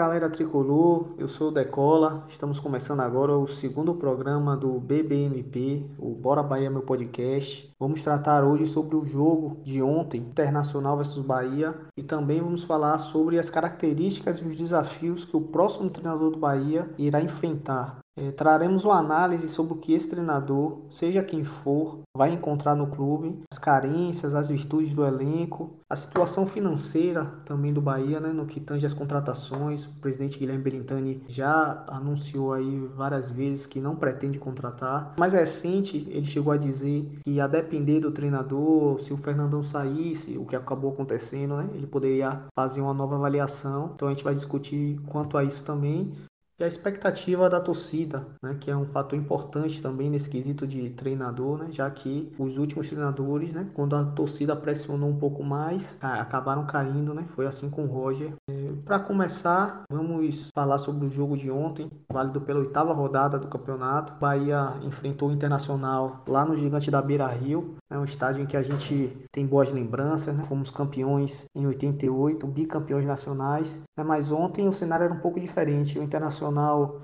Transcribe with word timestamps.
galera 0.00 0.30
tricolor, 0.30 1.10
eu 1.18 1.28
sou 1.28 1.48
o 1.48 1.50
Decola. 1.50 2.24
Estamos 2.26 2.58
começando 2.58 3.00
agora 3.00 3.36
o 3.36 3.46
segundo 3.46 3.94
programa 3.94 4.56
do 4.56 4.80
BBMP, 4.80 5.84
o 5.98 6.14
Bora 6.14 6.42
Bahia 6.42 6.70
meu 6.70 6.80
podcast. 6.80 7.69
Vamos 7.80 8.04
tratar 8.04 8.44
hoje 8.44 8.66
sobre 8.66 8.94
o 8.94 9.06
jogo 9.06 9.56
de 9.64 9.80
ontem, 9.82 10.20
Internacional 10.20 10.98
versus 10.98 11.24
Bahia, 11.24 11.74
e 11.96 12.02
também 12.02 12.38
vamos 12.38 12.62
falar 12.62 12.98
sobre 12.98 13.38
as 13.38 13.48
características 13.48 14.36
e 14.36 14.44
os 14.44 14.54
desafios 14.54 15.24
que 15.24 15.34
o 15.34 15.40
próximo 15.40 15.88
treinador 15.88 16.30
do 16.30 16.38
Bahia 16.38 16.90
irá 16.98 17.22
enfrentar. 17.22 18.00
É, 18.18 18.30
traremos 18.32 18.84
uma 18.84 18.98
análise 18.98 19.48
sobre 19.48 19.72
o 19.72 19.76
que 19.76 19.94
esse 19.94 20.10
treinador, 20.10 20.82
seja 20.90 21.22
quem 21.22 21.42
for, 21.42 22.00
vai 22.14 22.30
encontrar 22.34 22.74
no 22.74 22.88
clube, 22.88 23.40
as 23.50 23.58
carências, 23.58 24.34
as 24.34 24.50
virtudes 24.50 24.92
do 24.92 25.06
elenco, 25.06 25.70
a 25.88 25.96
situação 25.96 26.46
financeira 26.46 27.24
também 27.46 27.72
do 27.72 27.80
Bahia, 27.80 28.20
né, 28.20 28.28
no 28.28 28.44
que 28.44 28.60
tange 28.60 28.84
as 28.84 28.92
contratações. 28.92 29.86
O 29.86 29.92
presidente 30.00 30.38
Guilherme 30.38 30.62
Belintani 30.62 31.22
já 31.28 31.82
anunciou 31.88 32.52
aí 32.52 32.86
várias 32.94 33.30
vezes 33.30 33.64
que 33.64 33.80
não 33.80 33.96
pretende 33.96 34.38
contratar. 34.38 35.14
Mais 35.18 35.32
recente, 35.32 36.06
ele 36.10 36.26
chegou 36.26 36.52
a 36.52 36.58
dizer 36.58 37.20
que 37.24 37.40
a 37.40 37.46
depender 37.70 38.00
do 38.00 38.10
treinador, 38.10 38.98
se 39.00 39.12
o 39.12 39.16
Fernandão 39.16 39.62
saísse, 39.62 40.36
o 40.36 40.44
que 40.44 40.56
acabou 40.56 40.92
acontecendo, 40.92 41.56
né, 41.56 41.70
ele 41.72 41.86
poderia 41.86 42.42
fazer 42.58 42.80
uma 42.80 42.92
nova 42.92 43.14
avaliação. 43.14 43.92
Então 43.94 44.08
a 44.08 44.12
gente 44.12 44.24
vai 44.24 44.34
discutir 44.34 44.98
quanto 45.06 45.38
a 45.38 45.44
isso 45.44 45.62
também 45.62 46.12
e 46.60 46.64
a 46.64 46.66
expectativa 46.66 47.48
da 47.48 47.58
torcida, 47.58 48.26
né, 48.42 48.54
que 48.60 48.70
é 48.70 48.76
um 48.76 48.84
fator 48.84 49.18
importante 49.18 49.80
também 49.80 50.10
nesse 50.10 50.28
quesito 50.28 50.66
de 50.66 50.90
treinador, 50.90 51.56
né, 51.56 51.68
já 51.70 51.90
que 51.90 52.30
os 52.38 52.58
últimos 52.58 52.86
treinadores, 52.86 53.54
né, 53.54 53.66
quando 53.72 53.96
a 53.96 54.04
torcida 54.04 54.54
pressionou 54.54 55.08
um 55.08 55.16
pouco 55.16 55.42
mais, 55.42 55.96
acabaram 56.02 56.66
caindo, 56.66 57.14
né, 57.14 57.24
foi 57.34 57.46
assim 57.46 57.70
com 57.70 57.84
o 57.84 57.86
Roger. 57.86 58.34
É, 58.50 58.72
Para 58.84 58.98
começar, 58.98 59.84
vamos 59.90 60.50
falar 60.54 60.76
sobre 60.76 61.06
o 61.06 61.10
jogo 61.10 61.34
de 61.34 61.50
ontem, 61.50 61.90
válido 62.12 62.42
pela 62.42 62.60
oitava 62.60 62.92
rodada 62.92 63.38
do 63.38 63.48
campeonato. 63.48 64.12
Bahia 64.20 64.74
enfrentou 64.82 65.30
o 65.30 65.32
Internacional 65.32 66.22
lá 66.28 66.44
no 66.44 66.54
Gigante 66.54 66.90
da 66.90 67.00
Beira 67.00 67.26
Rio, 67.28 67.76
é 67.88 67.98
um 67.98 68.04
estádio 68.04 68.42
em 68.42 68.46
que 68.46 68.56
a 68.56 68.62
gente 68.62 69.16
tem 69.32 69.44
boas 69.44 69.72
lembranças, 69.72 70.36
né? 70.36 70.44
fomos 70.44 70.70
campeões 70.70 71.46
em 71.54 71.66
88, 71.66 72.46
bicampeões 72.46 73.04
nacionais, 73.04 73.82
né? 73.96 74.04
mas 74.04 74.30
ontem 74.30 74.68
o 74.68 74.72
cenário 74.72 75.04
era 75.04 75.14
um 75.14 75.18
pouco 75.18 75.40
diferente. 75.40 75.98
O 75.98 76.02
Internacional 76.02 76.49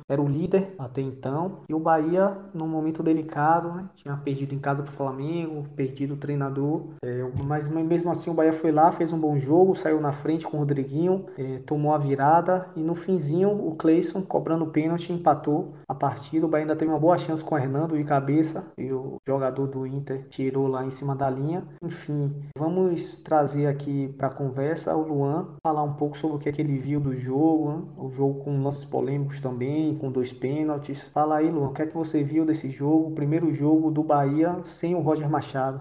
era 0.08 0.22
o 0.22 0.28
líder 0.28 0.74
até 0.78 1.00
então 1.00 1.60
e 1.68 1.74
o 1.74 1.80
Bahia, 1.80 2.36
num 2.54 2.68
momento 2.68 3.02
delicado, 3.02 3.72
né? 3.72 3.88
tinha 3.94 4.16
perdido 4.16 4.54
em 4.54 4.58
casa 4.58 4.82
para 4.82 4.92
o 4.92 4.94
Flamengo, 4.94 5.64
perdido 5.74 6.14
o 6.14 6.16
treinador, 6.16 6.82
é, 7.02 7.28
mas 7.44 7.66
mesmo 7.68 8.10
assim 8.10 8.30
o 8.30 8.34
Bahia 8.34 8.52
foi 8.52 8.70
lá, 8.70 8.92
fez 8.92 9.12
um 9.12 9.18
bom 9.18 9.36
jogo, 9.36 9.74
saiu 9.74 10.00
na 10.00 10.12
frente 10.12 10.46
com 10.46 10.56
o 10.56 10.60
Rodriguinho, 10.60 11.26
é, 11.36 11.58
tomou 11.66 11.92
a 11.92 11.98
virada 11.98 12.68
e 12.76 12.80
no 12.80 12.94
finzinho 12.94 13.50
o 13.50 13.74
Cleison, 13.74 14.22
cobrando 14.22 14.64
o 14.64 14.70
pênalti, 14.70 15.12
empatou 15.12 15.74
a 15.88 15.94
partida. 15.94 16.46
O 16.46 16.48
Bahia 16.48 16.64
ainda 16.64 16.76
teve 16.76 16.90
uma 16.90 17.00
boa 17.00 17.18
chance 17.18 17.42
com 17.42 17.54
o 17.54 17.58
Hernando 17.58 17.96
de 17.96 18.04
cabeça 18.04 18.64
e 18.78 18.92
o 18.92 19.16
jogador 19.26 19.66
do 19.66 19.86
Inter 19.86 20.26
tirou 20.28 20.68
lá 20.68 20.76
lá 20.76 20.84
em 20.84 20.90
cima 20.90 21.16
da 21.16 21.30
linha. 21.30 21.64
Enfim, 21.82 22.34
vamos 22.56 23.18
trazer 23.18 23.66
aqui 23.66 24.14
para 24.18 24.28
a 24.28 24.30
conversa 24.30 24.94
o 24.94 25.02
Luan, 25.02 25.48
falar 25.62 25.82
um 25.82 25.94
pouco 25.94 26.16
sobre 26.18 26.36
o 26.36 26.38
que, 26.38 26.48
é 26.48 26.52
que 26.52 26.60
ele 26.60 26.78
viu 26.78 27.00
do 27.00 27.14
jogo, 27.14 27.72
né? 27.72 27.82
o 27.96 28.10
jogo 28.10 28.44
com 28.44 28.62
lances 28.62 28.84
polêmicos 28.84 29.35
também, 29.40 29.94
com 29.96 30.10
dois 30.10 30.32
pênaltis. 30.32 31.08
Fala 31.08 31.36
aí, 31.36 31.50
Luan, 31.50 31.68
o 31.68 31.72
que 31.72 31.82
é 31.82 31.86
que 31.86 31.94
você 31.94 32.22
viu 32.22 32.44
desse 32.44 32.70
jogo, 32.70 33.08
o 33.08 33.14
primeiro 33.14 33.52
jogo 33.52 33.90
do 33.90 34.02
Bahia 34.02 34.60
sem 34.64 34.94
o 34.94 35.00
Roger 35.00 35.28
Machado? 35.28 35.80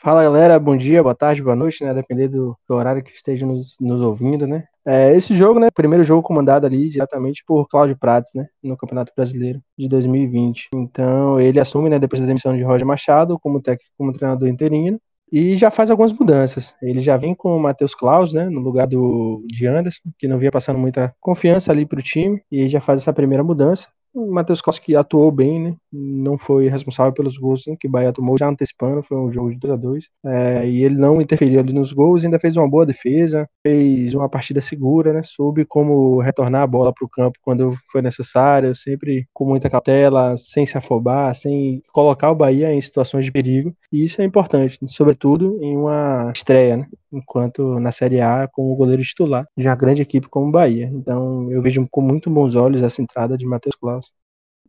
Fala 0.00 0.22
galera, 0.22 0.60
bom 0.60 0.76
dia, 0.76 1.02
boa 1.02 1.14
tarde, 1.14 1.42
boa 1.42 1.56
noite, 1.56 1.82
né? 1.84 1.92
Depender 1.92 2.28
do, 2.28 2.56
do 2.68 2.74
horário 2.76 3.02
que 3.02 3.10
esteja 3.10 3.44
nos, 3.44 3.76
nos 3.80 4.00
ouvindo, 4.00 4.46
né? 4.46 4.64
É, 4.86 5.12
esse 5.12 5.36
jogo, 5.36 5.58
né? 5.58 5.72
Primeiro 5.74 6.04
jogo 6.04 6.22
comandado 6.22 6.64
ali 6.64 6.88
diretamente 6.88 7.42
por 7.44 7.66
Cláudio 7.66 7.98
Prates, 7.98 8.32
né? 8.32 8.46
No 8.62 8.76
Campeonato 8.76 9.12
Brasileiro 9.14 9.60
de 9.76 9.88
2020. 9.88 10.68
Então 10.72 11.40
ele 11.40 11.58
assume, 11.58 11.90
né? 11.90 11.98
Depois 11.98 12.20
da 12.20 12.28
demissão 12.28 12.56
de 12.56 12.62
Roger 12.62 12.86
Machado 12.86 13.38
como 13.40 13.60
técnico, 13.60 13.90
como 13.98 14.12
treinador 14.12 14.48
interino. 14.48 15.00
E 15.30 15.56
já 15.56 15.70
faz 15.70 15.90
algumas 15.90 16.12
mudanças. 16.12 16.74
Ele 16.80 17.00
já 17.00 17.16
vem 17.16 17.34
com 17.34 17.54
o 17.54 17.60
Matheus 17.60 17.94
Klaus, 17.94 18.32
né, 18.32 18.48
no 18.48 18.60
lugar 18.60 18.86
do 18.86 19.44
de 19.46 19.66
Anderson, 19.66 20.10
que 20.18 20.26
não 20.26 20.38
vinha 20.38 20.50
passando 20.50 20.78
muita 20.78 21.14
confiança 21.20 21.70
ali 21.70 21.84
para 21.86 21.98
o 22.00 22.02
time, 22.02 22.42
e 22.50 22.68
já 22.68 22.80
faz 22.80 23.02
essa 23.02 23.12
primeira 23.12 23.44
mudança. 23.44 23.88
O 24.18 24.32
Matheus 24.32 24.60
Costa 24.60 24.82
que 24.82 24.96
atuou 24.96 25.30
bem, 25.30 25.60
né? 25.60 25.76
Não 25.92 26.36
foi 26.36 26.68
responsável 26.68 27.12
pelos 27.12 27.38
gols 27.38 27.64
né, 27.68 27.76
que 27.78 27.86
o 27.86 27.90
Bahia 27.90 28.12
tomou 28.12 28.36
já 28.36 28.48
antecipando, 28.48 29.00
foi 29.02 29.16
um 29.16 29.30
jogo 29.30 29.50
de 29.50 29.58
2 29.58 29.72
a 29.72 29.76
2 29.76 30.08
é, 30.26 30.68
E 30.68 30.82
ele 30.82 30.96
não 30.96 31.20
interferiu 31.20 31.60
ali 31.60 31.72
nos 31.72 31.92
gols, 31.92 32.24
ainda 32.24 32.38
fez 32.40 32.56
uma 32.56 32.68
boa 32.68 32.84
defesa, 32.84 33.48
fez 33.62 34.14
uma 34.14 34.28
partida 34.28 34.60
segura, 34.60 35.12
né? 35.12 35.20
Soube 35.22 35.64
como 35.64 36.20
retornar 36.20 36.62
a 36.62 36.66
bola 36.66 36.92
para 36.92 37.06
o 37.06 37.08
campo 37.08 37.38
quando 37.42 37.74
foi 37.92 38.02
necessário, 38.02 38.74
sempre 38.74 39.26
com 39.32 39.44
muita 39.44 39.70
cautela, 39.70 40.36
sem 40.36 40.66
se 40.66 40.76
afobar, 40.76 41.34
sem 41.36 41.80
colocar 41.92 42.30
o 42.32 42.34
Bahia 42.34 42.72
em 42.72 42.80
situações 42.80 43.24
de 43.24 43.30
perigo. 43.32 43.72
E 43.92 44.04
isso 44.04 44.20
é 44.20 44.24
importante, 44.24 44.78
sobretudo 44.88 45.58
em 45.62 45.76
uma 45.76 46.32
estreia, 46.34 46.78
né? 46.78 46.86
Enquanto 47.12 47.78
na 47.80 47.92
Série 47.92 48.20
A 48.20 48.48
como 48.48 48.74
goleiro 48.76 49.02
titular 49.02 49.46
de 49.56 49.66
uma 49.66 49.76
grande 49.76 50.02
equipe 50.02 50.28
como 50.28 50.48
o 50.48 50.50
Bahia. 50.50 50.90
Então 50.92 51.50
eu 51.50 51.62
vejo 51.62 51.86
com 51.90 52.00
muito 52.00 52.30
bons 52.30 52.54
olhos 52.54 52.82
essa 52.82 53.02
entrada 53.02 53.36
de 53.36 53.46
Matheus 53.46 53.76
Claus. 53.76 54.12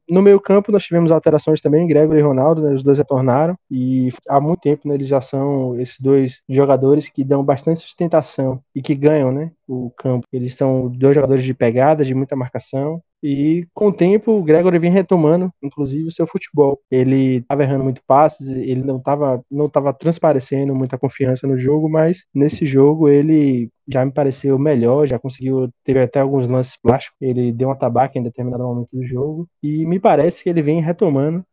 No 0.10 0.24
meio 0.24 0.40
campo 0.40 0.72
nós 0.72 0.84
tivemos 0.84 1.12
alterações 1.12 1.62
também, 1.62 1.86
Gregory 1.86 2.20
e 2.20 2.24
Ronaldo, 2.24 2.64
né, 2.64 2.74
os 2.74 2.82
dois 2.82 2.98
retornaram 2.98 3.56
e 3.70 4.10
há 4.28 4.42
muito 4.42 4.62
tempo 4.62 4.88
né, 4.88 4.96
eles 4.96 5.08
já 5.08 5.22
são 5.22 5.80
esses 5.80 6.00
dois 6.00 6.42
jogadores 6.50 7.10
que 7.10 7.24
dão 7.24 7.44
bastante 7.44 7.80
sustentação 7.80 8.60
e 8.74 8.82
que 8.82 8.96
ganham 8.96 9.32
né, 9.32 9.52
o 9.68 9.92
campo. 9.92 10.26
Eles 10.34 10.56
são 10.56 10.90
dois 10.90 11.14
jogadores 11.14 11.44
de 11.44 11.54
pegada, 11.54 12.04
de 12.04 12.16
muita 12.16 12.36
marcação 12.36 13.04
e 13.22 13.68
com 13.74 13.88
o 13.88 13.94
tempo, 13.94 14.32
o 14.32 14.44
Gregory 14.44 14.80
vem 14.80 14.92
retomando, 14.92 15.52
inclusive, 15.62 16.08
o 16.08 16.12
seu 16.12 16.26
futebol. 16.26 16.80
Ele 16.90 17.38
estava 17.38 17.64
errando 17.64 17.84
muito 17.84 18.02
passes, 18.08 18.50
ele 18.50 18.82
não 18.84 18.98
estava 18.98 19.44
não 19.52 19.70
tava 19.70 19.94
transparecendo 19.94 20.74
muita 20.74 20.98
confiança 20.98 21.46
no 21.46 21.58
jogo, 21.58 21.90
mas 21.90 22.26
nesse 22.34 22.66
jogo 22.66 23.10
ele 23.10 23.70
já 23.88 24.06
me 24.06 24.12
pareceu 24.12 24.58
melhor, 24.58 25.08
já 25.08 25.20
conseguiu, 25.20 25.70
teve 25.84 26.02
até 26.02 26.20
alguns 26.20 26.48
lances 26.48 26.78
plásticos, 26.78 27.18
ele 27.22 27.52
deu 27.52 27.70
uma 27.70 27.76
tabaca 27.76 28.18
em 28.18 28.24
determinado 28.24 28.64
momento 28.64 28.96
do 28.96 29.04
jogo, 29.04 29.48
e 29.64 29.86
me 29.86 30.00
parece 30.00 30.44
que 30.44 30.50
ele 30.50 30.62
vem 30.62 30.82
retomando 30.82 31.44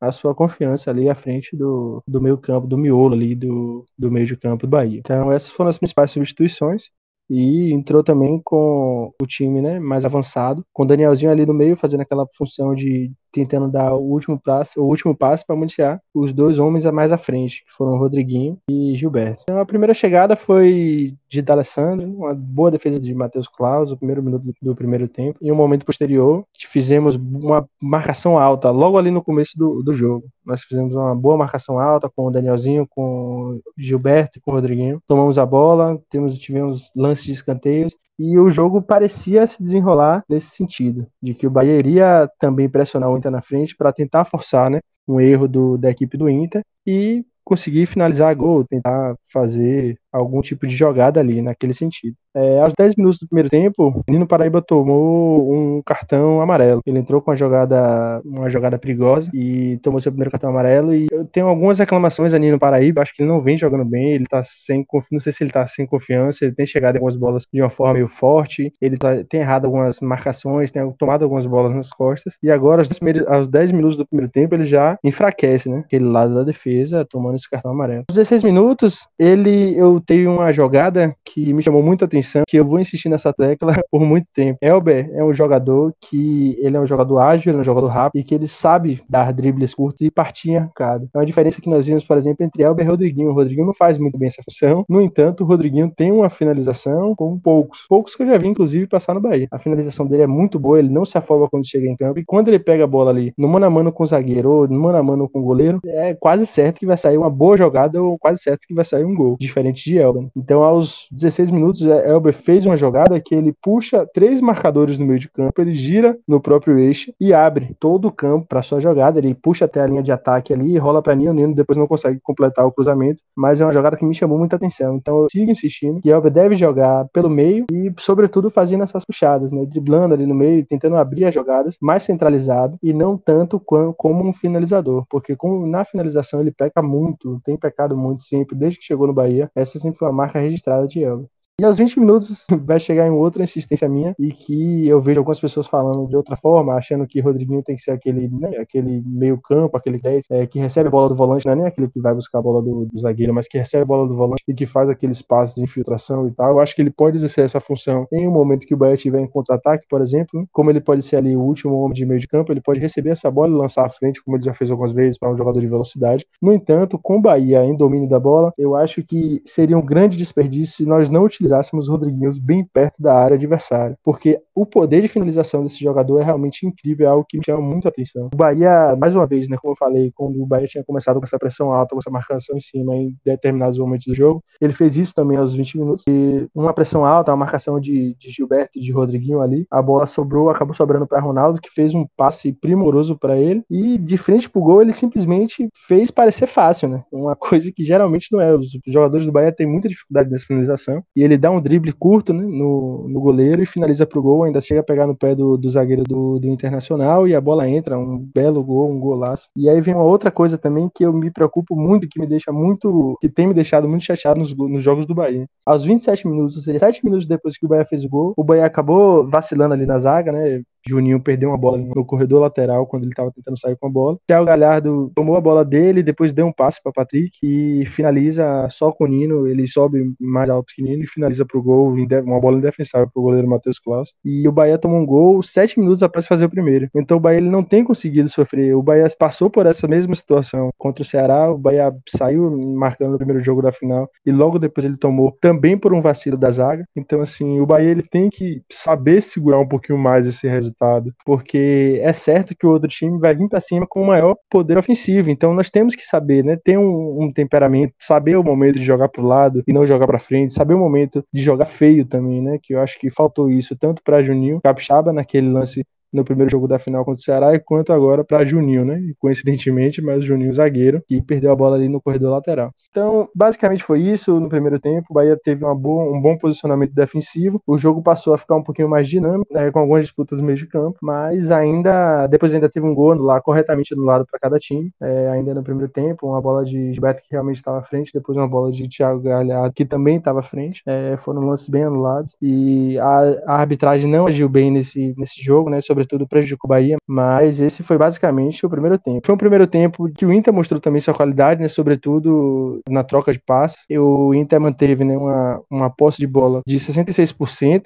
a 0.00 0.12
sua 0.12 0.34
confiança 0.34 0.90
ali 0.90 1.08
à 1.08 1.14
frente 1.14 1.56
do, 1.56 2.02
do 2.06 2.20
meio 2.20 2.36
campo, 2.36 2.66
do 2.66 2.76
miolo 2.76 3.14
ali 3.14 3.34
do, 3.34 3.86
do 3.96 4.10
meio 4.10 4.26
de 4.26 4.36
campo 4.36 4.66
do 4.66 4.70
Bahia. 4.70 4.98
Então 4.98 5.32
essas 5.32 5.50
foram 5.50 5.70
as 5.70 5.78
principais 5.78 6.10
substituições 6.10 6.90
e 7.28 7.72
entrou 7.72 8.02
também 8.04 8.40
com 8.44 9.12
o 9.20 9.26
time 9.26 9.60
né, 9.62 9.78
mais 9.80 10.04
avançado, 10.04 10.64
com 10.72 10.82
o 10.84 10.86
Danielzinho 10.86 11.30
ali 11.30 11.46
no 11.46 11.54
meio 11.54 11.76
fazendo 11.76 12.02
aquela 12.02 12.26
função 12.36 12.74
de 12.74 13.12
tentando 13.34 13.68
dar 13.68 13.92
o 13.94 14.00
último 14.00 14.38
passo, 14.38 14.80
o 14.80 14.86
último 14.86 15.14
passo 15.14 15.44
para 15.44 15.56
municiar 15.56 16.00
os 16.14 16.32
dois 16.32 16.60
homens 16.60 16.86
a 16.86 16.92
mais 16.92 17.10
à 17.10 17.18
frente, 17.18 17.64
que 17.64 17.72
foram 17.72 17.98
Rodriguinho 17.98 18.56
e 18.70 18.94
Gilberto. 18.94 19.42
Então 19.42 19.58
a 19.58 19.66
primeira 19.66 19.92
chegada 19.92 20.36
foi 20.36 21.14
de 21.28 21.42
D'Alessandro, 21.42 22.06
uma 22.06 22.32
boa 22.34 22.70
defesa 22.70 23.00
de 23.00 23.12
Matheus 23.12 23.48
Claus, 23.48 23.90
o 23.90 23.96
primeiro 23.96 24.22
minuto 24.22 24.44
do, 24.44 24.54
do, 24.62 24.74
primeiro 24.76 25.08
tempo. 25.08 25.36
E 25.42 25.50
um 25.50 25.56
momento 25.56 25.84
posterior, 25.84 26.44
fizemos 26.56 27.16
uma 27.16 27.68
marcação 27.80 28.38
alta, 28.38 28.70
logo 28.70 28.96
ali 28.96 29.10
no 29.10 29.22
começo 29.22 29.58
do, 29.58 29.82
do 29.82 29.92
jogo. 29.92 30.26
Nós 30.46 30.62
fizemos 30.62 30.94
uma 30.94 31.14
boa 31.14 31.36
marcação 31.36 31.76
alta 31.76 32.08
com 32.08 32.26
o 32.26 32.30
Danielzinho, 32.30 32.86
com 32.88 33.56
o 33.56 33.60
Gilberto 33.76 34.38
e 34.38 34.40
com 34.40 34.52
o 34.52 34.54
Rodriguinho. 34.54 35.02
Tomamos 35.08 35.38
a 35.38 35.44
bola, 35.44 36.00
temos, 36.08 36.38
tivemos 36.38 36.92
lances 36.94 37.24
de 37.24 37.32
escanteios 37.32 37.96
e 38.18 38.38
o 38.38 38.50
jogo 38.50 38.80
parecia 38.80 39.46
se 39.46 39.58
desenrolar 39.58 40.24
nesse 40.28 40.50
sentido, 40.50 41.06
de 41.22 41.34
que 41.34 41.46
o 41.46 41.50
Bahia 41.50 41.78
iria 41.78 42.28
também 42.38 42.68
pressionar 42.68 43.10
o 43.10 43.16
Inter 43.16 43.30
na 43.30 43.42
frente 43.42 43.76
para 43.76 43.92
tentar 43.92 44.24
forçar 44.24 44.70
né, 44.70 44.80
um 45.06 45.20
erro 45.20 45.48
do, 45.48 45.76
da 45.76 45.90
equipe 45.90 46.16
do 46.16 46.28
Inter 46.28 46.62
e 46.86 47.24
conseguir 47.44 47.86
finalizar 47.86 48.30
a 48.30 48.34
gol, 48.34 48.64
tentar 48.64 49.14
fazer 49.30 49.98
algum 50.14 50.40
tipo 50.40 50.66
de 50.66 50.76
jogada 50.76 51.18
ali, 51.18 51.42
naquele 51.42 51.74
sentido. 51.74 52.16
É, 52.36 52.60
aos 52.60 52.72
10 52.76 52.96
minutos 52.96 53.18
do 53.18 53.28
primeiro 53.28 53.48
tempo, 53.48 54.02
o 54.08 54.12
Nino 54.12 54.26
Paraíba 54.26 54.62
tomou 54.62 55.52
um 55.52 55.82
cartão 55.82 56.40
amarelo. 56.40 56.80
Ele 56.86 56.98
entrou 56.98 57.20
com 57.20 57.30
uma 57.30 57.36
jogada, 57.36 58.20
uma 58.24 58.48
jogada 58.48 58.78
perigosa 58.78 59.30
e 59.32 59.78
tomou 59.82 60.00
seu 60.00 60.12
primeiro 60.12 60.30
cartão 60.30 60.50
amarelo. 60.50 60.94
E 60.94 61.06
eu 61.10 61.24
tenho 61.24 61.46
algumas 61.48 61.78
reclamações 61.78 62.34
a 62.34 62.38
Nino 62.38 62.58
Paraíba, 62.58 63.02
acho 63.02 63.14
que 63.14 63.22
ele 63.22 63.28
não 63.28 63.40
vem 63.40 63.58
jogando 63.58 63.84
bem, 63.84 64.12
ele 64.12 64.26
tá 64.26 64.42
sem 64.42 64.84
não 65.10 65.20
sei 65.20 65.32
se 65.32 65.44
ele 65.44 65.50
tá 65.50 65.66
sem 65.66 65.86
confiança, 65.86 66.44
ele 66.44 66.54
tem 66.54 66.66
chegado 66.66 66.94
em 66.94 66.98
algumas 66.98 67.16
bolas 67.16 67.46
de 67.52 67.60
uma 67.60 67.70
forma 67.70 67.94
meio 67.94 68.08
forte, 68.08 68.72
ele 68.80 68.96
tá, 68.96 69.24
tem 69.28 69.40
errado 69.40 69.64
algumas 69.64 70.00
marcações, 70.00 70.70
tem 70.70 70.88
tomado 70.92 71.22
algumas 71.22 71.46
bolas 71.46 71.74
nas 71.74 71.90
costas. 71.90 72.36
E 72.42 72.50
agora, 72.50 72.80
aos 72.80 72.88
10, 72.88 73.26
aos 73.26 73.48
10 73.48 73.72
minutos 73.72 73.96
do 73.96 74.06
primeiro 74.06 74.30
tempo, 74.30 74.54
ele 74.54 74.64
já 74.64 74.96
enfraquece, 75.02 75.68
né? 75.68 75.78
Aquele 75.78 76.04
lado 76.04 76.34
da 76.34 76.42
defesa, 76.42 77.04
tomando 77.04 77.36
esse 77.36 77.48
cartão 77.48 77.72
amarelo. 77.72 78.04
Aos 78.08 78.16
16 78.16 78.42
minutos, 78.42 79.06
ele 79.18 79.76
eu 79.76 80.00
teve 80.06 80.26
uma 80.26 80.52
jogada 80.52 81.14
que 81.24 81.52
me 81.52 81.62
chamou 81.62 81.82
muita 81.82 82.04
atenção, 82.04 82.42
que 82.46 82.56
eu 82.56 82.64
vou 82.64 82.80
insistir 82.80 83.08
nessa 83.08 83.32
tecla 83.32 83.74
por 83.90 84.00
muito 84.00 84.30
tempo. 84.32 84.58
Elber 84.60 85.10
é 85.12 85.24
um 85.24 85.32
jogador 85.32 85.94
que 86.00 86.56
ele 86.58 86.76
é 86.76 86.80
um 86.80 86.86
jogador 86.86 87.18
ágil, 87.18 87.50
ele 87.50 87.58
é 87.58 87.60
um 87.60 87.64
jogador 87.64 87.88
rápido 87.88 88.20
e 88.20 88.24
que 88.24 88.34
ele 88.34 88.48
sabe 88.48 89.02
dar 89.08 89.32
dribles 89.32 89.74
curtos 89.74 90.02
e 90.02 90.10
partir 90.10 90.56
arcada. 90.56 91.08
É 91.14 91.18
uma 91.18 91.26
diferença 91.26 91.60
que 91.60 91.68
nós 91.68 91.86
vimos, 91.86 92.04
por 92.04 92.16
exemplo, 92.16 92.44
entre 92.44 92.62
Elber 92.62 92.84
e 92.84 92.88
Rodriguinho. 92.88 93.30
O 93.30 93.34
Rodriguinho 93.34 93.66
não 93.66 93.74
faz 93.74 93.98
muito 93.98 94.18
bem 94.18 94.28
essa 94.28 94.42
função. 94.42 94.84
No 94.88 95.00
entanto, 95.00 95.42
o 95.42 95.46
Rodriguinho 95.46 95.90
tem 95.94 96.12
uma 96.12 96.30
finalização 96.30 97.14
com 97.14 97.38
poucos. 97.38 97.80
Poucos 97.88 98.14
que 98.14 98.22
eu 98.22 98.26
já 98.26 98.38
vi, 98.38 98.48
inclusive, 98.48 98.86
passar 98.86 99.14
no 99.14 99.20
Bahia. 99.20 99.48
A 99.50 99.58
finalização 99.58 100.06
dele 100.06 100.22
é 100.22 100.26
muito 100.26 100.58
boa, 100.58 100.78
ele 100.78 100.88
não 100.88 101.04
se 101.04 101.16
afoga 101.16 101.48
quando 101.48 101.66
chega 101.66 101.86
em 101.86 101.96
campo. 101.96 102.18
E 102.18 102.24
quando 102.24 102.48
ele 102.48 102.58
pega 102.58 102.84
a 102.84 102.86
bola 102.86 103.10
ali 103.10 103.32
no 103.36 103.48
mano 103.48 103.66
a 103.66 103.70
mano 103.70 103.92
com 103.92 104.02
o 104.02 104.06
zagueiro 104.06 104.50
ou 104.50 104.68
no 104.68 104.80
mano 104.80 104.98
a 104.98 105.02
mano 105.02 105.28
com 105.28 105.40
o 105.40 105.42
goleiro, 105.42 105.80
é 105.86 106.14
quase 106.14 106.46
certo 106.46 106.78
que 106.78 106.86
vai 106.86 106.96
sair 106.96 107.18
uma 107.18 107.30
boa 107.30 107.56
jogada 107.56 108.02
ou 108.02 108.18
quase 108.18 108.42
certo 108.42 108.66
que 108.66 108.74
vai 108.74 108.84
sair 108.84 109.04
um 109.04 109.14
gol. 109.14 109.36
Diferente 109.38 109.84
de 109.84 109.93
Elber. 109.98 110.28
Então, 110.36 110.62
aos 110.62 111.06
16 111.10 111.50
minutos, 111.50 111.82
Elber 111.82 112.32
fez 112.32 112.66
uma 112.66 112.76
jogada 112.76 113.20
que 113.20 113.34
ele 113.34 113.54
puxa 113.62 114.06
três 114.12 114.40
marcadores 114.40 114.98
no 114.98 115.06
meio 115.06 115.18
de 115.18 115.30
campo, 115.30 115.60
ele 115.60 115.72
gira 115.72 116.16
no 116.26 116.40
próprio 116.40 116.78
eixo 116.78 117.12
e 117.20 117.32
abre 117.32 117.74
todo 117.78 118.08
o 118.08 118.12
campo 118.12 118.46
para 118.46 118.62
sua 118.62 118.80
jogada. 118.80 119.18
Ele 119.18 119.34
puxa 119.34 119.64
até 119.64 119.80
a 119.80 119.86
linha 119.86 120.02
de 120.02 120.12
ataque 120.12 120.52
ali, 120.52 120.76
rola 120.78 121.02
para 121.02 121.14
Nino, 121.14 121.32
Nino 121.32 121.54
depois 121.54 121.76
não 121.76 121.86
consegue 121.86 122.20
completar 122.22 122.66
o 122.66 122.72
cruzamento, 122.72 123.22
mas 123.36 123.60
é 123.60 123.64
uma 123.64 123.72
jogada 123.72 123.96
que 123.96 124.04
me 124.04 124.14
chamou 124.14 124.38
muita 124.38 124.56
atenção. 124.56 124.96
Então 124.96 125.22
eu 125.22 125.26
sigo 125.30 125.50
insistindo 125.50 126.00
que 126.00 126.10
Elber 126.10 126.32
deve 126.32 126.54
jogar 126.54 127.06
pelo 127.12 127.30
meio 127.30 127.64
e, 127.72 127.92
sobretudo, 127.98 128.50
fazendo 128.50 128.82
essas 128.82 129.04
puxadas, 129.04 129.52
né? 129.52 129.64
driblando 129.66 130.14
ali 130.14 130.26
no 130.26 130.34
meio, 130.34 130.64
tentando 130.66 130.96
abrir 130.96 131.24
as 131.24 131.34
jogadas, 131.34 131.76
mais 131.80 132.02
centralizado 132.02 132.78
e 132.82 132.92
não 132.92 133.16
tanto 133.16 133.60
como 133.60 134.26
um 134.26 134.32
finalizador, 134.32 135.04
porque 135.08 135.36
na 135.66 135.84
finalização 135.84 136.40
ele 136.40 136.50
peca 136.50 136.82
muito, 136.82 137.40
tem 137.44 137.56
pecado 137.56 137.96
muito 137.96 138.22
sempre, 138.22 138.56
desde 138.56 138.78
que 138.78 138.84
chegou 138.84 139.06
no 139.06 139.12
Bahia. 139.12 139.50
Essa 139.54 139.73
sempre 139.80 139.98
foi 139.98 140.08
uma 140.08 140.14
marca 140.14 140.38
registrada 140.40 140.86
de 140.86 141.00
Elber. 141.00 141.28
E 141.60 141.64
aos 141.64 141.78
20 141.78 142.00
minutos 142.00 142.46
vai 142.66 142.80
chegar 142.80 143.06
em 143.06 143.10
outra 143.10 143.44
insistência 143.44 143.88
minha 143.88 144.12
e 144.18 144.32
que 144.32 144.88
eu 144.88 145.00
vejo 145.00 145.20
algumas 145.20 145.38
pessoas 145.38 145.68
falando 145.68 146.08
de 146.08 146.16
outra 146.16 146.36
forma, 146.36 146.74
achando 146.74 147.06
que 147.06 147.20
Rodriguinho 147.20 147.62
tem 147.62 147.76
que 147.76 147.82
ser 147.82 147.92
aquele, 147.92 148.28
né, 148.28 148.56
aquele 148.58 149.00
meio 149.06 149.40
campo, 149.40 149.76
aquele 149.76 149.98
10, 149.98 150.24
é, 150.30 150.46
que 150.48 150.58
recebe 150.58 150.88
a 150.88 150.90
bola 150.90 151.08
do 151.08 151.14
volante, 151.14 151.46
não 151.46 151.52
é 151.52 151.56
nem 151.56 151.66
aquele 151.66 151.88
que 151.88 152.00
vai 152.00 152.12
buscar 152.12 152.40
a 152.40 152.42
bola 152.42 152.60
do, 152.60 152.86
do, 152.86 152.98
zagueiro, 152.98 153.32
mas 153.32 153.46
que 153.46 153.56
recebe 153.56 153.82
a 153.82 153.86
bola 153.86 154.08
do 154.08 154.16
volante 154.16 154.42
e 154.48 154.52
que 154.52 154.66
faz 154.66 154.88
aqueles 154.88 155.22
passes 155.22 155.54
de 155.54 155.62
infiltração 155.62 156.26
e 156.26 156.32
tal. 156.32 156.50
Eu 156.50 156.58
acho 156.58 156.74
que 156.74 156.82
ele 156.82 156.90
pode 156.90 157.18
exercer 157.18 157.44
essa 157.44 157.60
função 157.60 158.08
em 158.10 158.26
um 158.26 158.32
momento 158.32 158.66
que 158.66 158.74
o 158.74 158.76
Bahia 158.76 158.96
tiver 158.96 159.20
em 159.20 159.28
contra-ataque, 159.28 159.86
por 159.88 160.00
exemplo, 160.00 160.48
como 160.50 160.70
ele 160.70 160.80
pode 160.80 161.02
ser 161.02 161.16
ali 161.16 161.36
o 161.36 161.40
último 161.40 161.76
homem 161.76 161.94
de 161.94 162.04
meio 162.04 162.18
de 162.18 162.26
campo, 162.26 162.52
ele 162.52 162.60
pode 162.60 162.80
receber 162.80 163.10
essa 163.10 163.30
bola 163.30 163.54
e 163.54 163.56
lançar 163.56 163.86
à 163.86 163.88
frente, 163.88 164.20
como 164.24 164.36
ele 164.36 164.44
já 164.44 164.52
fez 164.52 164.72
algumas 164.72 164.90
vezes 164.90 165.16
para 165.16 165.30
um 165.30 165.36
jogador 165.36 165.60
de 165.60 165.68
velocidade. 165.68 166.26
No 166.42 166.52
entanto, 166.52 166.98
com 167.00 167.18
o 167.18 167.22
Bahia 167.22 167.64
em 167.64 167.76
domínio 167.76 168.08
da 168.08 168.18
bola, 168.18 168.52
eu 168.58 168.74
acho 168.74 169.04
que 169.04 169.40
seria 169.44 169.78
um 169.78 169.86
grande 169.86 170.16
desperdício 170.16 170.78
se 170.78 170.84
nós 170.84 171.08
não 171.08 171.28
utilizássemos 171.44 171.74
utilizássemos 171.84 171.88
Rodriguinhos 171.88 172.38
bem 172.38 172.64
perto 172.64 173.02
da 173.02 173.14
área 173.14 173.36
adversária, 173.36 173.98
porque 174.02 174.40
o 174.54 174.64
poder 174.64 175.02
de 175.02 175.08
finalização 175.08 175.62
desse 175.64 175.80
jogador 175.82 176.20
é 176.20 176.24
realmente 176.24 176.66
incrível, 176.66 177.06
é 177.06 177.10
algo 177.10 177.26
que 177.28 177.38
me 177.38 177.44
chama 177.44 177.60
muito 177.60 177.86
a 177.86 177.88
atenção. 177.88 178.30
O 178.32 178.36
Bahia, 178.36 178.94
mais 178.96 179.14
uma 179.14 179.26
vez, 179.26 179.48
né, 179.48 179.56
como 179.56 179.72
eu 179.72 179.76
falei, 179.76 180.12
quando 180.14 180.40
o 180.42 180.46
Bahia 180.46 180.66
tinha 180.66 180.84
começado 180.84 181.18
com 181.18 181.24
essa 181.24 181.38
pressão 181.38 181.72
alta, 181.72 181.94
com 181.94 181.98
essa 181.98 182.10
marcação 182.10 182.56
em 182.56 182.60
cima 182.60 182.94
em 182.94 183.16
determinados 183.24 183.78
momentos 183.78 184.06
do 184.06 184.14
jogo, 184.14 184.42
ele 184.60 184.72
fez 184.72 184.96
isso 184.96 185.14
também 185.14 185.36
aos 185.36 185.54
20 185.54 185.78
minutos, 185.78 186.04
e 186.08 186.46
uma 186.54 186.72
pressão 186.72 187.04
alta, 187.04 187.32
uma 187.32 187.38
marcação 187.38 187.80
de, 187.80 188.14
de 188.14 188.30
Gilberto 188.30 188.78
e 188.78 188.80
de 188.80 188.92
Rodriguinho 188.92 189.40
ali, 189.40 189.66
a 189.70 189.82
bola 189.82 190.06
sobrou, 190.06 190.50
acabou 190.50 190.74
sobrando 190.74 191.06
para 191.06 191.20
Ronaldo, 191.20 191.60
que 191.60 191.70
fez 191.70 191.94
um 191.94 192.06
passe 192.16 192.52
primoroso 192.52 193.16
para 193.18 193.36
ele, 193.36 193.62
e 193.70 193.98
de 193.98 194.16
frente 194.16 194.48
pro 194.48 194.62
gol 194.62 194.82
ele 194.82 194.92
simplesmente 194.92 195.68
fez 195.86 196.10
parecer 196.10 196.46
fácil, 196.46 196.88
né? 196.88 197.02
Uma 197.10 197.34
coisa 197.36 197.70
que 197.72 197.84
geralmente 197.84 198.28
não 198.30 198.40
é. 198.40 198.54
Os 198.54 198.68
jogadores 198.86 199.26
do 199.26 199.32
Bahia 199.32 199.52
têm 199.52 199.66
muita 199.66 199.88
dificuldade 199.88 200.30
nessa 200.30 200.46
finalização, 200.46 201.02
e 201.16 201.22
ele 201.22 201.36
dá 201.36 201.50
um 201.50 201.60
drible 201.60 201.92
curto 201.92 202.32
né, 202.32 202.42
no, 202.42 203.08
no 203.08 203.20
goleiro 203.20 203.62
e 203.62 203.66
finaliza 203.66 204.06
pro 204.06 204.22
gol, 204.22 204.43
ainda 204.44 204.60
chega 204.60 204.80
a 204.80 204.84
pegar 204.84 205.06
no 205.06 205.16
pé 205.16 205.34
do, 205.34 205.56
do 205.56 205.70
zagueiro 205.70 206.02
do, 206.04 206.38
do 206.38 206.48
Internacional 206.48 207.26
e 207.26 207.34
a 207.34 207.40
bola 207.40 207.68
entra, 207.68 207.98
um 207.98 208.18
belo 208.18 208.62
gol, 208.62 208.90
um 208.90 208.98
golaço. 208.98 209.48
E 209.56 209.68
aí 209.68 209.80
vem 209.80 209.94
uma 209.94 210.04
outra 210.04 210.30
coisa 210.30 210.58
também 210.58 210.90
que 210.94 211.04
eu 211.04 211.12
me 211.12 211.30
preocupo 211.30 211.76
muito, 211.76 212.08
que 212.08 212.20
me 212.20 212.26
deixa 212.26 212.52
muito, 212.52 213.16
que 213.20 213.28
tem 213.28 213.46
me 213.46 213.54
deixado 213.54 213.88
muito 213.88 214.04
chateado 214.04 214.38
nos, 214.40 214.54
nos 214.56 214.82
jogos 214.82 215.06
do 215.06 215.14
Bahia. 215.14 215.46
Aos 215.66 215.84
27 215.84 216.26
minutos, 216.26 216.56
ou 216.56 216.62
seja, 216.62 216.78
7 216.78 217.04
minutos 217.04 217.26
depois 217.26 217.56
que 217.56 217.66
o 217.66 217.68
Bahia 217.68 217.86
fez 217.86 218.04
o 218.04 218.08
gol, 218.08 218.34
o 218.36 218.44
Bahia 218.44 218.64
acabou 218.64 219.28
vacilando 219.28 219.74
ali 219.74 219.86
na 219.86 219.98
zaga, 219.98 220.32
né? 220.32 220.62
Juninho 220.86 221.20
perdeu 221.20 221.48
uma 221.48 221.58
bola 221.58 221.78
no 221.78 222.04
corredor 222.04 222.40
lateral 222.40 222.86
quando 222.86 223.04
ele 223.04 223.12
estava 223.12 223.32
tentando 223.32 223.58
sair 223.58 223.76
com 223.76 223.86
a 223.86 223.90
bola. 223.90 224.18
Thiago 224.26 224.44
Galhardo 224.44 225.10
tomou 225.14 225.36
a 225.36 225.40
bola 225.40 225.64
dele, 225.64 226.02
depois 226.02 226.32
deu 226.32 226.46
um 226.46 226.52
passe 226.52 226.82
para 226.82 226.92
Patrick 226.92 227.38
e 227.42 227.86
finaliza 227.86 228.68
só 228.70 228.92
com 228.92 229.04
o 229.04 229.06
Nino. 229.06 229.46
Ele 229.46 229.66
sobe 229.66 230.12
mais 230.20 230.50
alto 230.50 230.72
que 230.74 230.82
o 230.82 230.84
Nino 230.84 231.04
e 231.04 231.06
finaliza 231.06 231.44
pro 231.44 231.62
gol, 231.62 231.94
uma 232.24 232.40
bola 232.40 232.58
indefensável 232.58 233.08
pro 233.12 233.22
goleiro 233.22 233.48
Matheus 233.48 233.78
Klaus. 233.78 234.12
E 234.24 234.46
o 234.46 234.52
Bahia 234.52 234.78
tomou 234.78 235.00
um 235.00 235.06
gol 235.06 235.42
sete 235.42 235.78
minutos 235.78 236.02
após 236.02 236.26
fazer 236.26 236.44
o 236.44 236.50
primeiro. 236.50 236.88
Então 236.94 237.16
o 237.16 237.20
Bahia 237.20 237.38
ele 237.38 237.50
não 237.50 237.62
tem 237.62 237.82
conseguido 237.82 238.28
sofrer. 238.28 238.76
O 238.76 238.82
Bahia 238.82 239.08
passou 239.18 239.48
por 239.48 239.66
essa 239.66 239.88
mesma 239.88 240.14
situação 240.14 240.70
contra 240.76 241.02
o 241.02 241.06
Ceará. 241.06 241.50
O 241.50 241.58
Bahia 241.58 241.94
saiu 242.08 242.50
marcando 242.74 243.12
no 243.12 243.18
primeiro 243.18 243.42
jogo 243.42 243.62
da 243.62 243.72
final 243.72 244.08
e 244.24 244.30
logo 244.30 244.58
depois 244.58 244.84
ele 244.84 244.96
tomou 244.96 245.36
também 245.40 245.78
por 245.78 245.94
um 245.94 246.02
vacilo 246.02 246.36
da 246.36 246.50
zaga. 246.50 246.84
Então 246.94 247.20
assim, 247.20 247.60
o 247.60 247.66
Bahia 247.66 247.90
ele 247.90 248.02
tem 248.02 248.28
que 248.28 248.62
saber 248.70 249.22
segurar 249.22 249.58
um 249.58 249.68
pouquinho 249.68 249.98
mais 249.98 250.26
esse 250.26 250.46
resultado 250.46 250.73
resultado, 250.74 251.14
porque 251.24 252.00
é 252.02 252.12
certo 252.12 252.54
que 252.56 252.66
o 252.66 252.70
outro 252.70 252.88
time 252.88 253.18
vai 253.18 253.34
vir 253.34 253.48
para 253.48 253.60
cima 253.60 253.86
com 253.88 254.02
o 254.02 254.06
maior 254.06 254.36
poder 254.50 254.76
ofensivo. 254.76 255.30
Então 255.30 255.54
nós 255.54 255.70
temos 255.70 255.94
que 255.94 256.04
saber, 256.04 256.44
né, 256.44 256.56
ter 256.62 256.78
um, 256.78 257.22
um 257.22 257.32
temperamento, 257.32 257.94
saber 257.98 258.36
o 258.36 258.42
momento 258.42 258.78
de 258.78 258.84
jogar 258.84 259.08
para 259.08 259.22
o 259.22 259.26
lado 259.26 259.62
e 259.66 259.72
não 259.72 259.86
jogar 259.86 260.06
para 260.06 260.18
frente, 260.18 260.52
saber 260.52 260.74
o 260.74 260.78
momento 260.78 261.24
de 261.32 261.42
jogar 261.42 261.66
feio 261.66 262.04
também, 262.04 262.42
né? 262.42 262.58
Que 262.62 262.74
eu 262.74 262.80
acho 262.80 262.98
que 262.98 263.10
faltou 263.10 263.50
isso 263.50 263.76
tanto 263.76 264.02
para 264.02 264.22
Juninho 264.22 264.60
Capixaba 264.62 265.12
naquele 265.12 265.48
lance 265.48 265.84
no 266.14 266.24
primeiro 266.24 266.50
jogo 266.50 266.68
da 266.68 266.78
final 266.78 267.04
contra 267.04 267.20
o 267.20 267.24
Ceará, 267.24 267.54
e 267.54 267.58
quanto 267.58 267.92
agora 267.92 268.24
para 268.24 268.44
Juninho, 268.44 268.84
né? 268.84 269.00
E 269.00 269.14
coincidentemente, 269.18 270.00
mas 270.00 270.24
Juninho 270.24 270.54
zagueiro, 270.54 271.02
que 271.06 271.20
perdeu 271.20 271.50
a 271.52 271.56
bola 271.56 271.76
ali 271.76 271.88
no 271.88 272.00
corredor 272.00 272.32
lateral. 272.32 272.70
Então, 272.90 273.28
basicamente 273.34 273.82
foi 273.82 274.00
isso 274.00 274.38
no 274.38 274.48
primeiro 274.48 274.78
tempo. 274.78 275.08
O 275.10 275.14
Bahia 275.14 275.38
teve 275.42 275.64
boa, 275.74 276.12
um 276.12 276.20
bom 276.20 276.38
posicionamento 276.38 276.94
defensivo. 276.94 277.60
O 277.66 277.76
jogo 277.76 278.02
passou 278.02 278.32
a 278.32 278.38
ficar 278.38 278.56
um 278.56 278.62
pouquinho 278.62 278.88
mais 278.88 279.08
dinâmico, 279.08 279.52
né, 279.52 279.70
com 279.70 279.80
algumas 279.80 280.02
disputas 280.02 280.40
no 280.40 280.46
meio 280.46 280.56
de 280.56 280.66
campo, 280.66 280.98
mas 281.02 281.50
ainda 281.50 282.26
depois 282.28 282.54
ainda 282.54 282.68
teve 282.68 282.86
um 282.86 282.94
gol 282.94 283.14
lá 283.14 283.40
corretamente 283.40 283.94
anulado 283.94 284.26
para 284.30 284.38
cada 284.38 284.58
time. 284.58 284.90
É, 285.02 285.30
ainda 285.30 285.54
no 285.54 285.62
primeiro 285.62 285.90
tempo, 285.90 286.28
uma 286.28 286.40
bola 286.40 286.64
de 286.64 286.92
Gilberto 286.92 287.22
que 287.22 287.28
realmente 287.30 287.56
estava 287.56 287.78
à 287.78 287.82
frente, 287.82 288.12
depois 288.12 288.36
uma 288.36 288.48
bola 288.48 288.70
de 288.70 288.88
Thiago 288.88 289.20
Galhardo 289.20 289.74
que 289.74 289.84
também 289.84 290.16
estava 290.16 290.40
à 290.40 290.42
frente. 290.42 290.82
É, 290.86 291.16
foram 291.16 291.42
lances 291.42 291.68
bem 291.68 291.84
anulados 291.84 292.36
e 292.40 292.98
a, 292.98 293.18
a, 293.46 293.54
arbitragem 293.56 294.10
não 294.10 294.26
agiu 294.26 294.48
bem 294.48 294.70
nesse, 294.70 295.14
nesse 295.16 295.42
jogo, 295.42 295.70
né? 295.70 295.80
Sobre 295.80 296.03
sobretudo 296.04 296.28
prejudicou 296.28 296.68
o 296.68 296.72
Bahia, 296.72 296.96
mas 297.06 297.60
esse 297.60 297.82
foi 297.82 297.98
basicamente 297.98 298.64
o 298.64 298.70
primeiro 298.70 298.98
tempo. 298.98 299.26
Foi 299.26 299.34
um 299.34 299.38
primeiro 299.38 299.66
tempo 299.66 300.08
que 300.10 300.24
o 300.24 300.32
Inter 300.32 300.52
mostrou 300.52 300.80
também 300.80 301.00
sua 301.00 301.14
qualidade, 301.14 301.60
né, 301.60 301.68
sobretudo 301.68 302.80
na 302.88 303.02
troca 303.02 303.32
de 303.32 303.40
passes. 303.40 303.84
O 303.90 304.34
Inter 304.34 304.60
manteve 304.60 305.04
né, 305.04 305.16
uma, 305.16 305.60
uma 305.70 305.90
posse 305.90 306.18
de 306.18 306.26
bola 306.26 306.60
de 306.66 306.78
66%, 306.78 307.82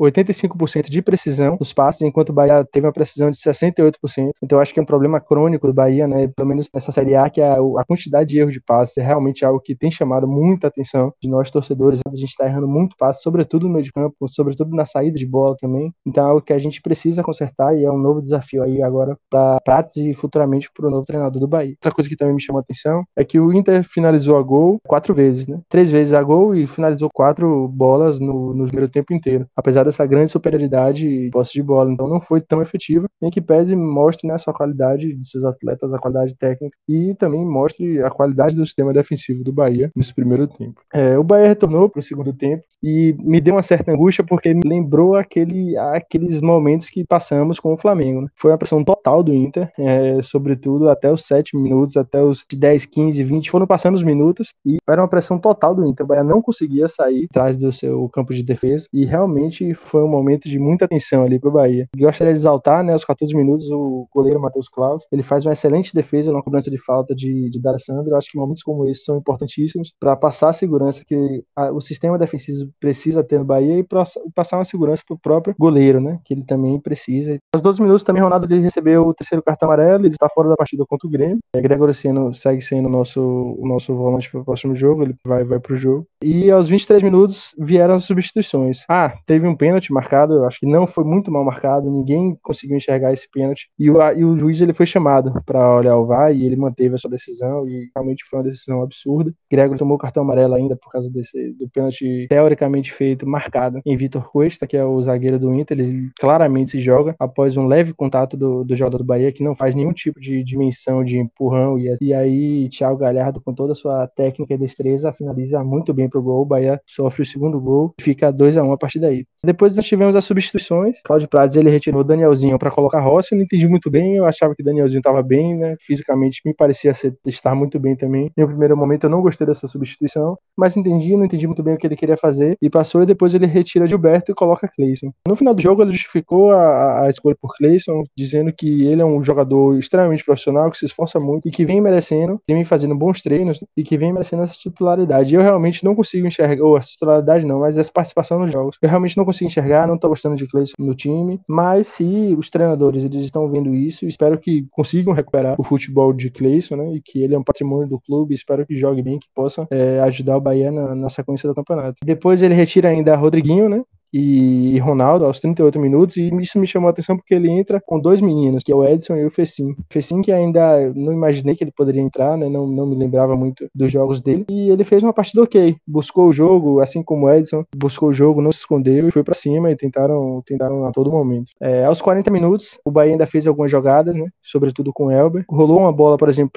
85% 0.00 0.88
de 0.88 1.02
precisão 1.02 1.56
dos 1.56 1.72
passes, 1.72 2.02
enquanto 2.02 2.30
o 2.30 2.32
Bahia 2.32 2.66
teve 2.70 2.86
uma 2.86 2.92
precisão 2.92 3.30
de 3.30 3.38
68%. 3.38 4.30
Então, 4.42 4.60
acho 4.60 4.72
que 4.72 4.80
é 4.80 4.82
um 4.82 4.86
problema 4.86 5.20
crônico 5.20 5.66
do 5.66 5.72
Bahia, 5.72 6.06
né? 6.06 6.28
Pelo 6.28 6.48
menos 6.48 6.68
nessa 6.72 6.92
Série 6.92 7.14
A, 7.14 7.30
que 7.30 7.40
a, 7.40 7.54
a 7.54 7.84
quantidade 7.86 8.30
de 8.30 8.38
erros 8.38 8.52
de 8.52 8.60
passes 8.60 8.96
é 8.98 9.02
realmente 9.02 9.44
algo 9.44 9.60
que 9.60 9.74
tem 9.74 9.90
chamado 9.90 10.28
muita 10.28 10.68
atenção 10.68 11.12
de 11.22 11.28
nós 11.28 11.50
torcedores. 11.50 12.00
A 12.06 12.14
gente 12.14 12.30
está 12.30 12.46
errando 12.46 12.68
muito 12.68 12.96
passe, 12.96 13.22
sobretudo 13.22 13.66
no 13.66 13.72
meio 13.72 13.84
de 13.84 13.92
campo, 13.92 14.14
sobretudo 14.28 14.74
na 14.74 14.84
saída 14.84 15.18
de 15.18 15.26
bola 15.26 15.56
também. 15.58 15.92
Então, 16.04 16.24
é 16.24 16.28
algo 16.28 16.42
que 16.42 16.52
a 16.52 16.58
gente 16.58 16.82
precisa 16.82 17.22
consertar 17.22 17.76
e 17.76 17.84
é 17.84 17.90
um 17.90 17.98
novo 17.98 18.20
desafio 18.20 18.62
aí 18.62 18.82
agora 18.82 19.16
para 19.30 19.60
Prates 19.60 19.96
e 19.96 20.14
futuramente 20.14 20.70
para 20.74 20.86
o 20.86 20.90
novo 20.90 21.04
treinador 21.04 21.40
do 21.40 21.48
Bahia. 21.48 21.72
Outra 21.72 21.92
coisa 21.92 22.08
que 22.08 22.16
também 22.16 22.34
me 22.34 22.42
chamou 22.42 22.58
a 22.58 22.62
atenção 22.62 23.04
é 23.16 23.24
que 23.24 23.38
o 23.40 23.52
Inter 23.52 23.84
finalizou 23.84 24.36
a 24.36 24.42
gol 24.42 24.78
quatro 24.86 25.14
vezes, 25.14 25.46
né? 25.46 25.60
Três 25.68 25.90
vezes 25.90 26.12
a 26.12 26.22
gol 26.22 26.54
e 26.54 26.66
finalizou 26.66 27.08
quatro 27.12 27.68
bolas 27.68 28.20
no, 28.20 28.54
no 28.54 28.66
primeiro 28.66 28.90
tempo 28.90 29.12
inteiro. 29.14 29.46
Apesar 29.56 29.85
dessa 29.86 30.06
grande 30.06 30.30
superioridade 30.30 31.06
e 31.06 31.30
posse 31.30 31.52
de 31.52 31.62
bola. 31.62 31.90
Então 31.90 32.06
não 32.08 32.20
foi 32.20 32.40
tão 32.40 32.62
efetiva, 32.62 33.06
em 33.22 33.30
que 33.30 33.40
pese 33.40 33.74
mostre 33.74 34.28
né, 34.28 34.36
sua 34.38 34.52
qualidade 34.52 35.14
de 35.14 35.28
seus 35.28 35.44
atletas, 35.44 35.92
a 35.92 35.98
qualidade 35.98 36.36
técnica 36.36 36.76
e 36.88 37.14
também 37.14 37.44
mostre 37.44 38.02
a 38.02 38.10
qualidade 38.10 38.54
do 38.54 38.64
sistema 38.64 38.92
defensivo 38.92 39.42
do 39.42 39.52
Bahia 39.52 39.90
nesse 39.94 40.14
primeiro 40.14 40.46
tempo. 40.46 40.80
É, 40.92 41.18
o 41.18 41.24
Bahia 41.24 41.48
retornou 41.48 41.88
para 41.88 42.00
o 42.00 42.02
segundo 42.02 42.32
tempo 42.32 42.62
e 42.82 43.16
me 43.18 43.40
deu 43.40 43.54
uma 43.54 43.62
certa 43.62 43.92
angústia 43.92 44.24
porque 44.24 44.52
me 44.52 44.62
lembrou 44.64 45.16
aquele, 45.16 45.76
aqueles 45.76 46.40
momentos 46.40 46.88
que 46.90 47.04
passamos 47.04 47.58
com 47.58 47.74
o 47.74 47.76
Flamengo. 47.76 48.22
Né? 48.22 48.28
Foi 48.34 48.50
uma 48.50 48.58
pressão 48.58 48.84
total 48.84 49.22
do 49.22 49.34
Inter, 49.34 49.70
é, 49.78 50.22
sobretudo 50.22 50.88
até 50.88 51.12
os 51.12 51.24
7 51.24 51.56
minutos, 51.56 51.96
até 51.96 52.22
os 52.22 52.44
10, 52.50 52.86
15, 52.86 53.24
20, 53.24 53.50
foram 53.50 53.66
passando 53.66 53.94
os 53.94 54.02
minutos 54.02 54.52
e 54.64 54.78
era 54.88 55.00
uma 55.00 55.08
pressão 55.08 55.38
total 55.38 55.74
do 55.74 55.86
Inter. 55.86 56.04
O 56.04 56.08
Bahia 56.08 56.24
não 56.24 56.42
conseguia 56.42 56.88
sair 56.88 57.26
atrás 57.30 57.56
do 57.56 57.72
seu 57.72 58.08
campo 58.10 58.34
de 58.34 58.42
defesa 58.42 58.86
e 58.92 59.04
realmente 59.04 59.74
foi 59.76 60.02
um 60.02 60.08
momento 60.08 60.48
de 60.48 60.58
muita 60.58 60.88
tensão 60.88 61.24
ali 61.24 61.38
pro 61.38 61.50
Bahia. 61.50 61.88
Gostaria 61.96 62.32
de 62.32 62.38
exaltar, 62.38 62.82
né, 62.82 62.92
aos 62.92 63.04
14 63.04 63.34
minutos, 63.34 63.70
o 63.70 64.06
goleiro 64.12 64.40
Matheus 64.40 64.68
Klaus. 64.68 65.06
Ele 65.12 65.22
faz 65.22 65.44
uma 65.44 65.52
excelente 65.52 65.94
defesa 65.94 66.32
na 66.32 66.42
cobrança 66.42 66.70
de 66.70 66.78
falta 66.78 67.14
de, 67.14 67.50
de 67.50 67.60
D'Alessandro. 67.60 68.10
Eu 68.10 68.16
acho 68.16 68.30
que 68.30 68.38
momentos 68.38 68.62
como 68.62 68.86
esse 68.88 69.04
são 69.04 69.16
importantíssimos 69.16 69.92
para 70.00 70.16
passar 70.16 70.50
a 70.50 70.52
segurança 70.52 71.02
que 71.06 71.44
a, 71.54 71.70
o 71.70 71.80
sistema 71.80 72.18
defensivo 72.18 72.70
precisa 72.80 73.22
ter 73.22 73.38
no 73.38 73.44
Bahia 73.44 73.78
e 73.78 73.84
pra, 73.84 74.04
passar 74.34 74.58
uma 74.58 74.64
segurança 74.64 75.02
pro 75.06 75.18
próprio 75.18 75.54
goleiro, 75.58 76.00
né, 76.00 76.18
que 76.24 76.34
ele 76.34 76.44
também 76.44 76.80
precisa. 76.80 77.38
Aos 77.54 77.62
12 77.62 77.82
minutos 77.82 78.02
também 78.02 78.22
Ronaldo 78.22 78.46
ele 78.46 78.60
recebeu 78.60 79.06
o 79.06 79.14
terceiro 79.14 79.42
cartão 79.42 79.68
amarelo, 79.68 80.06
ele 80.06 80.14
está 80.14 80.28
fora 80.28 80.48
da 80.48 80.56
partida 80.56 80.84
contra 80.86 81.06
o 81.06 81.10
Grêmio. 81.10 81.38
É, 81.54 81.60
Gregor 81.60 81.92
Seno 81.94 82.32
segue 82.34 82.60
sendo 82.60 82.86
o 82.86 82.90
nosso, 82.90 83.20
o 83.20 83.66
nosso 83.66 83.94
volante 83.94 84.30
para 84.30 84.40
o 84.40 84.44
próximo 84.44 84.74
jogo, 84.74 85.02
ele 85.02 85.14
vai, 85.26 85.44
vai 85.44 85.58
pro 85.58 85.76
jogo. 85.76 86.06
E 86.28 86.50
aos 86.50 86.68
23 86.68 87.04
minutos 87.04 87.54
vieram 87.56 87.94
as 87.94 88.02
substituições. 88.02 88.82
Ah, 88.88 89.14
teve 89.24 89.46
um 89.46 89.54
pênalti 89.54 89.92
marcado, 89.92 90.34
eu 90.34 90.44
acho 90.44 90.58
que 90.58 90.66
não 90.66 90.84
foi 90.84 91.04
muito 91.04 91.30
mal 91.30 91.44
marcado, 91.44 91.88
ninguém 91.88 92.36
conseguiu 92.42 92.76
enxergar 92.76 93.12
esse 93.12 93.30
pênalti. 93.30 93.68
E 93.78 93.88
o, 93.88 94.02
e 94.12 94.24
o 94.24 94.36
juiz 94.36 94.60
ele 94.60 94.72
foi 94.72 94.86
chamado 94.86 95.40
para 95.46 95.76
olhar 95.76 95.96
o 95.96 96.04
VAR 96.04 96.34
e 96.34 96.44
ele 96.44 96.56
manteve 96.56 96.96
a 96.96 96.98
sua 96.98 97.08
decisão 97.08 97.68
e 97.68 97.88
realmente 97.94 98.24
foi 98.28 98.40
uma 98.40 98.44
decisão 98.44 98.82
absurda. 98.82 99.32
Gregor 99.48 99.78
tomou 99.78 99.96
cartão 99.96 100.24
amarelo 100.24 100.56
ainda 100.56 100.74
por 100.74 100.90
causa 100.90 101.08
desse, 101.08 101.52
do 101.52 101.68
pênalti 101.68 102.26
teoricamente 102.28 102.92
feito, 102.92 103.24
marcado 103.24 103.80
em 103.86 103.96
Vitor 103.96 104.28
Cuesta, 104.28 104.66
que 104.66 104.76
é 104.76 104.84
o 104.84 105.00
zagueiro 105.00 105.38
do 105.38 105.54
Inter. 105.54 105.78
Ele 105.78 106.10
claramente 106.18 106.72
se 106.72 106.80
joga 106.80 107.14
após 107.20 107.56
um 107.56 107.68
leve 107.68 107.94
contato 107.94 108.36
do, 108.36 108.64
do 108.64 108.74
jogador 108.74 108.98
do 108.98 109.04
Bahia, 109.04 109.30
que 109.30 109.44
não 109.44 109.54
faz 109.54 109.76
nenhum 109.76 109.92
tipo 109.92 110.18
de 110.18 110.42
dimensão 110.42 111.04
de 111.04 111.20
empurrão. 111.20 111.78
E, 111.78 111.96
e 112.00 112.12
aí, 112.12 112.68
Thiago 112.68 112.98
Galhardo, 112.98 113.40
com 113.40 113.54
toda 113.54 113.74
a 113.74 113.76
sua 113.76 114.08
técnica 114.08 114.54
e 114.54 114.58
destreza, 114.58 115.12
finaliza 115.12 115.62
muito 115.62 115.94
bem 115.94 116.08
gol. 116.22 116.42
O 116.42 116.46
Bahia 116.46 116.80
sofre 116.86 117.22
o 117.22 117.26
segundo 117.26 117.60
gol 117.60 117.94
e 117.98 118.02
fica 118.02 118.30
2 118.30 118.56
a 118.56 118.62
1 118.62 118.72
a 118.72 118.78
partir 118.78 118.98
daí. 118.98 119.24
Depois 119.44 119.76
nós 119.76 119.86
tivemos 119.86 120.16
as 120.16 120.24
substituições. 120.24 121.00
Cláudio 121.02 121.28
Prades 121.28 121.56
ele 121.56 121.70
retirou 121.70 122.00
o 122.00 122.04
Danielzinho 122.04 122.58
para 122.58 122.70
colocar 122.70 123.00
Rossi. 123.00 123.32
Eu 123.32 123.38
não 123.38 123.44
entendi 123.44 123.68
muito 123.68 123.90
bem. 123.90 124.16
Eu 124.16 124.26
achava 124.26 124.54
que 124.54 124.62
o 124.62 124.64
Danielzinho 124.64 124.98
estava 124.98 125.22
bem, 125.22 125.56
né? 125.56 125.76
Fisicamente 125.80 126.40
me 126.44 126.54
parecia 126.54 126.92
ser, 126.94 127.16
estar 127.26 127.54
muito 127.54 127.78
bem 127.78 127.94
também. 127.94 128.30
No 128.36 128.46
primeiro 128.48 128.76
momento 128.76 129.04
eu 129.04 129.10
não 129.10 129.22
gostei 129.22 129.46
dessa 129.46 129.66
substituição, 129.66 130.36
mas 130.56 130.76
entendi, 130.76 131.16
não 131.16 131.24
entendi 131.24 131.46
muito 131.46 131.62
bem 131.62 131.74
o 131.74 131.78
que 131.78 131.86
ele 131.86 131.96
queria 131.96 132.16
fazer 132.16 132.56
e 132.60 132.68
passou. 132.68 133.02
E 133.02 133.06
depois 133.06 133.34
ele 133.34 133.46
retira 133.46 133.86
Gilberto 133.86 134.32
e 134.32 134.34
coloca 134.34 134.68
Cleison. 134.68 135.12
No 135.26 135.36
final 135.36 135.54
do 135.54 135.62
jogo 135.62 135.82
ele 135.82 135.92
justificou 135.92 136.50
a, 136.52 137.04
a 137.04 137.10
escolha 137.10 137.36
por 137.40 137.54
Cleison, 137.56 138.04
dizendo 138.16 138.52
que 138.52 138.86
ele 138.86 139.02
é 139.02 139.04
um 139.04 139.22
jogador 139.22 139.78
extremamente 139.78 140.24
profissional, 140.24 140.70
que 140.70 140.78
se 140.78 140.86
esforça 140.86 141.18
muito 141.18 141.48
e 141.48 141.50
que 141.50 141.64
vem 141.64 141.80
merecendo, 141.80 142.40
vem 142.48 142.64
fazendo 142.64 142.94
bons 142.94 143.22
treinos 143.22 143.60
e 143.76 143.82
que 143.82 143.96
vem 143.96 144.12
merecendo 144.12 144.42
essa 144.42 144.54
titularidade. 144.54 145.34
Eu 145.34 145.42
realmente 145.42 145.84
não 145.84 145.94
consigo 145.96 146.26
enxergar, 146.26 146.62
ou 146.62 146.76
a 146.76 146.80
titularidade 146.80 147.46
não, 147.46 147.60
mas 147.60 147.78
essa 147.78 147.90
participação 147.92 148.38
nos 148.38 148.52
jogos. 148.52 148.76
Eu 148.80 148.88
realmente 148.88 149.16
não 149.16 149.24
consigo 149.24 149.48
enxergar, 149.48 149.88
não 149.88 149.98
tô 149.98 150.08
gostando 150.08 150.36
de 150.36 150.46
Cleison 150.46 150.74
no 150.78 150.94
time, 150.94 151.40
mas 151.48 151.86
se 151.88 152.34
os 152.38 152.50
treinadores 152.50 153.04
eles 153.04 153.22
estão 153.22 153.48
vendo 153.48 153.74
isso, 153.74 154.06
espero 154.06 154.38
que 154.38 154.66
consigam 154.70 155.12
recuperar 155.12 155.56
o 155.58 155.64
futebol 155.64 156.12
de 156.12 156.30
Cleison, 156.30 156.76
né, 156.76 156.94
e 156.94 157.00
que 157.00 157.22
ele 157.22 157.34
é 157.34 157.38
um 157.38 157.44
patrimônio 157.44 157.88
do 157.88 158.00
clube, 158.00 158.34
espero 158.34 158.66
que 158.66 158.76
jogue 158.76 159.02
bem, 159.02 159.18
que 159.18 159.28
possa 159.34 159.66
é, 159.70 160.00
ajudar 160.00 160.36
o 160.36 160.40
Bahia 160.40 160.70
na, 160.70 160.94
na 160.94 161.08
sequência 161.08 161.48
do 161.48 161.54
campeonato. 161.54 161.96
Depois 162.04 162.42
ele 162.42 162.54
retira 162.54 162.88
ainda 162.88 163.16
Rodriguinho, 163.16 163.68
né, 163.68 163.82
e 164.12 164.78
Ronaldo 164.78 165.24
aos 165.24 165.40
38 165.40 165.78
minutos, 165.78 166.16
e 166.16 166.28
isso 166.40 166.58
me 166.58 166.66
chamou 166.66 166.88
a 166.88 166.90
atenção 166.90 167.16
porque 167.16 167.34
ele 167.34 167.50
entra 167.50 167.80
com 167.84 167.98
dois 167.98 168.20
meninos, 168.20 168.62
que 168.62 168.72
é 168.72 168.74
o 168.74 168.84
Edson 168.84 169.16
e 169.16 169.26
o 169.26 169.30
Fecim. 169.30 169.74
Fecim 169.90 170.20
que 170.22 170.32
ainda 170.32 170.92
não 170.94 171.12
imaginei 171.12 171.54
que 171.54 171.64
ele 171.64 171.72
poderia 171.72 172.00
entrar, 172.00 172.36
né, 172.36 172.48
não, 172.48 172.66
não 172.66 172.86
me 172.86 172.96
lembrava 172.96 173.36
muito 173.36 173.68
dos 173.74 173.90
jogos 173.90 174.20
dele, 174.20 174.44
e 174.50 174.70
ele 174.70 174.84
fez 174.84 175.02
uma 175.02 175.12
partida 175.12 175.42
ok, 175.42 175.76
buscou 175.86 176.28
o 176.28 176.32
jogo, 176.32 176.80
assim 176.80 177.02
como 177.02 177.26
o 177.26 177.30
Edson, 177.30 177.64
buscou 177.76 178.10
o 178.10 178.12
jogo, 178.12 178.40
não 178.40 178.52
se 178.52 178.60
escondeu 178.60 179.08
e 179.08 179.10
foi 179.10 179.22
para 179.22 179.34
cima 179.34 179.70
e 179.70 179.76
tentaram, 179.76 180.42
tentaram 180.44 180.86
a 180.86 180.92
todo 180.92 181.10
momento. 181.10 181.50
É, 181.60 181.84
aos 181.84 182.00
40 182.00 182.30
minutos, 182.30 182.78
o 182.84 182.90
Bahia 182.90 183.12
ainda 183.12 183.26
fez 183.26 183.46
algumas 183.46 183.70
jogadas, 183.70 184.16
né, 184.16 184.28
sobretudo 184.42 184.92
com 184.92 185.06
o 185.06 185.10
Elber, 185.10 185.44
rolou 185.48 185.78
uma 185.78 185.92
bola, 185.92 186.16
por 186.16 186.28
exemplo, 186.28 186.52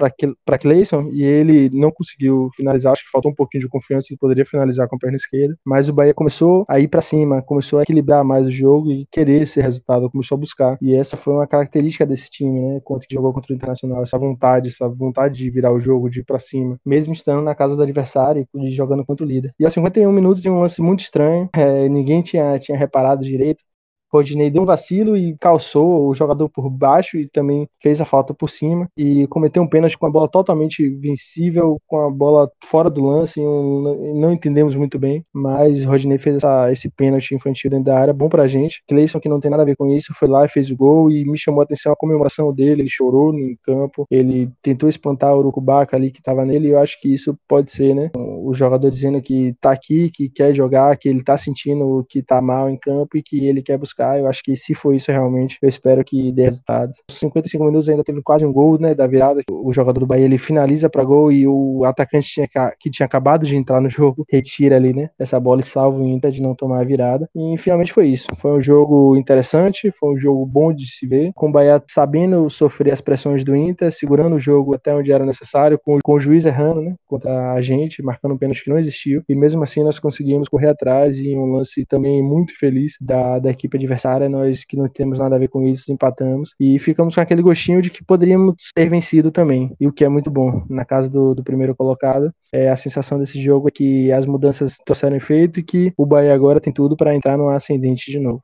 para 0.45 0.57
Cleison, 0.57 1.09
e 1.11 1.23
ele 1.23 1.69
não 1.73 1.91
conseguiu 1.91 2.49
finalizar, 2.55 2.93
acho 2.93 3.03
que 3.03 3.11
faltou 3.11 3.31
um 3.31 3.35
pouquinho 3.35 3.63
de 3.63 3.69
confiança, 3.69 4.07
ele 4.09 4.19
poderia 4.19 4.45
finalizar 4.45 4.87
com 4.87 4.95
a 4.95 4.99
perna 4.99 5.17
esquerda, 5.17 5.55
mas 5.65 5.89
o 5.89 5.93
Bahia 5.93 6.13
começou 6.13 6.65
a 6.67 6.79
ir 6.79 6.87
para 6.87 7.01
cima, 7.01 7.38
começou 7.41 7.79
a 7.79 7.83
equilibrar 7.83 8.23
mais 8.23 8.45
o 8.45 8.51
jogo 8.51 8.91
e 8.91 9.05
querer 9.11 9.41
esse 9.43 9.61
resultado, 9.61 10.09
começou 10.09 10.35
a 10.35 10.39
buscar. 10.39 10.77
E 10.81 10.95
essa 10.95 11.17
foi 11.17 11.33
uma 11.33 11.47
característica 11.47 12.05
desse 12.05 12.29
time, 12.29 12.59
né? 12.59 12.81
Quando 12.83 13.03
jogou 13.09 13.33
contra 13.33 13.53
o 13.53 13.55
Internacional, 13.55 14.03
essa 14.03 14.17
vontade, 14.17 14.69
essa 14.69 14.87
vontade 14.87 15.37
de 15.37 15.49
virar 15.49 15.71
o 15.73 15.79
jogo, 15.79 16.09
de 16.09 16.19
ir 16.19 16.23
pra 16.23 16.39
cima, 16.39 16.79
mesmo 16.85 17.13
estando 17.13 17.41
na 17.41 17.55
casa 17.55 17.75
do 17.75 17.81
adversário 17.81 18.47
e 18.55 18.71
jogando 18.71 19.05
contra 19.05 19.25
o 19.25 19.29
líder. 19.29 19.53
E 19.59 19.65
aos 19.65 19.73
51 19.73 20.11
minutos 20.11 20.41
de 20.41 20.49
um 20.49 20.59
lance 20.59 20.81
muito 20.81 21.01
estranho, 21.01 21.49
é, 21.53 21.87
ninguém 21.89 22.21
tinha, 22.21 22.57
tinha 22.59 22.77
reparado 22.77 23.23
direito. 23.23 23.63
Rodinei 24.11 24.49
deu 24.49 24.63
um 24.63 24.65
vacilo 24.65 25.15
e 25.15 25.37
calçou 25.37 26.07
o 26.07 26.13
jogador 26.13 26.49
por 26.49 26.69
baixo 26.69 27.17
e 27.17 27.27
também 27.27 27.67
fez 27.81 28.01
a 28.01 28.05
falta 28.05 28.33
por 28.33 28.49
cima 28.49 28.89
e 28.97 29.27
cometeu 29.27 29.61
um 29.61 29.67
pênalti 29.67 29.97
com 29.97 30.05
a 30.05 30.09
bola 30.09 30.27
totalmente 30.27 30.89
vencível, 30.89 31.79
com 31.87 32.01
a 32.01 32.09
bola 32.09 32.51
fora 32.63 32.89
do 32.89 33.05
lance, 33.05 33.39
não 33.41 34.33
entendemos 34.33 34.75
muito 34.75 34.97
bem, 34.97 35.23
mas 35.31 35.83
Rodinei 35.83 36.17
fez 36.17 36.37
essa, 36.37 36.71
esse 36.71 36.89
pênalti 36.89 37.35
infantil 37.35 37.69
dentro 37.69 37.85
da 37.85 37.99
área, 37.99 38.13
bom 38.13 38.29
pra 38.29 38.47
gente. 38.47 38.83
Cleison, 38.87 39.19
que 39.19 39.29
não 39.29 39.39
tem 39.39 39.51
nada 39.51 39.63
a 39.63 39.65
ver 39.65 39.75
com 39.75 39.87
isso, 39.87 40.13
foi 40.13 40.27
lá 40.27 40.45
e 40.45 40.49
fez 40.49 40.71
o 40.71 40.75
gol 40.75 41.11
e 41.11 41.23
me 41.25 41.37
chamou 41.37 41.61
a 41.61 41.63
atenção 41.63 41.91
a 41.91 41.95
comemoração 41.95 42.51
dele, 42.53 42.81
ele 42.81 42.89
chorou 42.89 43.31
no 43.31 43.55
campo, 43.63 44.07
ele 44.09 44.49
tentou 44.61 44.89
espantar 44.89 45.35
o 45.35 45.39
Urucubaca 45.39 45.95
ali 45.95 46.11
que 46.11 46.21
tava 46.21 46.45
nele 46.45 46.69
e 46.69 46.71
eu 46.71 46.79
acho 46.79 46.99
que 46.99 47.13
isso 47.13 47.37
pode 47.47 47.71
ser, 47.71 47.93
né? 47.93 48.09
O 48.15 48.53
jogador 48.53 48.89
dizendo 48.89 49.21
que 49.21 49.53
tá 49.61 49.71
aqui, 49.71 50.09
que 50.09 50.29
quer 50.29 50.53
jogar, 50.55 50.97
que 50.97 51.07
ele 51.07 51.23
tá 51.23 51.37
sentindo 51.37 52.05
que 52.09 52.21
tá 52.23 52.41
mal 52.41 52.69
em 52.69 52.77
campo 52.77 53.17
e 53.17 53.23
que 53.23 53.45
ele 53.45 53.61
quer 53.61 53.77
buscar 53.77 53.98
buscar. 53.99 54.19
Eu 54.19 54.27
acho 54.27 54.41
que 54.41 54.55
se 54.55 54.73
for 54.73 54.93
isso 54.93 55.11
realmente, 55.11 55.57
eu 55.61 55.67
espero 55.67 56.03
que 56.03 56.31
dê 56.31 56.43
resultados. 56.43 56.97
55 57.09 57.63
minutos 57.63 57.89
ainda 57.89 58.03
teve 58.03 58.21
quase 58.21 58.45
um 58.45 58.53
gol, 58.53 58.79
né, 58.79 58.95
da 58.95 59.05
virada. 59.05 59.41
O 59.51 59.71
jogador 59.73 59.99
do 59.99 60.07
Bahia 60.07 60.25
ele 60.25 60.37
finaliza 60.37 60.89
para 60.89 61.03
gol 61.03 61.31
e 61.31 61.45
o 61.47 61.83
atacante 61.83 62.29
tinha, 62.29 62.47
que 62.79 62.89
tinha 62.89 63.05
acabado 63.05 63.45
de 63.45 63.55
entrar 63.55 63.81
no 63.81 63.89
jogo 63.89 64.25
retira 64.29 64.75
ali, 64.75 64.93
né, 64.93 65.09
essa 65.19 65.39
bola 65.39 65.61
e 65.61 65.63
salva 65.63 65.99
o 65.99 66.07
Inter 66.07 66.31
de 66.31 66.41
não 66.41 66.55
tomar 66.55 66.81
a 66.81 66.83
virada. 66.83 67.29
E 67.35 67.57
finalmente 67.57 67.91
foi 67.91 68.07
isso. 68.07 68.27
Foi 68.37 68.51
um 68.51 68.61
jogo 68.61 69.17
interessante, 69.17 69.91
foi 69.91 70.13
um 70.13 70.17
jogo 70.17 70.45
bom 70.45 70.73
de 70.73 70.89
se 70.89 71.05
ver, 71.05 71.31
com 71.35 71.49
o 71.49 71.51
Bahia 71.51 71.81
sabendo 71.87 72.49
sofrer 72.49 72.93
as 72.93 73.01
pressões 73.01 73.43
do 73.43 73.55
Inter, 73.55 73.91
segurando 73.91 74.35
o 74.35 74.39
jogo 74.39 74.73
até 74.73 74.93
onde 74.93 75.11
era 75.11 75.25
necessário, 75.25 75.79
com, 75.83 75.99
com 76.03 76.13
o 76.13 76.19
juiz 76.19 76.45
errando, 76.45 76.81
né, 76.81 76.95
contra 77.07 77.53
a 77.53 77.61
gente, 77.61 78.01
marcando 78.01 78.33
um 78.33 78.37
pênalti 78.37 78.63
que 78.63 78.69
não 78.69 78.77
existiu. 78.77 79.23
E 79.27 79.35
mesmo 79.35 79.63
assim 79.63 79.83
nós 79.83 79.99
conseguimos 79.99 80.47
correr 80.47 80.69
atrás 80.69 81.19
e 81.19 81.35
um 81.35 81.53
lance 81.53 81.85
também 81.85 82.23
muito 82.23 82.57
feliz 82.57 82.93
da, 83.01 83.39
da 83.39 83.49
equipe 83.49 83.77
adversária, 83.89 84.29
nós 84.29 84.63
que 84.63 84.77
não 84.77 84.87
temos 84.87 85.19
nada 85.19 85.35
a 85.35 85.39
ver 85.39 85.47
com 85.47 85.63
isso, 85.63 85.91
empatamos 85.91 86.53
e 86.59 86.77
ficamos 86.79 87.15
com 87.15 87.21
aquele 87.21 87.41
gostinho 87.41 87.81
de 87.81 87.89
que 87.89 88.03
poderíamos 88.03 88.55
ter 88.73 88.89
vencido 88.89 89.31
também, 89.31 89.75
e 89.79 89.87
o 89.87 89.93
que 89.93 90.05
é 90.05 90.09
muito 90.09 90.29
bom. 90.29 90.63
Na 90.69 90.85
casa 90.85 91.09
do, 91.09 91.33
do 91.33 91.43
primeiro 91.43 91.75
colocado, 91.75 92.31
é, 92.53 92.69
a 92.69 92.75
sensação 92.75 93.17
desse 93.17 93.41
jogo 93.41 93.67
é 93.67 93.71
que 93.71 94.11
as 94.11 94.25
mudanças 94.25 94.77
trouxeram 94.85 95.17
efeito 95.17 95.59
e 95.59 95.63
que 95.63 95.93
o 95.97 96.05
Bahia 96.05 96.33
agora 96.33 96.61
tem 96.61 96.71
tudo 96.71 96.95
para 96.95 97.15
entrar 97.15 97.37
no 97.37 97.49
ascendente 97.49 98.11
de 98.11 98.19
novo. 98.19 98.43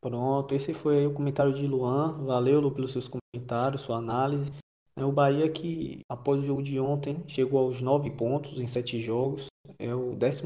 Pronto, 0.00 0.54
esse 0.54 0.72
foi 0.72 1.06
o 1.06 1.12
comentário 1.12 1.52
de 1.52 1.66
Luan. 1.66 2.24
Valeu, 2.24 2.60
Lu, 2.60 2.70
pelos 2.70 2.92
seus 2.92 3.06
comentários, 3.06 3.82
sua 3.82 3.98
análise. 3.98 4.50
É 4.96 5.04
o 5.04 5.12
Bahia 5.12 5.48
que, 5.50 6.00
após 6.08 6.40
o 6.40 6.42
jogo 6.42 6.62
de 6.62 6.80
ontem, 6.80 7.22
chegou 7.26 7.60
aos 7.60 7.80
nove 7.80 8.10
pontos 8.10 8.58
em 8.60 8.66
sete 8.66 9.00
jogos. 9.00 9.46
É 9.78 9.94
o 9.94 10.14
12 10.14 10.42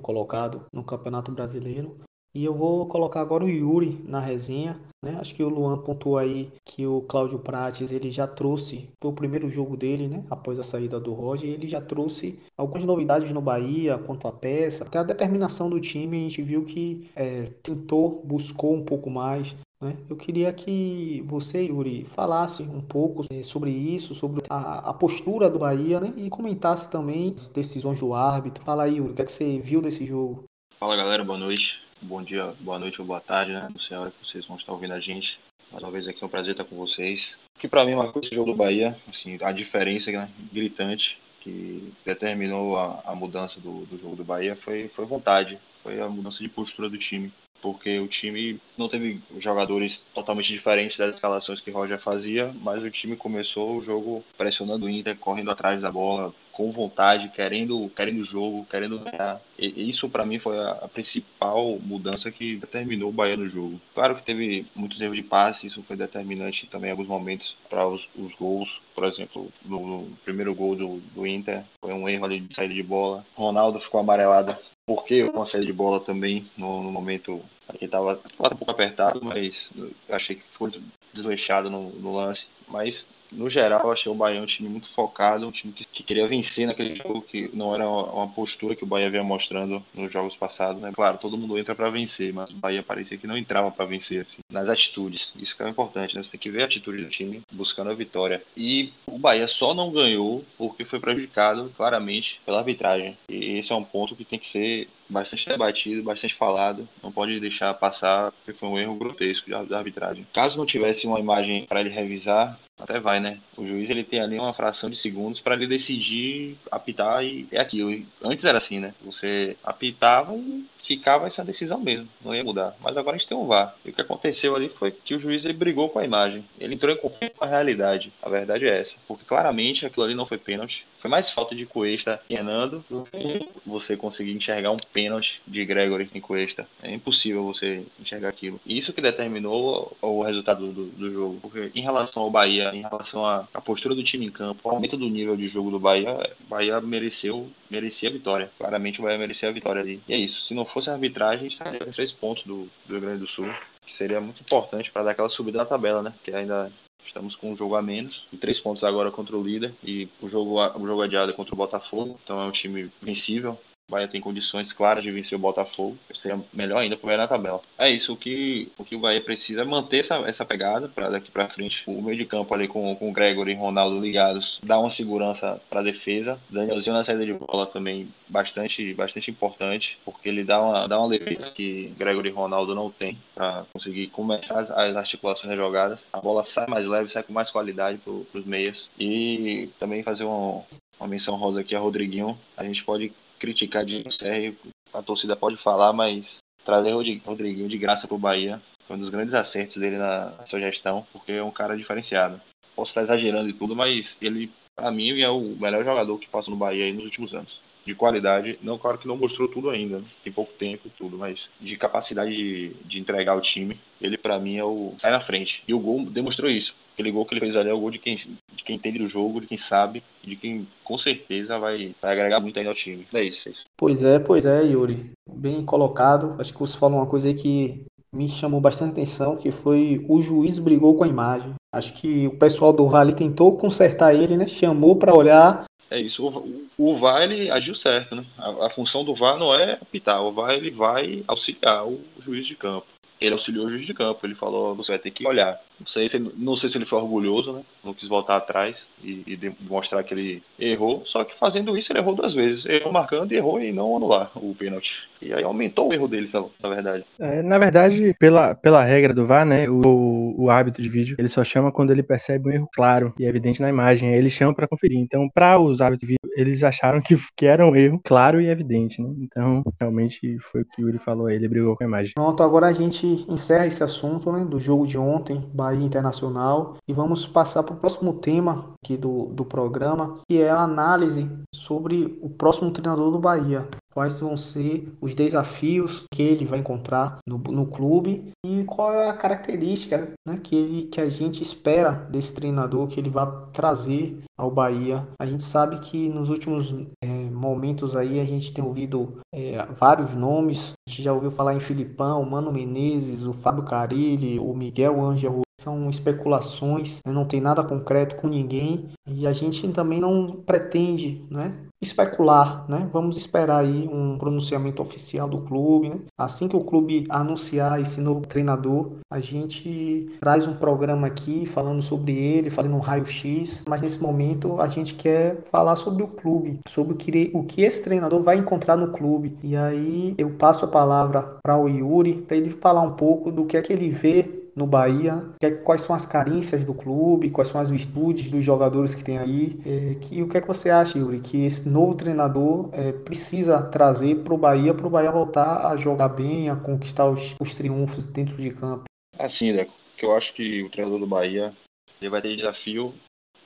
colocado 0.00 0.64
no 0.72 0.82
Campeonato 0.82 1.30
Brasileiro. 1.32 1.98
E 2.34 2.44
eu 2.44 2.52
vou 2.52 2.84
colocar 2.86 3.20
agora 3.20 3.44
o 3.44 3.48
Yuri 3.48 4.04
na 4.08 4.18
resenha. 4.18 4.76
Né? 5.00 5.16
Acho 5.20 5.32
que 5.34 5.42
o 5.42 5.48
Luan 5.48 5.78
pontuou 5.78 6.18
aí 6.18 6.50
que 6.64 6.84
o 6.84 7.02
Cláudio 7.02 7.38
Prates 7.38 7.92
ele 7.92 8.10
já 8.10 8.26
trouxe 8.26 8.88
para 8.98 9.08
o 9.08 9.12
primeiro 9.12 9.48
jogo 9.48 9.76
dele, 9.76 10.08
né? 10.08 10.24
após 10.28 10.58
a 10.58 10.64
saída 10.64 10.98
do 10.98 11.12
Roger, 11.12 11.48
ele 11.48 11.68
já 11.68 11.80
trouxe 11.80 12.36
algumas 12.56 12.82
novidades 12.82 13.30
no 13.30 13.40
Bahia 13.40 13.98
quanto 13.98 14.26
à 14.26 14.32
peça. 14.32 14.82
Até 14.82 14.98
a 14.98 15.04
determinação 15.04 15.70
do 15.70 15.78
time, 15.78 16.16
a 16.16 16.20
gente 16.22 16.42
viu 16.42 16.64
que 16.64 17.08
é, 17.14 17.50
tentou, 17.62 18.20
buscou 18.24 18.74
um 18.74 18.84
pouco 18.84 19.08
mais. 19.08 19.54
Né? 19.80 19.96
Eu 20.10 20.16
queria 20.16 20.52
que 20.52 21.22
você, 21.28 21.66
Yuri, 21.66 22.04
falasse 22.16 22.64
um 22.64 22.80
pouco 22.80 23.24
é, 23.30 23.44
sobre 23.44 23.70
isso, 23.70 24.12
sobre 24.12 24.42
a, 24.50 24.90
a 24.90 24.92
postura 24.92 25.48
do 25.48 25.60
Bahia 25.60 26.00
né? 26.00 26.12
e 26.16 26.28
comentasse 26.28 26.90
também 26.90 27.32
as 27.36 27.48
decisões 27.48 28.00
do 28.00 28.12
árbitro. 28.12 28.64
Fala 28.64 28.84
aí, 28.84 28.96
Yuri, 28.96 29.12
o 29.12 29.14
que, 29.14 29.22
é 29.22 29.24
que 29.24 29.32
você 29.32 29.60
viu 29.60 29.80
desse 29.80 30.04
jogo? 30.04 30.42
Fala 30.80 30.96
galera, 30.96 31.22
boa 31.22 31.38
noite 31.38 31.83
bom 32.04 32.22
dia, 32.22 32.54
boa 32.60 32.78
noite 32.78 33.00
ou 33.00 33.06
boa 33.06 33.20
tarde, 33.20 33.52
né? 33.52 33.66
Não 33.72 33.80
sei 33.80 33.96
a 33.96 34.00
hora 34.00 34.10
que 34.10 34.26
vocês 34.26 34.44
vão 34.44 34.56
estar 34.56 34.72
ouvindo 34.72 34.92
a 34.92 35.00
gente. 35.00 35.40
Mais 35.72 35.82
uma 35.82 35.90
vez 35.90 36.06
aqui 36.06 36.22
é 36.22 36.26
um 36.26 36.30
prazer 36.30 36.52
estar 36.52 36.64
com 36.64 36.76
vocês. 36.76 37.34
Que 37.58 37.66
para 37.66 37.84
mim 37.84 37.94
marcou 37.94 38.20
esse 38.22 38.34
jogo 38.34 38.52
do 38.52 38.56
Bahia, 38.56 38.96
assim, 39.08 39.38
a 39.40 39.50
diferença 39.50 40.12
né, 40.12 40.28
gritante 40.52 41.18
que 41.40 41.92
determinou 42.04 42.78
a, 42.78 43.02
a 43.06 43.14
mudança 43.14 43.58
do, 43.60 43.86
do, 43.86 43.98
jogo 43.98 44.16
do 44.16 44.24
Bahia 44.24 44.56
foi, 44.56 44.88
foi 44.88 45.04
vontade, 45.04 45.58
foi 45.82 46.00
a 46.00 46.08
mudança 46.08 46.38
de 46.42 46.48
postura 46.48 46.88
do 46.88 46.98
time. 46.98 47.32
Porque 47.64 47.98
o 47.98 48.06
time 48.06 48.60
não 48.76 48.90
teve 48.90 49.22
jogadores 49.38 50.02
totalmente 50.12 50.52
diferentes 50.52 50.98
das 50.98 51.14
escalações 51.14 51.62
que 51.62 51.70
Roger 51.70 51.98
fazia, 51.98 52.54
mas 52.60 52.82
o 52.82 52.90
time 52.90 53.16
começou 53.16 53.74
o 53.74 53.80
jogo 53.80 54.22
pressionando 54.36 54.84
o 54.84 54.90
Inter, 54.90 55.16
correndo 55.16 55.50
atrás 55.50 55.80
da 55.80 55.90
bola, 55.90 56.34
com 56.52 56.70
vontade, 56.70 57.30
querendo, 57.30 57.90
querendo 57.96 58.20
o 58.20 58.24
jogo, 58.24 58.66
querendo 58.70 58.98
ganhar. 58.98 59.40
E 59.58 59.88
isso 59.88 60.10
para 60.10 60.26
mim 60.26 60.38
foi 60.38 60.58
a, 60.58 60.86
principal 60.92 61.78
mudança 61.80 62.30
que 62.30 62.56
determinou 62.56 63.08
o 63.08 63.12
Bahia 63.12 63.34
no 63.34 63.48
jogo. 63.48 63.80
Claro 63.94 64.14
que 64.16 64.22
teve 64.22 64.66
muitos 64.74 65.00
erros 65.00 65.16
de 65.16 65.22
passe, 65.22 65.66
isso 65.66 65.82
foi 65.84 65.96
determinante 65.96 66.66
também 66.66 66.88
em 66.88 66.90
alguns 66.90 67.08
momentos 67.08 67.56
para 67.70 67.88
os, 67.88 68.06
os, 68.14 68.34
gols. 68.34 68.78
Por 68.94 69.04
exemplo, 69.04 69.50
no, 69.64 69.86
no 69.86 70.16
primeiro 70.22 70.54
gol 70.54 70.76
do, 70.76 71.00
do, 71.14 71.26
Inter, 71.26 71.64
foi 71.80 71.94
um 71.94 72.06
erro 72.06 72.26
ali 72.26 72.40
de 72.40 72.54
saída 72.54 72.74
de 72.74 72.82
bola. 72.82 73.24
Ronaldo 73.34 73.80
ficou 73.80 74.00
amarelado 74.00 74.54
porque 74.86 75.24
com 75.30 75.42
a 75.42 75.46
saída 75.46 75.66
de 75.66 75.72
bola 75.72 76.00
também 76.00 76.46
no, 76.56 76.82
no 76.82 76.92
momento 76.92 77.40
que 77.78 77.84
estava 77.86 78.20
um 78.38 78.56
pouco 78.56 78.70
apertado, 78.70 79.20
mas 79.22 79.70
achei 80.08 80.36
que 80.36 80.42
foi 80.50 80.70
desleixado 81.12 81.70
no, 81.70 81.90
no 81.90 82.14
lance. 82.14 82.46
Mas 82.68 83.06
no 83.34 83.50
geral, 83.50 83.90
achei 83.90 84.10
o 84.10 84.14
Bahia 84.14 84.40
um 84.40 84.46
time 84.46 84.68
muito 84.68 84.88
focado, 84.88 85.46
um 85.46 85.50
time 85.50 85.72
que, 85.72 85.84
que 85.84 86.02
queria 86.02 86.26
vencer 86.26 86.66
naquele 86.66 86.94
jogo, 86.94 87.22
que 87.22 87.50
não 87.52 87.74
era 87.74 87.88
uma, 87.88 88.28
postura 88.28 88.74
que 88.74 88.84
o 88.84 88.86
Bahia 88.86 89.10
vinha 89.10 89.22
mostrando 89.22 89.84
nos 89.94 90.10
jogos 90.10 90.36
passados, 90.36 90.80
né? 90.80 90.92
Claro, 90.94 91.18
todo 91.18 91.36
mundo 91.36 91.58
entra 91.58 91.74
para 91.74 91.90
vencer, 91.90 92.32
mas 92.32 92.50
o 92.50 92.54
Bahia 92.54 92.82
parecia 92.82 93.18
que 93.18 93.26
não 93.26 93.36
entrava 93.36 93.70
para 93.70 93.84
vencer, 93.84 94.22
assim, 94.22 94.38
nas 94.50 94.68
atitudes. 94.68 95.32
Isso 95.36 95.56
que 95.56 95.62
é 95.62 95.68
importante, 95.68 96.16
né? 96.16 96.22
Você 96.22 96.32
tem 96.32 96.40
que 96.40 96.50
ver 96.50 96.62
a 96.62 96.66
atitude 96.66 97.04
do 97.04 97.10
time 97.10 97.42
buscando 97.52 97.90
a 97.90 97.94
vitória. 97.94 98.42
E 98.56 98.92
o 99.06 99.18
Bahia 99.18 99.46
só 99.46 99.74
não 99.74 99.92
ganhou 99.92 100.44
porque 100.56 100.84
foi 100.84 100.98
prejudicado 100.98 101.72
claramente 101.76 102.40
pela 102.44 102.58
arbitragem. 102.58 103.16
E 103.28 103.58
esse 103.58 103.72
é 103.72 103.74
um 103.74 103.84
ponto 103.84 104.16
que 104.16 104.24
tem 104.24 104.38
que 104.38 104.46
ser 104.46 104.88
bastante 105.08 105.48
debatido, 105.48 106.02
bastante 106.02 106.34
falado. 106.34 106.88
Não 107.02 107.12
pode 107.12 107.38
deixar 107.40 107.72
passar, 107.74 108.32
porque 108.32 108.58
foi 108.58 108.68
um 108.68 108.78
erro 108.78 108.96
grotesco 108.96 109.50
da 109.50 109.78
arbitragem. 109.78 110.26
Caso 110.32 110.58
não 110.58 110.66
tivesse 110.66 111.06
uma 111.06 111.20
imagem 111.20 111.66
para 111.66 111.80
ele 111.80 111.90
revisar, 111.90 112.58
até 112.84 113.00
vai, 113.00 113.18
né? 113.18 113.38
O 113.56 113.66
juiz 113.66 113.88
ele 113.90 114.04
tem 114.04 114.20
ali 114.20 114.38
uma 114.38 114.54
fração 114.54 114.88
de 114.88 114.96
segundos 114.96 115.40
para 115.40 115.54
ele 115.54 115.66
decidir 115.66 116.56
apitar 116.70 117.24
e 117.24 117.48
é 117.50 117.58
aquilo. 117.58 118.04
Antes 118.22 118.44
era 118.44 118.58
assim, 118.58 118.78
né? 118.78 118.94
Você 119.02 119.56
apitava 119.64 120.34
e 120.34 120.66
ficava 120.84 121.26
essa 121.26 121.44
decisão 121.44 121.80
mesmo, 121.80 122.08
não 122.24 122.34
ia 122.34 122.44
mudar. 122.44 122.76
Mas 122.80 122.96
agora 122.96 123.16
a 123.16 123.18
gente 123.18 123.28
tem 123.28 123.36
um 123.36 123.46
VAR. 123.46 123.74
E 123.84 123.90
o 123.90 123.92
que 123.92 124.00
aconteceu 124.00 124.54
ali 124.54 124.68
foi 124.68 124.90
que 124.90 125.14
o 125.14 125.20
juiz 125.20 125.44
ele 125.44 125.54
brigou 125.54 125.88
com 125.88 125.98
a 125.98 126.04
imagem. 126.04 126.44
Ele 126.58 126.74
entrou 126.74 126.94
em 126.94 126.98
conflito 126.98 127.36
com 127.36 127.44
a 127.44 127.48
realidade. 127.48 128.12
A 128.22 128.28
verdade 128.28 128.66
é 128.66 128.80
essa. 128.80 128.96
Porque 129.08 129.24
claramente 129.24 129.86
aquilo 129.86 130.04
ali 130.04 130.14
não 130.14 130.26
foi 130.26 130.38
pênalti. 130.38 130.86
Foi 130.98 131.10
mais 131.10 131.28
falta 131.28 131.54
de 131.54 131.66
Cuesta 131.66 132.20
Fernando 132.28 132.84
do 132.88 133.06
que 133.10 133.46
você 133.64 133.96
conseguir 133.96 134.32
enxergar 134.32 134.70
um 134.70 134.76
pênalti 134.92 135.40
de 135.46 135.64
Gregory 135.64 136.08
em 136.14 136.20
Cuesta. 136.20 136.66
É 136.82 136.92
impossível 136.92 137.44
você 137.44 137.84
enxergar 138.00 138.28
aquilo. 138.28 138.60
E 138.64 138.78
isso 138.78 138.92
que 138.92 139.02
determinou 139.02 139.96
o 140.00 140.22
resultado 140.22 140.72
do, 140.72 140.86
do 140.86 141.12
jogo. 141.12 141.38
Porque 141.42 141.70
em 141.74 141.82
relação 141.82 142.22
ao 142.22 142.30
Bahia, 142.30 142.70
em 142.74 142.82
relação 142.82 143.24
à, 143.26 143.46
à 143.52 143.60
postura 143.60 143.94
do 143.94 144.02
time 144.02 144.26
em 144.26 144.30
campo, 144.30 144.60
o 144.64 144.70
aumento 144.70 144.96
do 144.96 145.08
nível 145.08 145.36
de 145.36 145.46
jogo 145.48 145.70
do 145.70 145.78
Bahia, 145.78 146.14
o 146.14 146.48
Bahia 146.48 146.80
mereceu 146.80 147.50
merecia 147.74 148.08
a 148.08 148.12
vitória. 148.12 148.50
Claramente 148.58 149.00
o 149.00 149.04
Bahia 149.04 149.18
merecia 149.18 149.48
a 149.48 149.52
vitória 149.52 149.82
ali. 149.82 150.00
E 150.08 150.14
é 150.14 150.16
isso. 150.16 150.42
Se 150.42 150.54
não 150.54 150.64
fosse 150.64 150.90
a 150.90 150.94
arbitragem, 150.94 151.46
estaria 151.46 151.78
com 151.78 151.90
três 151.90 152.12
pontos 152.12 152.44
do, 152.44 152.68
do 152.86 152.92
Rio 152.92 153.00
Grande 153.00 153.20
do 153.20 153.26
Sul. 153.26 153.52
Que 153.84 153.92
seria 153.92 154.20
muito 154.20 154.40
importante 154.40 154.90
para 154.90 155.02
dar 155.02 155.10
aquela 155.10 155.28
subida 155.28 155.58
na 155.58 155.66
tabela, 155.66 156.02
né? 156.02 156.14
Que 156.22 156.32
ainda 156.32 156.72
Estamos 157.06 157.36
com 157.36 157.52
um 157.52 157.56
jogo 157.56 157.76
a 157.76 157.82
menos, 157.82 158.26
três 158.40 158.58
pontos 158.58 158.82
agora 158.82 159.10
contra 159.10 159.36
o 159.36 159.42
líder 159.42 159.74
e 159.84 160.08
o 160.22 160.28
jogo, 160.28 160.58
o 160.58 160.86
jogo 160.86 161.02
adiado 161.02 161.30
é 161.30 161.34
contra 161.34 161.54
o 161.54 161.56
Botafogo, 161.56 162.18
então 162.24 162.40
é 162.40 162.46
um 162.46 162.50
time 162.50 162.90
vencível. 163.00 163.58
Bahia 163.94 164.08
tem 164.08 164.20
condições 164.20 164.72
claras 164.72 165.02
de 165.02 165.10
vencer 165.10 165.36
o 165.36 165.40
Botafogo. 165.40 165.96
Seria 166.12 166.40
melhor 166.52 166.78
ainda 166.78 166.96
para 166.96 167.04
o 167.04 167.06
Bahia 167.06 167.18
na 167.18 167.28
tabela. 167.28 167.60
É 167.78 167.90
isso. 167.90 168.12
O 168.12 168.16
que 168.16 168.68
o, 168.76 168.84
que 168.84 168.96
o 168.96 168.98
Bahia 168.98 169.20
precisa 169.20 169.62
é 169.62 169.64
manter 169.64 169.98
essa, 169.98 170.16
essa 170.26 170.44
pegada 170.44 170.88
para 170.88 171.10
daqui 171.10 171.30
para 171.30 171.48
frente. 171.48 171.84
O 171.86 172.02
meio 172.02 172.18
de 172.18 172.24
campo 172.24 172.52
ali 172.52 172.66
com, 172.66 172.94
com 172.96 173.08
o 173.08 173.12
Gregory 173.12 173.52
e 173.52 173.54
Ronaldo 173.54 174.00
ligados 174.00 174.58
dá 174.62 174.78
uma 174.78 174.90
segurança 174.90 175.60
para 175.70 175.80
a 175.80 175.82
defesa. 175.82 176.38
Danielzinho 176.50 176.96
na 176.96 177.04
saída 177.04 177.24
de 177.24 177.32
bola 177.32 177.66
também 177.66 178.08
bastante, 178.28 178.92
bastante 178.94 179.30
importante, 179.30 179.98
porque 180.04 180.28
ele 180.28 180.44
dá 180.44 180.60
uma, 180.60 180.88
dá 180.88 180.98
uma 180.98 181.06
leveza 181.06 181.50
que 181.50 181.92
Gregory 181.96 182.30
e 182.30 182.32
Ronaldo 182.32 182.74
não 182.74 182.90
tem 182.90 183.16
para 183.34 183.64
conseguir 183.72 184.08
começar 184.08 184.60
as, 184.60 184.70
as, 184.70 184.96
articulações 184.96 185.54
jogadas. 185.54 186.00
A 186.12 186.20
bola 186.20 186.44
sai 186.44 186.66
mais 186.66 186.86
leve, 186.86 187.10
sai 187.10 187.22
com 187.22 187.32
mais 187.32 187.50
qualidade 187.50 187.98
para 187.98 188.12
os 188.12 188.44
meias. 188.44 188.88
E 188.98 189.68
também 189.78 190.02
fazer 190.02 190.24
uma, 190.24 190.62
uma 190.98 191.08
menção 191.08 191.36
rosa 191.36 191.60
aqui 191.60 191.74
a 191.74 191.78
Rodriguinho. 191.78 192.38
A 192.56 192.64
gente 192.64 192.82
pode 192.82 193.12
criticar 193.44 193.84
de 193.84 194.02
Serri, 194.10 194.56
a 194.92 195.02
torcida 195.02 195.36
pode 195.36 195.56
falar, 195.58 195.92
mas 195.92 196.38
trazer 196.64 196.92
Rodriguinho 196.92 197.68
de 197.68 197.76
graça 197.76 198.08
para 198.08 198.14
o 198.14 198.18
Bahia 198.18 198.60
foi 198.86 198.96
um 198.96 199.00
dos 199.00 199.10
grandes 199.10 199.34
acertos 199.34 199.76
dele 199.76 199.98
na 199.98 200.32
sua 200.46 200.60
gestão, 200.60 201.06
porque 201.12 201.32
é 201.32 201.42
um 201.42 201.50
cara 201.50 201.76
diferenciado. 201.76 202.40
Posso 202.74 202.90
estar 202.90 203.02
exagerando 203.02 203.48
e 203.48 203.52
tudo, 203.52 203.76
mas 203.76 204.16
ele, 204.20 204.50
para 204.74 204.90
mim, 204.90 205.20
é 205.20 205.28
o 205.28 205.40
melhor 205.40 205.84
jogador 205.84 206.18
que 206.18 206.28
passou 206.28 206.52
no 206.52 206.58
Bahia 206.58 206.92
nos 206.92 207.04
últimos 207.04 207.34
anos. 207.34 207.60
De 207.84 207.94
qualidade, 207.94 208.58
não, 208.62 208.78
claro 208.78 208.98
que 208.98 209.06
não 209.06 209.16
mostrou 209.16 209.46
tudo 209.46 209.70
ainda, 209.70 209.98
né? 209.98 210.04
tem 210.22 210.32
pouco 210.32 210.52
tempo 210.52 210.86
e 210.86 210.90
tudo, 210.90 211.18
mas 211.18 211.50
de 211.60 211.76
capacidade 211.76 212.34
de, 212.34 212.70
de 212.84 212.98
entregar 212.98 213.36
o 213.36 213.40
time, 213.40 213.78
ele 214.00 214.16
para 214.16 214.38
mim 214.38 214.56
é 214.56 214.64
o 214.64 214.94
sai 214.98 215.10
na 215.10 215.20
frente. 215.20 215.62
E 215.68 215.74
o 215.74 215.78
gol 215.78 216.04
demonstrou 216.06 216.50
isso. 216.50 216.74
Aquele 216.94 217.10
gol 217.10 217.26
que 217.26 217.34
ele 217.34 217.40
fez 217.40 217.56
ali 217.56 217.68
é 217.68 217.74
o 217.74 217.80
gol 217.80 217.90
de 217.90 217.98
quem, 217.98 218.16
de 218.16 218.64
quem 218.64 218.76
entende 218.76 218.98
do 219.00 219.06
jogo, 219.06 219.40
de 219.40 219.48
quem 219.48 219.58
sabe, 219.58 220.02
e 220.22 220.30
de 220.30 220.36
quem 220.36 220.66
com 220.84 220.96
certeza 220.96 221.58
vai, 221.58 221.94
vai 222.00 222.12
agregar 222.12 222.40
muito 222.40 222.56
ainda 222.56 222.70
ao 222.70 222.76
time. 222.76 223.06
É 223.12 223.22
isso, 223.22 223.48
é 223.48 223.52
isso. 223.52 223.64
Pois 223.76 224.02
é, 224.02 224.18
pois 224.18 224.46
é, 224.46 224.62
Yuri. 224.62 225.10
Bem 225.28 225.64
colocado. 225.64 226.36
Acho 226.38 226.52
que 226.52 226.60
você 226.60 226.78
falou 226.78 226.98
uma 226.98 227.06
coisa 227.06 227.28
aí 227.28 227.34
que 227.34 227.84
me 228.14 228.28
chamou 228.28 228.60
bastante 228.60 228.92
atenção, 228.92 229.36
que 229.36 229.50
foi 229.50 230.04
o 230.08 230.20
juiz 230.20 230.58
brigou 230.60 230.96
com 230.96 231.02
a 231.02 231.08
imagem. 231.08 231.54
Acho 231.74 231.92
que 231.94 232.28
o 232.28 232.38
pessoal 232.38 232.72
do 232.72 232.86
Vale 232.86 233.12
tentou 233.12 233.58
consertar 233.58 234.14
ele, 234.14 234.36
né? 234.36 234.46
Chamou 234.46 234.94
para 234.96 235.12
olhar. 235.12 235.64
É 235.90 236.00
isso. 236.00 236.26
O, 236.26 236.68
o 236.76 236.98
VAR 236.98 237.22
ele 237.22 237.50
agiu 237.50 237.74
certo, 237.74 238.16
né? 238.16 238.24
A, 238.38 238.66
a, 238.66 238.70
função 238.70 239.04
do 239.04 239.14
VAR 239.14 239.38
não 239.38 239.54
é 239.54 239.74
apitar. 239.74 240.22
O 240.22 240.32
VAR 240.32 240.54
ele 240.54 240.70
vai 240.70 241.22
auxiliar 241.26 241.86
o 241.86 242.02
juiz 242.20 242.46
de 242.46 242.56
campo 242.56 242.86
ele 243.20 243.34
auxiliou 243.34 243.66
o 243.66 243.70
juiz 243.70 243.86
de 243.86 243.94
campo. 243.94 244.26
Ele 244.26 244.34
falou: 244.34 244.74
você 244.74 244.92
vai 244.92 244.98
ter 244.98 245.10
que 245.10 245.26
olhar. 245.26 245.60
Não 245.78 245.86
sei 245.86 246.08
se 246.08 246.16
ele, 246.16 246.30
não 246.36 246.56
sei 246.56 246.70
se 246.70 246.78
ele 246.78 246.86
foi 246.86 246.98
orgulhoso, 246.98 247.52
né? 247.52 247.62
Não 247.82 247.92
quis 247.92 248.08
voltar 248.08 248.36
atrás 248.36 248.86
e, 249.02 249.22
e 249.26 249.36
demonstrar 249.36 250.02
que 250.04 250.14
ele 250.14 250.42
errou. 250.58 251.02
Só 251.04 251.24
que 251.24 251.38
fazendo 251.38 251.76
isso, 251.76 251.92
ele 251.92 251.98
errou 251.98 252.14
duas 252.14 252.32
vezes. 252.32 252.64
Errou 252.64 252.92
marcando 252.92 253.32
e 253.32 253.36
errou 253.36 253.60
em 253.60 253.72
não 253.72 253.96
anular 253.96 254.30
o 254.36 254.54
pênalti. 254.54 255.08
E 255.20 255.32
aí 255.32 255.42
aumentou 255.42 255.88
o 255.88 255.92
erro 255.92 256.06
dele, 256.06 256.28
na 256.62 256.68
verdade. 256.68 257.04
É, 257.18 257.42
na 257.42 257.58
verdade, 257.58 258.14
pela, 258.18 258.54
pela 258.54 258.84
regra 258.84 259.12
do 259.12 259.26
VAR, 259.26 259.44
né? 259.44 259.68
O, 259.68 260.34
o 260.38 260.50
árbitro 260.50 260.82
de 260.82 260.88
vídeo, 260.88 261.16
ele 261.18 261.28
só 261.28 261.42
chama 261.42 261.72
quando 261.72 261.90
ele 261.90 262.02
percebe 262.02 262.48
um 262.48 262.52
erro 262.52 262.68
claro 262.72 263.12
e 263.18 263.24
evidente 263.24 263.60
na 263.60 263.68
imagem. 263.68 264.10
Aí 264.10 264.16
ele 264.16 264.30
chama 264.30 264.54
para 264.54 264.68
conferir. 264.68 264.98
Então, 264.98 265.28
para 265.28 265.58
os 265.58 265.80
árbitros 265.80 266.08
de 266.08 266.14
vídeo, 266.14 266.34
eles 266.36 266.62
acharam 266.62 267.00
que, 267.00 267.16
que 267.36 267.46
era 267.46 267.66
um 267.66 267.74
erro 267.74 268.00
claro 268.04 268.40
e 268.40 268.48
evidente, 268.48 269.00
né? 269.00 269.10
Então, 269.18 269.62
realmente 269.80 270.38
foi 270.40 270.62
o 270.62 270.64
que 270.64 270.82
o 270.82 270.86
Yuri 270.86 270.98
falou 270.98 271.26
aí, 271.26 271.36
ele 271.36 271.48
brigou 271.48 271.76
com 271.76 271.84
a 271.84 271.86
imagem. 271.86 272.12
Pronto, 272.14 272.42
agora 272.42 272.66
a 272.66 272.72
gente 272.72 273.06
encerra 273.28 273.66
esse 273.66 273.82
assunto, 273.82 274.30
né? 274.32 274.44
Do 274.44 274.58
jogo 274.58 274.86
de 274.86 274.98
ontem, 274.98 275.42
Internacional, 275.72 276.76
e 276.86 276.92
vamos 276.92 277.26
passar 277.26 277.62
para 277.62 277.74
o 277.74 277.78
próximo 277.78 278.14
tema 278.14 278.74
aqui 278.82 278.96
do, 278.96 279.26
do 279.26 279.44
programa, 279.44 280.18
que 280.28 280.40
é 280.40 280.50
a 280.50 280.62
análise 280.62 281.30
sobre 281.54 282.18
o 282.20 282.28
próximo 282.28 282.70
treinador 282.70 283.10
do 283.10 283.18
Bahia 283.18 283.68
quais 283.94 284.18
vão 284.18 284.36
ser 284.36 284.92
os 285.00 285.14
desafios 285.14 286.04
que 286.12 286.20
ele 286.20 286.44
vai 286.44 286.58
encontrar 286.58 287.18
no, 287.26 287.38
no 287.38 287.66
clube 287.66 288.32
e 288.44 288.64
qual 288.64 288.92
é 288.92 289.08
a 289.08 289.16
característica 289.16 290.12
né, 290.26 290.40
que, 290.42 290.56
ele, 290.56 290.82
que 290.86 291.00
a 291.00 291.08
gente 291.08 291.42
espera 291.42 291.92
desse 291.92 292.34
treinador 292.34 292.88
que 292.88 292.98
ele 292.98 293.08
vai 293.08 293.26
trazer 293.52 294.18
ao 294.36 294.50
Bahia. 294.50 295.06
A 295.18 295.24
gente 295.24 295.44
sabe 295.44 295.78
que 295.78 296.08
nos 296.08 296.28
últimos 296.28 296.74
é, 297.00 297.06
momentos 297.30 297.94
aí 297.94 298.18
a 298.18 298.24
gente 298.24 298.52
tem 298.52 298.64
ouvido 298.64 299.20
é, 299.32 299.64
vários 299.78 300.16
nomes, 300.16 300.72
a 300.88 300.90
gente 300.90 301.02
já 301.02 301.12
ouviu 301.12 301.30
falar 301.30 301.54
em 301.54 301.60
Filipão, 301.60 302.24
Mano 302.24 302.52
Menezes, 302.52 303.24
o 303.26 303.32
Fábio 303.32 303.62
Carilli, 303.62 304.40
o 304.40 304.52
Miguel 304.54 305.00
Ângelo 305.00 305.44
são 305.64 305.88
especulações, 305.88 307.00
né? 307.04 307.12
não 307.12 307.24
tem 307.24 307.40
nada 307.40 307.64
concreto 307.64 308.16
com 308.16 308.28
ninguém 308.28 308.88
e 309.06 309.26
a 309.26 309.32
gente 309.32 309.66
também 309.68 310.00
não 310.00 310.42
pretende 310.44 311.24
né, 311.30 311.54
especular, 311.80 312.64
né? 312.68 312.88
Vamos 312.92 313.16
esperar 313.16 313.58
aí 313.58 313.88
um 313.88 314.16
pronunciamento 314.18 314.82
oficial 314.82 315.28
do 315.28 315.38
clube, 315.38 315.90
né? 315.90 315.98
Assim 316.18 316.48
que 316.48 316.56
o 316.56 316.64
clube 316.64 317.04
anunciar 317.08 317.80
esse 317.80 318.00
novo 318.00 318.26
treinador, 318.26 318.92
a 319.10 319.20
gente 319.20 320.08
traz 320.20 320.46
um 320.46 320.54
programa 320.54 321.06
aqui 321.06 321.46
falando 321.46 321.82
sobre 321.82 322.12
ele, 322.16 322.50
fazendo 322.50 322.76
um 322.76 322.80
raio-x, 322.80 323.62
mas 323.68 323.80
nesse 323.80 324.02
momento 324.02 324.60
a 324.60 324.66
gente 324.66 324.94
quer 324.94 325.42
falar 325.50 325.76
sobre 325.76 326.02
o 326.02 326.08
clube, 326.08 326.58
sobre 326.68 326.94
o 326.94 326.96
que, 326.96 327.30
o 327.34 327.44
que 327.44 327.62
esse 327.62 327.82
treinador 327.82 328.22
vai 328.22 328.36
encontrar 328.36 328.76
no 328.76 328.88
clube. 328.88 329.36
E 329.42 329.56
aí 329.56 330.14
eu 330.16 330.30
passo 330.30 330.64
a 330.64 330.68
palavra 330.68 331.36
para 331.42 331.58
o 331.58 331.68
Yuri, 331.68 332.22
para 332.22 332.36
ele 332.36 332.50
falar 332.50 332.82
um 332.82 332.92
pouco 332.92 333.30
do 333.30 333.44
que 333.44 333.56
é 333.56 333.62
que 333.62 333.72
ele 333.72 333.90
vê 333.90 334.43
no 334.54 334.66
Bahia? 334.66 335.22
Quais 335.64 335.82
são 335.82 335.94
as 335.94 336.06
carências 336.06 336.64
do 336.64 336.74
clube? 336.74 337.30
Quais 337.30 337.48
são 337.48 337.60
as 337.60 337.70
virtudes 337.70 338.28
dos 338.28 338.44
jogadores 338.44 338.94
que 338.94 339.04
tem 339.04 339.18
aí? 339.18 339.58
É, 339.64 339.94
que, 339.96 340.16
e 340.16 340.22
o 340.22 340.28
que 340.28 340.38
é 340.38 340.40
que 340.40 340.46
você 340.46 340.70
acha, 340.70 340.98
Yuri, 340.98 341.20
que 341.20 341.44
esse 341.44 341.68
novo 341.68 341.94
treinador 341.94 342.70
é, 342.72 342.92
precisa 342.92 343.62
trazer 343.62 344.22
para 344.22 344.34
o 344.34 344.38
Bahia, 344.38 344.74
para 344.74 344.86
o 344.86 344.90
Bahia 344.90 345.10
voltar 345.10 345.66
a 345.66 345.76
jogar 345.76 346.08
bem, 346.08 346.48
a 346.48 346.56
conquistar 346.56 347.08
os, 347.08 347.34
os 347.40 347.54
triunfos 347.54 348.06
dentro 348.06 348.36
de 348.36 348.50
campo? 348.50 348.84
Assim, 349.18 349.52
Deco, 349.52 349.72
que 349.96 350.04
eu 350.04 350.14
acho 350.14 350.34
que 350.34 350.62
o 350.62 350.70
treinador 350.70 350.98
do 350.98 351.06
Bahia 351.06 351.52
ele 352.00 352.10
vai 352.10 352.20
ter 352.20 352.36
desafio 352.36 352.94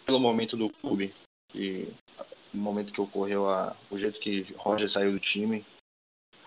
pelo 0.04 0.18
momento 0.18 0.56
do 0.56 0.70
clube. 0.70 1.14
E 1.54 1.88
no 2.52 2.60
momento 2.60 2.92
que 2.92 3.00
ocorreu 3.00 3.48
a, 3.48 3.76
o 3.90 3.98
jeito 3.98 4.18
que 4.20 4.46
Roger 4.56 4.90
saiu 4.90 5.12
do 5.12 5.20
time, 5.20 5.64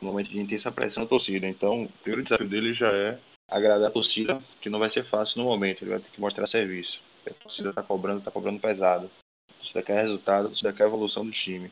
no 0.01 0.07
momento 0.07 0.29
de 0.29 0.39
intensa 0.39 0.71
pressão 0.71 1.03
da 1.03 1.09
torcida. 1.09 1.47
Então, 1.47 1.83
o 1.83 1.89
primeiro 2.03 2.23
desafio 2.23 2.49
dele 2.49 2.73
já 2.73 2.91
é 2.91 3.19
agradar 3.51 3.89
a 3.89 3.91
torcida, 3.91 4.41
que 4.61 4.69
não 4.69 4.79
vai 4.79 4.89
ser 4.89 5.03
fácil 5.03 5.39
no 5.39 5.49
momento. 5.49 5.83
Ele 5.83 5.91
vai 5.91 5.99
ter 5.99 6.09
que 6.09 6.21
mostrar 6.21 6.47
serviço. 6.47 7.01
A 7.27 7.33
torcida 7.33 7.69
está 7.69 7.83
cobrando, 7.83 8.19
está 8.19 8.31
cobrando 8.31 8.59
pesado. 8.59 9.11
A 9.49 9.53
torcida 9.55 9.83
quer 9.83 10.01
resultado, 10.01 10.45
a 10.45 10.49
torcida 10.49 10.73
quer 10.73 10.85
evolução 10.85 11.25
do 11.25 11.31
time. 11.31 11.69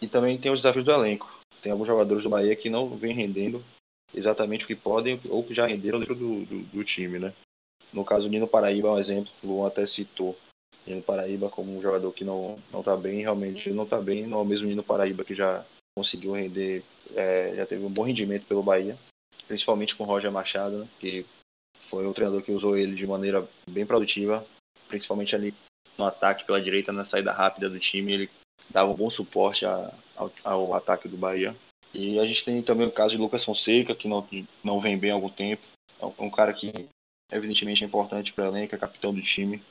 E 0.00 0.06
também 0.06 0.38
tem 0.38 0.52
os 0.52 0.60
desafios 0.60 0.84
do 0.84 0.92
elenco. 0.92 1.28
Tem 1.60 1.72
alguns 1.72 1.88
jogadores 1.88 2.22
do 2.22 2.30
Bahia 2.30 2.54
que 2.54 2.70
não 2.70 2.96
vêm 2.96 3.12
rendendo 3.12 3.62
exatamente 4.14 4.64
o 4.64 4.68
que 4.68 4.76
podem 4.76 5.20
ou 5.28 5.42
que 5.42 5.52
já 5.52 5.66
renderam 5.66 5.98
dentro 5.98 6.14
do, 6.14 6.44
do, 6.44 6.58
do 6.62 6.84
time, 6.84 7.18
né? 7.18 7.34
No 7.92 8.04
caso, 8.04 8.26
o 8.26 8.30
Nino 8.30 8.46
Paraíba 8.46 8.88
é 8.88 8.90
um 8.92 8.98
exemplo, 8.98 9.32
o 9.42 9.46
Luan 9.48 9.68
até 9.68 9.84
citou. 9.86 10.36
Nino 10.86 11.02
Paraíba 11.02 11.50
como 11.50 11.76
um 11.76 11.82
jogador 11.82 12.12
que 12.12 12.24
não 12.24 12.58
não 12.72 12.80
está 12.80 12.96
bem, 12.96 13.20
realmente 13.20 13.70
não 13.70 13.84
está 13.84 14.00
bem, 14.00 14.26
não 14.26 14.38
é 14.38 14.42
o 14.42 14.44
mesmo 14.44 14.68
Nino 14.68 14.82
Paraíba 14.82 15.24
que 15.24 15.34
já 15.34 15.64
conseguiu 15.96 16.32
render, 16.32 16.84
é, 17.14 17.54
já 17.56 17.66
teve 17.66 17.84
um 17.84 17.90
bom 17.90 18.02
rendimento 18.02 18.46
pelo 18.46 18.62
Bahia, 18.62 18.96
principalmente 19.46 19.94
com 19.94 20.04
o 20.04 20.06
Roger 20.06 20.30
Machado, 20.30 20.78
né, 20.78 20.88
que 20.98 21.26
foi 21.88 22.06
o 22.06 22.14
treinador 22.14 22.42
que 22.42 22.52
usou 22.52 22.76
ele 22.76 22.94
de 22.94 23.06
maneira 23.06 23.48
bem 23.68 23.86
produtiva, 23.86 24.46
principalmente 24.88 25.34
ali 25.34 25.54
no 25.96 26.04
ataque 26.04 26.44
pela 26.44 26.60
direita, 26.60 26.92
na 26.92 27.04
saída 27.04 27.32
rápida 27.32 27.70
do 27.70 27.78
time, 27.78 28.12
ele 28.12 28.30
dava 28.70 28.90
um 28.90 28.96
bom 28.96 29.08
suporte 29.08 29.64
a, 29.64 29.92
ao, 30.14 30.32
ao, 30.44 30.74
ataque 30.74 31.08
do 31.08 31.16
Bahia. 31.16 31.56
E 31.94 32.18
a 32.18 32.26
gente 32.26 32.44
tem 32.44 32.62
também 32.62 32.86
o 32.86 32.92
caso 32.92 33.14
de 33.14 33.20
Lucas 33.20 33.44
Fonseca, 33.44 33.94
que 33.94 34.08
não, 34.08 34.26
não 34.62 34.80
vem 34.80 34.98
bem 34.98 35.10
há 35.10 35.14
algum 35.14 35.30
tempo, 35.30 35.62
é 35.98 36.22
um 36.22 36.30
cara 36.30 36.52
que 36.52 36.72
evidentemente 37.32 37.82
é 37.82 37.86
importante 37.86 38.32
para 38.32 38.44
o 38.44 38.48
elenco, 38.48 38.74
é 38.74 38.78
capitão 38.78 39.14
do 39.14 39.22
time, 39.22 39.62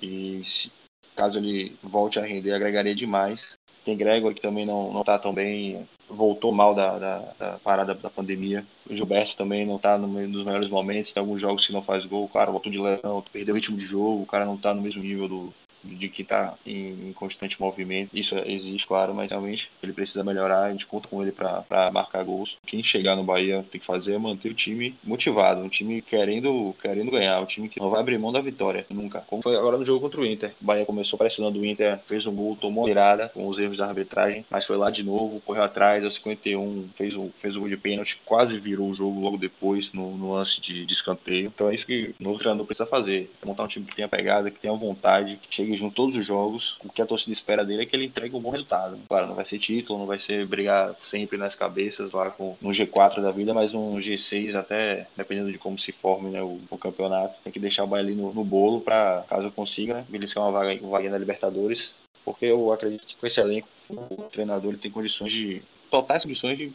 e 0.00 0.44
se, 0.44 0.70
caso 1.16 1.38
ele 1.38 1.76
volte 1.82 2.18
a 2.18 2.22
render, 2.22 2.52
agregaria 2.52 2.94
demais. 2.94 3.54
Tem 3.84 3.96
Gregor 3.96 4.34
que 4.34 4.40
também 4.40 4.66
não, 4.66 4.92
não 4.92 5.02
tá 5.02 5.18
tão 5.18 5.32
bem, 5.32 5.86
voltou 6.08 6.52
mal 6.52 6.74
da, 6.74 6.98
da, 6.98 7.18
da 7.38 7.58
parada 7.58 7.94
da 7.94 8.10
pandemia. 8.10 8.66
O 8.88 8.94
Gilberto 8.94 9.36
também 9.36 9.64
não 9.64 9.78
tá 9.78 9.96
no, 9.96 10.06
nos 10.06 10.44
melhores 10.44 10.68
momentos, 10.68 11.12
tem 11.12 11.20
alguns 11.20 11.40
jogos 11.40 11.66
que 11.66 11.72
não 11.72 11.82
faz 11.82 12.04
gol, 12.04 12.24
o 12.24 12.28
cara 12.28 12.50
voltou 12.50 12.70
de 12.70 12.78
lesão, 12.78 13.24
perdeu 13.32 13.54
o 13.54 13.56
ritmo 13.56 13.76
de 13.76 13.84
jogo, 13.84 14.22
o 14.22 14.26
cara 14.26 14.44
não 14.44 14.56
tá 14.56 14.74
no 14.74 14.82
mesmo 14.82 15.02
nível 15.02 15.28
do, 15.28 15.54
de 15.82 16.08
que 16.08 16.22
está 16.22 16.54
em, 16.66 17.08
em, 17.08 17.12
constante 17.12 17.60
movimento. 17.60 18.10
Isso 18.12 18.36
existe, 18.46 18.86
claro, 18.86 19.14
mas 19.14 19.30
realmente 19.30 19.70
ele 19.82 19.92
precisa 19.92 20.24
melhorar. 20.24 20.64
A 20.64 20.70
gente 20.72 20.86
conta 20.86 21.08
com 21.08 21.22
ele 21.22 21.32
para 21.32 21.90
marcar 21.92 22.24
gols. 22.24 22.58
Quem 22.66 22.82
chegar 22.82 23.16
no 23.16 23.24
Bahia 23.24 23.64
tem 23.70 23.80
que 23.80 23.86
fazer 23.86 24.14
é 24.14 24.18
manter 24.18 24.50
o 24.50 24.54
time 24.54 24.94
motivado, 25.04 25.60
um 25.60 25.68
time 25.68 26.02
querendo, 26.02 26.74
querendo 26.80 27.10
ganhar, 27.10 27.40
um 27.40 27.46
time 27.46 27.68
que 27.68 27.80
não 27.80 27.90
vai 27.90 28.00
abrir 28.00 28.18
mão 28.18 28.32
da 28.32 28.40
vitória 28.40 28.86
nunca. 28.90 29.20
Como 29.26 29.42
foi 29.42 29.56
agora 29.56 29.78
no 29.78 29.84
jogo 29.84 30.00
contra 30.00 30.20
o 30.20 30.26
Inter. 30.26 30.52
O 30.60 30.64
Bahia 30.64 30.84
começou 30.84 31.18
pressionando 31.18 31.58
o 31.58 31.66
Inter, 31.66 31.98
fez 32.06 32.26
um 32.26 32.34
gol, 32.34 32.56
tomou 32.56 32.84
a 32.84 32.88
virada 32.88 33.28
com 33.28 33.46
os 33.46 33.58
erros 33.58 33.76
da 33.76 33.86
arbitragem, 33.86 34.44
mas 34.50 34.64
foi 34.64 34.76
lá 34.76 34.90
de 34.90 35.02
novo, 35.02 35.40
correu 35.40 35.62
atrás, 35.62 36.04
aos 36.04 36.14
51, 36.16 36.88
fez 36.94 37.14
o, 37.14 37.30
fez 37.38 37.56
o 37.56 37.60
gol 37.60 37.68
de 37.68 37.76
pênalti, 37.76 38.20
quase 38.24 38.58
virou 38.58 38.90
o 38.90 38.94
jogo 38.94 39.20
logo 39.20 39.36
depois 39.36 39.92
no, 39.92 40.16
no 40.16 40.32
lance 40.34 40.60
de, 40.60 40.84
de 40.84 40.92
escanteio. 40.92 41.52
Então 41.54 41.68
é 41.68 41.74
isso 41.74 41.86
que 41.86 42.14
o 42.18 42.22
novo 42.22 42.38
treinador 42.38 42.66
precisa 42.66 42.86
fazer: 42.86 43.30
montar 43.44 43.64
um 43.64 43.68
time 43.68 43.86
que 43.86 43.96
tenha 43.96 44.08
pegada, 44.08 44.50
que 44.50 44.58
tenha 44.58 44.74
vontade, 44.74 45.38
que 45.42 45.54
chegue 45.54 45.69
chegue 45.76 45.90
todos 45.90 46.16
os 46.16 46.26
jogos. 46.26 46.76
O 46.84 46.88
que 46.88 47.02
a 47.02 47.06
torcida 47.06 47.32
espera 47.32 47.64
dele 47.64 47.82
é 47.82 47.86
que 47.86 47.94
ele 47.94 48.06
entregue 48.06 48.34
um 48.36 48.40
bom 48.40 48.50
resultado. 48.50 48.98
Claro, 49.08 49.26
não 49.26 49.34
vai 49.34 49.44
ser 49.44 49.58
título, 49.58 49.98
não 49.98 50.06
vai 50.06 50.18
ser 50.18 50.46
brigar 50.46 50.94
sempre 50.98 51.36
nas 51.36 51.54
cabeças 51.54 52.12
lá 52.12 52.30
com 52.30 52.56
no 52.60 52.70
G4 52.70 53.20
da 53.20 53.30
vida, 53.30 53.54
mas 53.54 53.74
um 53.74 53.96
G6 53.96 54.54
até, 54.54 55.06
dependendo 55.16 55.52
de 55.52 55.58
como 55.58 55.78
se 55.78 55.92
forme 55.92 56.30
né, 56.30 56.42
o, 56.42 56.60
o 56.70 56.78
campeonato. 56.78 57.38
Tem 57.42 57.52
que 57.52 57.60
deixar 57.60 57.84
o 57.84 57.86
Bahia 57.86 58.14
no, 58.14 58.32
no 58.32 58.44
bolo 58.44 58.80
para, 58.80 59.24
caso 59.28 59.50
consiga, 59.50 59.94
né, 59.94 60.06
beliscar 60.08 60.44
uma 60.44 60.52
vaga, 60.52 60.80
uma 60.80 60.90
vaga 60.90 61.10
na 61.10 61.18
Libertadores. 61.18 61.92
Porque 62.24 62.46
eu 62.46 62.72
acredito 62.72 63.06
que 63.06 63.16
com 63.16 63.26
esse 63.26 63.40
elenco, 63.40 63.68
o 63.88 64.24
treinador 64.24 64.70
ele 64.70 64.80
tem 64.80 64.90
condições 64.90 65.32
de, 65.32 65.62
totais 65.90 66.22
condições 66.22 66.56
de 66.56 66.72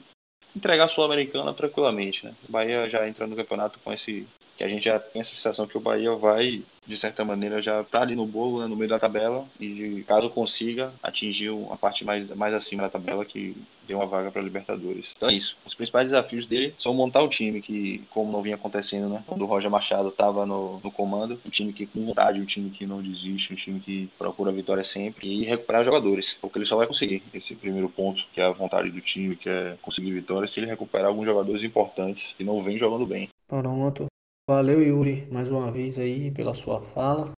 entregar 0.55 0.86
a 0.86 0.88
Sul-Americana 0.88 1.53
tranquilamente. 1.53 2.25
Né? 2.25 2.34
O 2.47 2.51
Bahia 2.51 2.89
já 2.89 3.08
entra 3.08 3.27
no 3.27 3.36
campeonato 3.36 3.79
com 3.84 3.93
esse 3.93 4.27
que 4.57 4.63
a 4.63 4.67
gente 4.67 4.85
já 4.85 4.99
tem 4.99 5.21
a 5.21 5.25
sensação 5.25 5.67
que 5.67 5.77
o 5.77 5.81
Bahia 5.81 6.15
vai, 6.15 6.63
de 6.85 6.97
certa 6.97 7.25
maneira, 7.25 7.61
já 7.61 7.83
tá 7.83 8.01
ali 8.01 8.15
no 8.15 8.25
bolo, 8.25 8.61
né, 8.61 8.67
no 8.67 8.75
meio 8.75 8.89
da 8.89 8.99
tabela, 8.99 9.45
e 9.59 10.03
caso 10.07 10.29
consiga 10.29 10.93
atingir 11.03 11.51
a 11.71 11.75
parte 11.75 12.05
mais, 12.05 12.27
mais 12.35 12.53
acima 12.53 12.83
da 12.83 12.89
tabela, 12.89 13.25
que 13.25 13.55
deu 13.87 13.97
uma 13.97 14.05
vaga 14.05 14.31
para 14.31 14.41
Libertadores. 14.41 15.07
Então 15.15 15.29
é 15.29 15.33
isso. 15.33 15.57
Os 15.65 15.75
principais 15.75 16.07
desafios 16.07 16.47
dele 16.47 16.73
são 16.79 16.93
montar 16.93 17.21
o 17.21 17.27
time, 17.27 17.61
que, 17.61 18.03
como 18.09 18.31
não 18.31 18.41
vinha 18.41 18.55
acontecendo, 18.55 19.09
né, 19.09 19.23
quando 19.27 19.41
o 19.41 19.45
Roger 19.45 19.69
Machado 19.69 20.09
estava 20.09 20.45
no, 20.45 20.79
no 20.83 20.91
comando, 20.91 21.39
um 21.45 21.49
time 21.49 21.73
que 21.73 21.85
com 21.85 22.05
vontade, 22.05 22.39
um 22.39 22.45
time 22.45 22.69
que 22.69 22.85
não 22.85 23.01
desiste, 23.01 23.53
um 23.53 23.57
time 23.57 23.79
que 23.79 24.09
procura 24.17 24.51
a 24.51 24.53
vitória 24.53 24.83
sempre, 24.83 25.27
e 25.27 25.43
recuperar 25.43 25.83
jogadores, 25.83 26.35
porque 26.39 26.57
ele 26.57 26.65
só 26.65 26.77
vai 26.77 26.87
conseguir 26.87 27.21
esse 27.33 27.55
primeiro 27.55 27.89
ponto, 27.89 28.23
que 28.33 28.39
é 28.39 28.45
a 28.45 28.51
vontade 28.51 28.89
do 28.89 29.01
time, 29.01 29.35
que 29.35 29.49
é 29.49 29.75
conseguir 29.81 30.11
vitória, 30.13 30.47
se 30.47 30.59
ele 30.59 30.67
recuperar 30.67 31.07
alguns 31.07 31.25
jogadores 31.25 31.63
importantes 31.63 32.33
que 32.37 32.43
não 32.43 32.63
vêm 32.63 32.77
jogando 32.77 33.05
bem. 33.05 33.29
Pronto. 33.47 34.07
Valeu, 34.47 34.79
Yuri, 34.84 35.27
mais 35.31 35.49
uma 35.49 35.71
vez 35.71 35.97
aí 35.97 36.29
pela 36.29 36.53
sua 36.53 36.79
fala. 36.79 37.31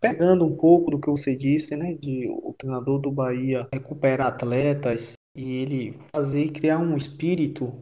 Pegando 0.00 0.44
um 0.44 0.56
pouco 0.56 0.90
do 0.90 0.98
que 0.98 1.08
você 1.08 1.36
disse, 1.36 1.76
né, 1.76 1.94
de 1.94 2.28
o 2.28 2.52
treinador 2.58 3.00
do 3.00 3.12
Bahia 3.12 3.68
recuperar 3.72 4.26
atletas 4.26 5.12
e 5.36 5.58
ele 5.58 5.96
fazer 6.12 6.50
criar 6.50 6.80
um 6.80 6.96
espírito 6.96 7.72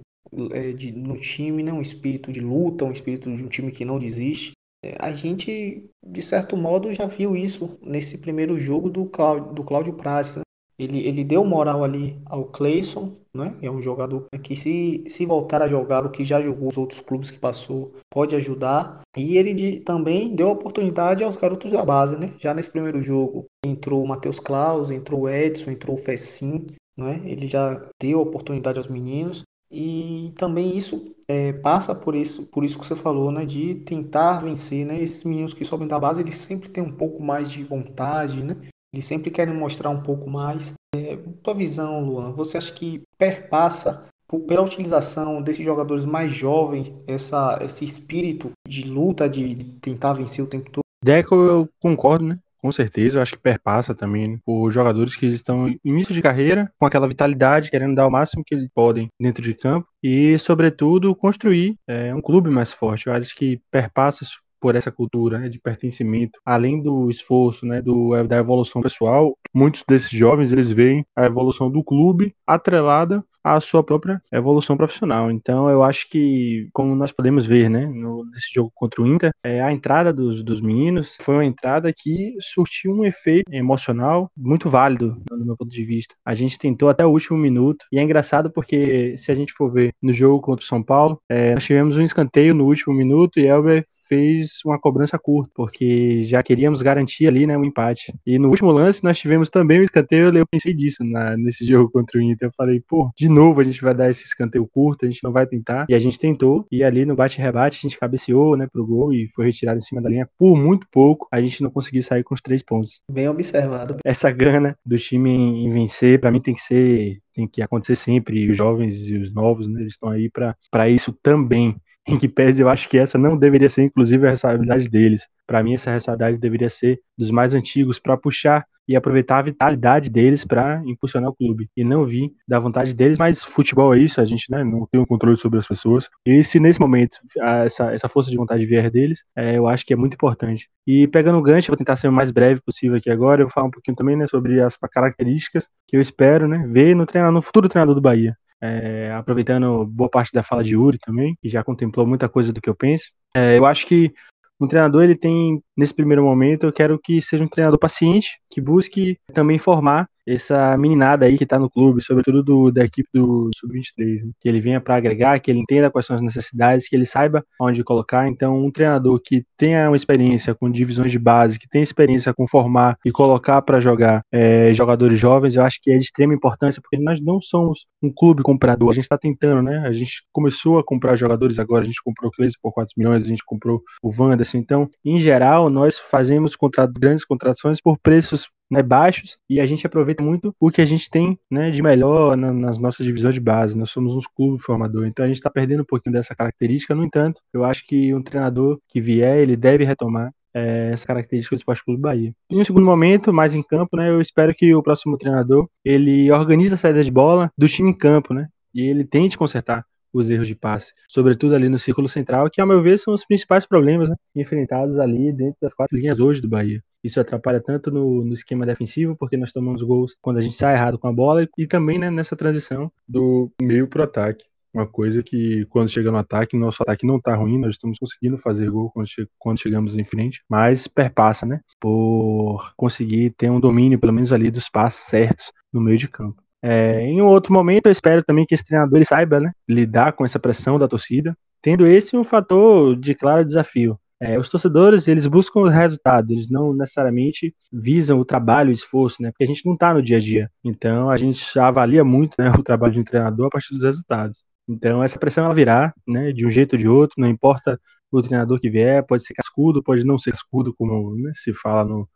é, 0.53 0.73
de, 0.73 0.93
no 0.93 1.19
time, 1.19 1.63
né, 1.63 1.73
um 1.73 1.81
espírito 1.81 2.31
de 2.31 2.41
luta, 2.41 2.85
um 2.85 2.93
espírito 2.93 3.35
de 3.35 3.43
um 3.43 3.49
time 3.49 3.73
que 3.73 3.87
não 3.87 3.99
desiste. 3.99 4.53
É, 4.85 4.95
a 4.99 5.11
gente, 5.11 5.91
de 6.07 6.23
certo 6.23 6.55
modo, 6.55 6.93
já 6.93 7.07
viu 7.07 7.35
isso 7.35 7.79
nesse 7.81 8.19
primeiro 8.19 8.59
jogo 8.59 8.91
do 8.91 9.07
Cláudio, 9.07 9.55
do 9.55 9.65
Cláudio 9.65 9.95
Prates. 9.95 10.39
Ele, 10.81 11.07
ele 11.07 11.23
deu 11.23 11.45
moral 11.45 11.85
ali 11.85 12.19
ao 12.25 12.47
Cleison, 12.47 13.13
né? 13.35 13.55
É 13.61 13.71
um 13.71 13.83
jogador 13.83 14.25
que 14.43 14.57
se, 14.57 15.05
se 15.09 15.27
voltar 15.27 15.61
a 15.61 15.69
jogar 15.69 16.07
o 16.07 16.11
que 16.11 16.25
já 16.25 16.41
jogou 16.41 16.71
os 16.71 16.79
outros 16.79 17.03
clubes 17.03 17.31
que 17.31 17.39
passou, 17.39 17.93
pode 18.09 18.35
ajudar. 18.35 19.03
E 19.15 19.37
ele 19.37 19.53
de, 19.53 19.81
também 19.81 20.35
deu 20.35 20.49
oportunidade 20.49 21.23
aos 21.23 21.37
garotos 21.37 21.71
da 21.71 21.85
base, 21.85 22.17
né? 22.17 22.33
Já 22.39 22.55
nesse 22.55 22.71
primeiro 22.71 23.03
jogo 23.03 23.45
entrou 23.63 24.03
o 24.03 24.09
Matheus 24.09 24.41
Klaus, 24.41 24.91
entrou 24.91 25.23
o 25.23 25.29
Edson, 25.29 25.71
entrou 25.71 25.97
o 25.97 26.03
Fessim, 26.03 26.67
né? 26.97 27.21
Ele 27.27 27.47
já 27.47 27.87
deu 28.01 28.19
oportunidade 28.19 28.79
aos 28.79 28.89
meninos. 28.89 29.43
E 29.71 30.33
também 30.35 30.77
isso 30.77 31.15
é, 31.29 31.53
passa 31.53 31.95
por 31.95 32.15
isso, 32.15 32.47
por 32.47 32.65
isso 32.65 32.79
que 32.79 32.87
você 32.87 32.97
falou, 32.97 33.31
né? 33.31 33.45
De 33.45 33.75
tentar 33.75 34.41
vencer, 34.41 34.87
né? 34.87 34.99
Esses 34.99 35.25
meninos 35.25 35.53
que 35.53 35.63
sobem 35.63 35.87
da 35.87 36.01
base, 36.01 36.23
eles 36.23 36.37
sempre 36.37 36.71
têm 36.71 36.83
um 36.83 36.91
pouco 36.91 37.23
mais 37.23 37.51
de 37.51 37.63
vontade, 37.63 38.43
né? 38.43 38.57
Eles 38.93 39.05
sempre 39.05 39.31
querem 39.31 39.55
mostrar 39.55 39.91
um 39.91 40.03
pouco 40.03 40.29
mais. 40.29 40.75
É, 40.95 41.17
tua 41.43 41.55
visão, 41.55 42.05
Luan, 42.05 42.33
você 42.33 42.59
acha 42.59 42.73
que 42.73 43.03
perpassa 43.17 44.05
pela 44.47 44.63
utilização 44.63 45.43
desses 45.43 45.65
jogadores 45.65 46.05
mais 46.05 46.33
jovens, 46.33 46.93
essa, 47.07 47.59
esse 47.63 47.85
espírito 47.85 48.51
de 48.67 48.83
luta, 48.83 49.29
de 49.29 49.57
tentar 49.81 50.13
vencer 50.13 50.45
o 50.45 50.49
tempo 50.49 50.71
todo? 50.71 50.85
Deco, 51.05 51.35
eu 51.35 51.69
concordo, 51.81 52.27
né? 52.27 52.39
Com 52.61 52.71
certeza, 52.71 53.17
eu 53.17 53.23
acho 53.23 53.33
que 53.33 53.39
perpassa 53.39 53.95
também 53.95 54.33
né? 54.33 54.39
por 54.45 54.71
jogadores 54.71 55.17
que 55.17 55.27
estão 55.27 55.67
em 55.67 55.81
início 55.83 56.13
de 56.13 56.21
carreira, 56.21 56.71
com 56.79 56.85
aquela 56.85 57.09
vitalidade, 57.09 57.71
querendo 57.71 57.95
dar 57.95 58.07
o 58.07 58.11
máximo 58.11 58.45
que 58.45 58.55
eles 58.55 58.69
podem 58.75 59.09
dentro 59.19 59.43
de 59.43 59.55
campo 59.55 59.89
e, 60.03 60.37
sobretudo, 60.37 61.15
construir 61.15 61.77
é, 61.89 62.15
um 62.15 62.21
clube 62.21 62.51
mais 62.51 62.71
forte. 62.71 63.07
Eu 63.07 63.15
acho 63.15 63.35
que 63.35 63.61
perpassa 63.71 64.27
por 64.61 64.77
essa 64.77 64.93
cultura 64.93 65.39
né, 65.39 65.49
de 65.49 65.59
pertencimento, 65.59 66.39
além 66.45 66.83
do 66.83 67.11
esforço, 67.11 67.65
né, 67.67 67.81
do, 67.81 68.23
da 68.25 68.37
evolução 68.37 68.83
pessoal, 68.83 69.37
muitos 69.55 69.83
desses 69.89 70.11
jovens 70.11 70.53
eles 70.53 70.71
veem 70.71 71.05
a 71.17 71.25
evolução 71.25 71.71
do 71.71 71.83
clube 71.83 72.35
atrelada 72.47 73.25
à 73.43 73.61
sua 73.61 73.83
própria 73.83 74.21
evolução 74.33 74.77
profissional. 74.77 75.31
Então, 75.31 75.69
eu 75.69 75.83
acho 75.83 76.09
que, 76.09 76.69
como 76.73 76.95
nós 76.95 77.13
podemos 77.13 77.47
ver, 77.47 77.69
né, 77.69 77.87
no, 77.87 78.25
nesse 78.27 78.53
jogo 78.55 78.71
contra 78.75 79.03
o 79.03 79.07
Inter, 79.07 79.33
é, 79.43 79.61
a 79.61 79.73
entrada 79.73 80.13
dos, 80.13 80.43
dos 80.43 80.61
meninos 80.61 81.17
foi 81.21 81.35
uma 81.35 81.45
entrada 81.45 81.93
que 81.97 82.35
surtiu 82.41 82.93
um 82.93 83.05
efeito 83.05 83.51
emocional 83.53 84.31
muito 84.37 84.69
válido, 84.69 85.21
no 85.31 85.45
meu 85.45 85.57
ponto 85.57 85.71
de 85.71 85.85
vista. 85.85 86.15
A 86.25 86.35
gente 86.35 86.59
tentou 86.59 86.89
até 86.89 87.05
o 87.05 87.11
último 87.11 87.39
minuto, 87.39 87.87
e 87.93 87.99
é 87.99 88.03
engraçado 88.03 88.51
porque, 88.51 89.17
se 89.17 89.31
a 89.31 89.35
gente 89.35 89.53
for 89.53 89.73
ver 89.73 89.93
no 90.03 90.13
jogo 90.13 90.41
contra 90.41 90.65
o 90.65 90.69
São 90.69 90.83
Paulo, 90.83 91.21
é, 91.29 91.55
nós 91.55 91.65
tivemos 91.65 91.97
um 91.97 92.03
escanteio 92.03 92.55
no 92.55 92.65
último 92.65 92.95
minuto 92.95 93.39
e 93.39 93.47
Elber 93.47 93.85
fez 94.09 94.59
uma 94.65 94.79
cobrança 94.79 95.19
curta, 95.19 95.51
porque 95.55 96.23
já 96.23 96.43
queríamos 96.43 96.83
garantir 96.83 97.27
ali, 97.27 97.47
né, 97.47 97.57
um 97.57 97.65
empate. 97.65 98.13
E 98.27 98.39
no 98.39 98.49
último 98.49 98.71
lance 98.71 99.03
nós 99.05 99.19
tivemos 99.19 99.49
também 99.49 99.81
um 99.81 99.85
escanteio, 99.85 100.37
eu 100.37 100.47
pensei 100.47 100.75
disso 100.75 101.05
na, 101.05 101.37
nesse 101.37 101.65
jogo 101.65 101.91
contra 101.91 102.19
o 102.19 102.23
Inter. 102.23 102.49
Eu 102.49 102.53
falei, 102.57 102.83
pô, 102.87 103.11
de 103.17 103.29
novo 103.31 103.61
a 103.61 103.65
gente 103.65 103.81
vai 103.81 103.95
dar 103.95 104.11
esse 104.11 104.25
escanteio 104.25 104.67
curto, 104.67 105.05
a 105.05 105.09
gente 105.09 105.23
não 105.23 105.33
vai 105.33 105.47
tentar. 105.47 105.87
E 105.89 105.95
a 105.95 105.99
gente 105.99 106.19
tentou, 106.19 106.67
e 106.71 106.83
ali 106.83 107.05
no 107.05 107.15
bate-rebate 107.17 107.79
a 107.79 107.83
gente 107.89 107.99
cabeceou, 107.99 108.57
né, 108.57 108.67
pro 108.71 108.87
gol 108.87 109.13
e 109.13 109.29
foi 109.35 109.47
retirado 109.47 109.79
em 109.79 109.83
cima 109.83 110.03
da 110.03 110.09
linha 110.09 110.29
por 110.39 110.57
muito 110.57 110.87
pouco. 110.91 111.29
A 111.33 111.41
gente 111.41 111.63
não 111.63 111.71
conseguiu 111.71 112.03
sair 112.03 112.23
com 112.23 112.35
os 112.35 112.41
três 112.41 112.63
pontos. 112.63 113.01
Bem 113.11 113.29
observado. 113.29 113.97
Essa 114.05 114.31
gana 114.31 114.77
do 114.85 114.99
time 114.99 115.31
em 115.31 115.73
vencer, 115.73 116.21
para 116.21 116.31
mim 116.31 116.41
tem 116.41 116.55
que 116.55 116.61
ser, 116.61 117.19
tem 117.35 117.47
que 117.47 117.63
acontecer 117.63 117.95
sempre. 117.95 118.51
Os 118.51 118.57
jovens 118.57 119.07
e 119.07 119.17
os 119.17 119.33
novos, 119.33 119.67
né, 119.67 119.81
eles 119.81 119.95
estão 119.95 120.11
aí 120.11 120.31
para 120.31 120.89
isso 120.89 121.13
também 121.23 121.77
em 122.09 122.19
que 122.19 122.29
pese 122.29 122.63
eu 122.63 122.69
acho 122.69 122.89
que 122.89 122.99
essa 122.99 123.19
não 123.19 123.37
deveria 123.37 123.69
ser, 123.69 123.83
inclusive, 123.83 124.27
a 124.27 124.31
responsabilidade 124.31 124.89
deles. 124.89 125.29
Para 125.47 125.63
mim, 125.63 125.75
essa 125.75 125.93
responsabilidade 125.93 126.39
deveria 126.39 126.71
ser 126.71 127.01
dos 127.17 127.31
mais 127.31 127.55
antigos 127.55 127.99
para 127.99 128.17
puxar 128.17 128.65
e 128.91 128.97
aproveitar 128.97 129.39
a 129.39 129.43
vitalidade 129.43 130.11
deles 130.11 130.45
para 130.45 130.83
impulsionar 130.85 131.31
o 131.31 131.35
clube. 131.35 131.69
E 131.77 131.85
não 131.85 132.05
vir 132.05 132.33
da 132.47 132.59
vontade 132.59 132.93
deles, 132.93 133.19
mas 133.19 133.41
futebol 133.41 133.95
é 133.95 133.99
isso, 134.01 134.21
a 134.21 134.25
gente 134.25 134.51
né, 134.51 134.65
não 134.65 134.85
tem 134.91 135.01
um 135.01 135.07
controle 135.07 135.37
sobre 135.37 135.61
as 135.61 135.67
pessoas. 135.67 136.11
E 136.27 136.43
se 136.43 136.59
nesse 136.59 136.81
momento 136.81 137.19
essa, 137.41 137.95
essa 137.95 138.09
força 138.09 138.33
de 138.33 138.37
vontade 138.37 138.67
vier 138.67 138.91
deles, 138.91 139.23
é, 139.37 139.57
eu 139.57 139.69
acho 139.69 139.87
que 139.87 139.93
é 139.93 139.97
muito 139.97 140.15
importante. 140.15 140.69
E 140.85 141.07
pegando 141.07 141.39
o 141.39 141.43
gancho, 141.43 141.69
vou 141.71 141.77
tentar 141.77 141.95
ser 141.95 142.09
o 142.09 142.13
mais 142.13 142.33
breve 142.33 142.61
possível 142.63 142.97
aqui 142.97 143.09
agora, 143.09 143.43
eu 143.43 143.47
vou 143.47 143.53
falar 143.53 143.69
um 143.69 143.71
pouquinho 143.71 143.97
também 143.97 144.17
né, 144.17 144.27
sobre 144.27 144.61
as 144.61 144.77
características 144.77 145.69
que 145.87 145.97
eu 145.97 146.01
espero 146.01 146.49
né, 146.49 146.67
ver 146.67 146.97
no, 146.97 147.07
treinador, 147.07 147.33
no 147.33 147.43
futuro 147.43 147.69
treinador 147.69 147.95
do 147.95 148.01
Bahia. 148.01 148.37
É, 148.61 149.13
aproveitando 149.13 149.87
boa 149.87 150.11
parte 150.11 150.33
da 150.33 150.43
fala 150.43 150.65
de 150.65 150.75
Yuri 150.75 150.99
também, 150.99 151.37
que 151.41 151.49
já 151.49 151.63
contemplou 151.63 152.05
muita 152.05 152.29
coisa 152.29 152.53
do 152.53 152.61
que 152.61 152.69
eu 152.69 152.75
penso. 152.75 153.05
É, 153.37 153.57
eu 153.57 153.65
acho 153.65 153.87
que 153.87 154.13
um 154.61 154.69
treinador, 154.69 155.03
ele 155.03 155.17
tem, 155.17 155.63
nesse 155.77 155.95
primeiro 155.95 156.23
momento, 156.23 156.65
eu 156.65 156.73
quero 156.73 156.99
que 156.99 157.23
seja 157.23 157.43
um 157.43 157.49
treinador 157.49 157.79
paciente, 157.79 158.39
que 158.51 158.61
busque 158.61 159.19
também 159.33 159.59
formar 159.59 160.09
essa 160.35 160.77
meninada 160.77 161.27
aí 161.27 161.37
que 161.37 161.47
tá 161.47 161.59
no 161.59 161.71
clube, 161.71 162.03
sobretudo 162.03 162.43
do, 162.43 162.71
da 162.71 162.85
equipe 162.85 163.09
do 163.13 163.51
Sub-23, 163.57 164.25
né? 164.25 164.33
que 164.41 164.49
ele 164.49 164.61
venha 164.61 164.81
para 164.81 164.97
agregar, 164.97 165.39
que 165.41 165.51
ele 165.51 165.61
entenda 165.61 165.91
quais 165.91 166.07
são 166.07 166.17
as 166.17 166.23
necessidades, 166.23 166.89
que 166.89 166.97
ele 166.97 167.07
saiba 167.07 167.45
onde 167.61 167.83
colocar. 167.83 168.29
Então, 168.29 168.65
um 168.65 168.71
treinador 168.71 169.21
que 169.23 169.45
tenha 169.57 169.89
uma 169.89 169.97
experiência 169.97 170.55
com 170.55 170.71
divisões 170.71 171.11
de 171.11 171.19
base, 171.19 171.59
que 171.59 171.69
tenha 171.69 171.83
experiência 171.83 172.33
com 172.33 172.47
formar 172.47 172.97
e 173.05 173.11
colocar 173.11 173.61
para 173.63 173.81
jogar 173.81 174.23
é, 174.33 174.73
jogadores 174.73 175.19
jovens, 175.19 175.57
eu 175.57 175.65
acho 175.65 175.79
que 175.83 175.91
é 175.91 175.99
de 175.99 176.05
extrema 176.05 176.35
importância, 176.35 176.81
porque 176.81 177.03
nós 177.03 177.21
não 177.21 177.41
somos 177.41 177.87
um 178.03 178.13
clube 178.13 178.43
comprador, 178.43 178.91
a 178.91 178.95
gente 178.95 179.05
está 179.05 179.19
tentando, 179.19 179.63
né? 179.63 179.79
A 179.87 179.93
gente 179.93 180.25
começou 180.33 180.79
a 180.79 180.85
comprar 180.85 181.17
jogadores 181.17 181.59
agora, 181.59 181.83
a 181.83 181.87
gente 181.87 182.03
comprou 182.03 182.31
o 182.31 182.33
Cleise 182.33 182.57
por 182.63 182.73
4 182.73 182.93
milhões, 182.97 183.25
a 183.25 183.29
gente 183.29 183.45
comprou 183.45 183.83
o 184.03 184.11
Wanderson. 184.17 184.59
Então, 184.59 184.89
em 185.05 185.19
geral, 185.19 185.69
nós 185.71 185.99
fazemos 185.99 186.57
grandes 186.99 187.25
contratações 187.25 187.81
por 187.81 187.99
preços 187.99 188.49
né, 188.71 188.83
baixos 188.83 189.37
e 189.49 189.61
a 189.61 189.67
gente 189.67 189.87
aproveita 189.87 190.23
muito 190.23 190.55
o 190.61 190.71
que 190.71 190.81
a 190.81 190.85
gente 190.85 191.11
tem 191.11 191.39
né, 191.51 191.71
de 191.71 191.83
melhor 191.83 192.37
na, 192.37 192.53
nas 192.53 192.79
nossas 192.79 193.05
divisões 193.05 193.35
de 193.35 193.41
base. 193.41 193.77
Nós 193.77 193.91
somos 193.91 194.15
um 194.15 194.21
clube 194.35 194.63
formador, 194.63 195.07
então 195.07 195.25
a 195.25 195.29
gente 195.29 195.39
está 195.39 195.51
perdendo 195.51 195.83
um 195.83 195.87
pouquinho 195.87 196.13
dessa 196.13 196.35
característica. 196.35 196.95
No 196.95 197.05
entanto, 197.05 197.41
eu 197.53 197.65
acho 197.65 197.87
que 197.87 198.15
um 198.15 198.23
treinador 198.23 198.79
que 198.89 199.01
vier, 199.01 199.39
ele 199.39 199.57
deve 199.57 199.85
retomar 199.85 200.33
é, 200.55 200.91
essa 200.93 201.07
característica 201.07 201.55
do 201.55 201.59
Esporte 201.59 201.85
Clube 201.85 202.01
Bahia. 202.01 202.33
Em 202.51 202.61
um 202.61 202.65
segundo 202.65 202.85
momento, 202.85 203.33
mais 203.33 203.55
em 203.55 203.63
campo, 203.63 203.97
né, 203.97 204.09
eu 204.09 204.21
espero 204.21 204.55
que 204.55 204.75
o 204.75 204.83
próximo 204.83 205.17
treinador 205.17 205.69
ele 205.85 206.31
organize 206.31 206.75
a 206.75 206.79
saída 206.79 207.03
de 207.03 207.11
bola 207.11 207.51
do 207.57 207.69
time 207.69 207.91
em 207.91 207.95
campo, 207.95 208.35
né, 208.35 208.49
e 208.75 208.83
ele 208.83 209.05
tente 209.05 209.39
consertar 209.39 209.85
os 210.13 210.29
erros 210.31 210.49
de 210.49 210.55
passe, 210.55 210.93
sobretudo 211.09 211.55
ali 211.55 211.69
no 211.69 211.79
círculo 211.79 212.09
central, 212.09 212.51
que, 212.51 212.61
ao 212.61 212.67
meu 212.67 212.83
ver, 212.83 212.99
são 212.99 213.15
os 213.15 213.25
principais 213.25 213.67
problemas 213.67 214.09
né, 214.09 214.17
enfrentados 214.35 214.99
ali 214.99 215.33
dentro 215.33 215.57
das 215.61 215.73
quatro 215.73 215.97
linhas 215.97 216.19
hoje 216.19 216.41
do 216.41 216.49
Bahia. 216.49 216.83
Isso 217.03 217.21
atrapalha 217.21 217.61
tanto 217.61 217.91
no, 217.91 218.25
no, 218.25 218.35
esquema 218.35 218.67
defensivo, 218.67 219.17
porque 219.17 219.37
nós 219.37 219.53
tomamos 219.53 219.83
gols 219.83 220.15
quando 220.21 220.39
a 220.39 220.43
gente 220.43 220.55
sai 220.55 220.75
errado 220.75 220.99
com 220.99 221.09
a 221.09 221.13
bola, 221.13 221.49
e 221.57 221.67
também 221.67 221.99
né, 221.99 222.11
nessa 222.11 222.37
transição 222.37 222.93
do 223.09 223.51
meio 223.61 223.89
para 223.89 224.01
o 224.01 224.05
ataque. 224.05 224.45
Uma 224.73 224.87
coisa 224.87 225.21
que, 225.21 225.67
quando 225.67 225.89
chega 225.89 226.13
no 226.13 226.19
ataque, 226.19 226.57
nosso 226.57 226.81
ataque 226.83 227.05
não 227.05 227.17
está 227.17 227.35
ruim, 227.35 227.59
nós 227.59 227.73
estamos 227.73 227.99
conseguindo 227.99 228.39
fazer 228.39 228.71
gol 228.71 228.91
quando, 228.91 229.09
che 229.09 229.27
quando 229.37 229.59
chegamos 229.59 229.97
em 229.97 230.05
frente, 230.05 230.45
mas 230.49 230.87
perpassa, 230.87 231.45
né? 231.45 231.61
Por 231.81 232.73
conseguir 232.77 233.31
ter 233.31 233.51
um 233.51 233.59
domínio, 233.59 233.99
pelo 233.99 234.13
menos 234.13 234.33
ali, 234.33 234.49
dos 234.49 234.69
passos 234.69 235.07
certos 235.07 235.53
no 235.73 235.81
meio 235.81 235.99
de 235.99 236.07
campo. 236.07 236.41
É, 236.63 237.03
em 237.03 237.21
um 237.23 237.27
outro 237.27 237.53
momento, 237.53 237.87
eu 237.87 237.93
espero 237.93 238.23
também 238.23 238.45
que 238.47 238.55
esse 238.55 238.65
treinador 238.65 239.05
saiba 239.05 239.41
né, 239.41 239.53
lidar 239.69 240.13
com 240.13 240.25
essa 240.25 240.39
pressão 240.39 240.79
da 240.79 240.87
torcida, 240.87 241.37
tendo 241.63 241.87
esse 241.87 242.17
um 242.17 242.25
fator 242.25 242.97
de 242.97 243.15
claro 243.15 243.45
desafio. 243.45 243.99
É, 244.23 244.39
os 244.39 244.51
torcedores, 244.51 245.09
eles 245.09 245.27
buscam 245.27 245.61
o 245.61 245.69
resultado, 245.69 246.31
eles 246.31 246.51
não 246.51 246.75
necessariamente 246.75 247.55
visam 247.73 248.21
o 248.21 248.25
trabalho, 248.25 248.69
o 248.69 248.73
esforço, 248.73 249.23
né? 249.23 249.31
Porque 249.31 249.45
a 249.45 249.47
gente 249.47 249.65
não 249.65 249.73
está 249.73 249.95
no 249.95 250.03
dia 250.03 250.19
a 250.19 250.21
dia. 250.21 250.51
Então, 250.63 251.09
a 251.09 251.17
gente 251.17 251.59
avalia 251.59 252.05
muito 252.05 252.35
né, 252.39 252.51
o 252.59 252.63
trabalho 252.63 252.93
de 252.93 253.01
um 253.01 253.05
treinador 253.05 253.47
a 253.47 253.51
partir 253.51 253.73
dos 253.73 253.83
resultados. 253.83 254.45
Então, 254.69 255.03
essa 255.03 255.19
pressão 255.19 255.47
ela 255.47 255.55
virá, 255.55 255.95
né? 256.07 256.33
De 256.33 256.45
um 256.45 256.51
jeito 256.51 256.75
ou 256.75 256.79
de 256.79 256.87
outro, 256.87 257.15
não 257.19 257.29
importa 257.29 257.81
o 258.13 258.21
treinador 258.21 258.61
que 258.61 258.69
vier, 258.69 259.07
pode 259.07 259.25
ser 259.25 259.33
cascudo, 259.33 259.83
pode 259.83 260.05
não 260.05 260.19
ser 260.19 260.33
cascudo, 260.33 260.75
como 260.75 261.17
né, 261.17 261.33
se 261.35 261.55
fala 261.55 261.85
no, 261.85 262.09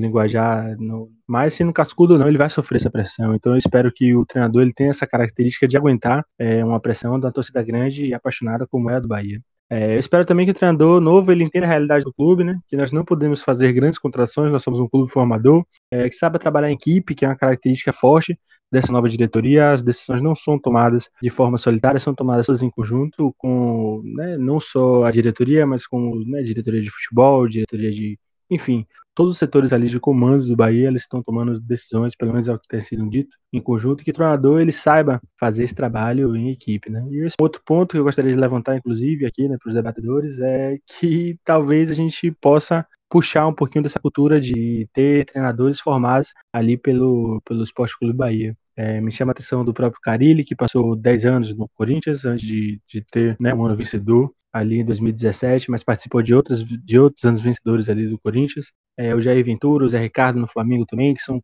linguajar, 0.00 0.76
no... 0.78 1.10
mas 1.26 1.54
se 1.54 1.64
no 1.64 1.72
cascudo 1.72 2.18
não, 2.18 2.28
ele 2.28 2.38
vai 2.38 2.48
sofrer 2.48 2.76
essa 2.76 2.90
pressão. 2.90 3.34
Então 3.34 3.52
eu 3.52 3.58
espero 3.58 3.92
que 3.92 4.14
o 4.14 4.24
treinador 4.24 4.62
ele 4.62 4.72
tenha 4.72 4.90
essa 4.90 5.06
característica 5.06 5.68
de 5.68 5.76
aguentar 5.76 6.24
é, 6.38 6.64
uma 6.64 6.80
pressão 6.80 7.18
da 7.18 7.30
torcida 7.30 7.62
grande 7.62 8.06
e 8.06 8.14
apaixonada 8.14 8.66
como 8.66 8.90
é 8.90 8.96
a 8.96 9.00
do 9.00 9.08
Bahia. 9.08 9.40
É, 9.70 9.94
eu 9.94 9.98
espero 9.98 10.24
também 10.26 10.44
que 10.44 10.50
o 10.50 10.54
treinador 10.54 11.00
novo 11.00 11.32
ele 11.32 11.44
entenda 11.44 11.64
a 11.64 11.68
realidade 11.68 12.04
do 12.04 12.12
clube, 12.12 12.44
né? 12.44 12.58
Que 12.68 12.76
nós 12.76 12.92
não 12.92 13.04
podemos 13.06 13.42
fazer 13.42 13.72
grandes 13.72 13.98
contratações, 13.98 14.52
nós 14.52 14.62
somos 14.62 14.78
um 14.78 14.86
clube 14.86 15.10
formador, 15.10 15.64
é, 15.90 16.06
que 16.08 16.14
sabe 16.14 16.38
trabalhar 16.38 16.70
em 16.70 16.74
equipe, 16.74 17.14
que 17.14 17.24
é 17.24 17.28
uma 17.28 17.36
característica 17.36 17.90
forte 17.90 18.38
dessa 18.70 18.92
nova 18.92 19.08
diretoria. 19.08 19.72
As 19.72 19.82
decisões 19.82 20.20
não 20.20 20.34
são 20.34 20.58
tomadas 20.58 21.08
de 21.22 21.30
forma 21.30 21.56
solitária, 21.56 21.98
são 21.98 22.14
tomadas 22.14 22.46
todas 22.46 22.62
em 22.62 22.68
conjunto 22.68 23.34
com 23.38 24.02
né, 24.04 24.36
não 24.36 24.60
só 24.60 25.04
a 25.04 25.10
diretoria, 25.10 25.66
mas 25.66 25.86
com 25.86 26.22
né, 26.26 26.42
diretoria 26.42 26.82
de 26.82 26.90
futebol, 26.90 27.48
diretoria 27.48 27.90
de 27.90 28.18
enfim, 28.52 28.86
todos 29.14 29.32
os 29.32 29.38
setores 29.38 29.72
ali 29.72 29.86
de 29.88 29.98
comando 30.00 30.46
do 30.46 30.56
Bahia, 30.56 30.88
eles 30.88 31.02
estão 31.02 31.22
tomando 31.22 31.58
decisões, 31.60 32.14
pelo 32.14 32.32
menos 32.32 32.48
é 32.48 32.54
o 32.54 32.58
que 32.58 32.68
tem 32.68 32.80
sido 32.80 33.08
dito, 33.08 33.36
em 33.52 33.60
conjunto, 33.60 34.04
que 34.04 34.10
o 34.10 34.14
treinador 34.14 34.60
ele 34.60 34.72
saiba 34.72 35.20
fazer 35.38 35.64
esse 35.64 35.74
trabalho 35.74 36.34
em 36.36 36.50
equipe, 36.50 36.90
né? 36.90 37.04
E 37.10 37.24
esse 37.26 37.36
outro 37.40 37.62
ponto 37.64 37.92
que 37.92 37.98
eu 37.98 38.04
gostaria 38.04 38.32
de 38.32 38.38
levantar, 38.38 38.76
inclusive, 38.76 39.26
aqui, 39.26 39.48
né, 39.48 39.56
para 39.58 39.68
os 39.68 39.74
debatedores, 39.74 40.40
é 40.40 40.78
que 40.98 41.38
talvez 41.44 41.90
a 41.90 41.94
gente 41.94 42.30
possa 42.40 42.86
puxar 43.08 43.46
um 43.46 43.54
pouquinho 43.54 43.82
dessa 43.82 44.00
cultura 44.00 44.40
de 44.40 44.88
ter 44.92 45.26
treinadores 45.26 45.78
formados 45.80 46.32
ali 46.52 46.78
pelo, 46.78 47.42
pelo 47.44 47.62
Esporte 47.62 47.98
Clube 47.98 48.16
Bahia. 48.16 48.56
É, 48.76 49.00
me 49.00 49.12
chama 49.12 49.30
a 49.30 49.32
atenção 49.32 49.64
do 49.64 49.74
próprio 49.74 50.00
Carilli, 50.02 50.44
que 50.44 50.56
passou 50.56 50.96
10 50.96 51.26
anos 51.26 51.56
no 51.56 51.68
Corinthians 51.74 52.24
antes 52.24 52.46
de, 52.46 52.80
de 52.86 53.00
ter 53.02 53.36
né, 53.38 53.54
um 53.54 53.64
ano 53.64 53.76
vencedor 53.76 54.32
ali 54.52 54.80
em 54.80 54.84
2017, 54.84 55.70
mas 55.70 55.82
participou 55.82 56.22
de 56.22 56.34
outros, 56.34 56.62
de 56.64 56.98
outros 56.98 57.24
anos 57.24 57.40
vencedores 57.40 57.88
ali 57.88 58.06
do 58.06 58.18
Corinthians. 58.18 58.72
É, 58.96 59.14
o 59.14 59.20
Jair 59.20 59.44
Ventura, 59.44 59.84
o 59.84 59.88
Zé 59.88 59.98
Ricardo 59.98 60.38
no 60.38 60.46
Flamengo 60.46 60.84
também, 60.84 61.14
que 61.14 61.22
são 61.22 61.42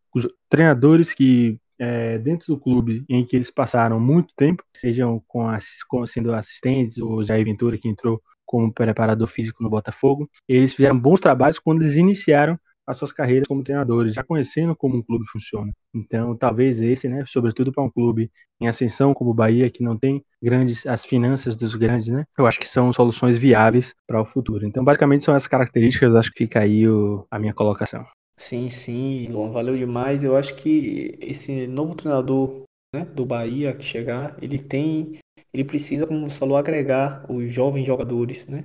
treinadores 0.49 1.15
que 1.15 1.59
é, 1.79 2.19
dentro 2.19 2.55
do 2.55 2.61
clube 2.61 3.05
em 3.09 3.25
que 3.25 3.37
eles 3.37 3.51
passaram 3.51 3.99
muito 3.99 4.35
tempo, 4.37 4.63
sejam 4.77 5.23
com, 5.27 5.47
com 5.89 6.07
sendo 6.07 6.35
assistentes, 6.35 6.99
o 6.99 7.23
Jair 7.23 7.45
Ventura 7.45 7.79
que 7.79 7.89
entrou 7.89 8.21
como 8.45 8.73
preparador 8.73 9.27
físico 9.27 9.63
no 9.63 9.71
Botafogo, 9.71 10.29
eles 10.49 10.73
fizeram 10.73 10.99
bons 10.99 11.21
trabalhos 11.21 11.59
quando 11.59 11.83
eles 11.83 11.97
iniciaram 11.97 12.59
as 12.89 12.97
suas 12.97 13.13
carreiras 13.13 13.47
como 13.47 13.63
treinadores, 13.63 14.15
já 14.15 14.25
conhecendo 14.25 14.75
como 14.75 14.97
um 14.97 15.03
clube 15.03 15.27
funciona. 15.31 15.71
Então, 15.95 16.35
talvez 16.35 16.81
esse, 16.81 17.07
né, 17.07 17.23
sobretudo 17.27 17.71
para 17.71 17.85
um 17.85 17.91
clube 17.91 18.31
em 18.59 18.67
ascensão 18.67 19.13
como 19.13 19.31
o 19.31 19.35
Bahia, 19.35 19.71
que 19.71 19.83
não 19.83 19.97
tem 19.97 20.25
grandes 20.43 20.87
as 20.87 21.05
finanças 21.05 21.55
dos 21.55 21.75
grandes, 21.75 22.09
né? 22.09 22.25
Eu 22.37 22.47
acho 22.47 22.59
que 22.59 22.69
são 22.69 22.91
soluções 22.93 23.37
viáveis 23.37 23.95
para 24.07 24.21
o 24.21 24.25
futuro. 24.25 24.67
Então, 24.67 24.83
basicamente 24.83 25.25
são 25.25 25.35
essas 25.35 25.47
características, 25.47 26.15
acho 26.17 26.31
que 26.33 26.45
fica 26.45 26.61
aí 26.61 26.89
o, 26.89 27.27
a 27.31 27.39
minha 27.39 27.53
colocação. 27.53 28.07
Sim, 28.39 28.69
sim, 28.69 29.27
Luan, 29.29 29.51
valeu 29.51 29.77
demais. 29.77 30.25
Eu 30.25 30.37
acho 30.37 30.55
que 30.55 31.19
esse 31.21 31.67
novo 31.67 31.95
treinador 31.95 32.63
né, 32.95 33.05
do 33.05 33.27
Bahia 33.27 33.75
que 33.75 33.85
chegar, 33.85 34.37
ele 34.41 34.59
tem, 34.59 35.19
ele 35.53 35.65
precisa, 35.65 36.07
como 36.07 36.29
você 36.29 36.39
falou, 36.39 36.57
agregar 36.57 37.31
os 37.31 37.53
jovens 37.53 37.87
jogadores, 37.87 38.47
né? 38.47 38.65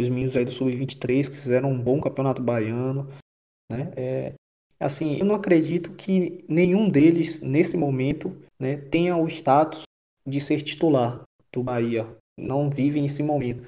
Os 0.00 0.08
meninos 0.08 0.36
aí 0.36 0.44
do 0.44 0.52
Sub-23 0.52 1.28
que 1.28 1.36
fizeram 1.36 1.72
um 1.72 1.82
bom 1.82 2.00
campeonato 2.00 2.40
baiano, 2.40 3.08
né? 3.70 3.90
É, 3.96 4.32
assim, 4.80 5.18
eu 5.18 5.24
não 5.24 5.34
acredito 5.34 5.92
que 5.92 6.44
nenhum 6.48 6.88
deles, 6.88 7.40
nesse 7.40 7.76
momento, 7.76 8.36
né, 8.58 8.76
tenha 8.76 9.16
o 9.16 9.26
status 9.28 9.82
de 10.26 10.40
ser 10.40 10.62
titular 10.62 11.22
do 11.52 11.62
Bahia. 11.62 12.06
Não 12.38 12.70
vivem 12.70 13.04
esse 13.04 13.22
momento. 13.22 13.66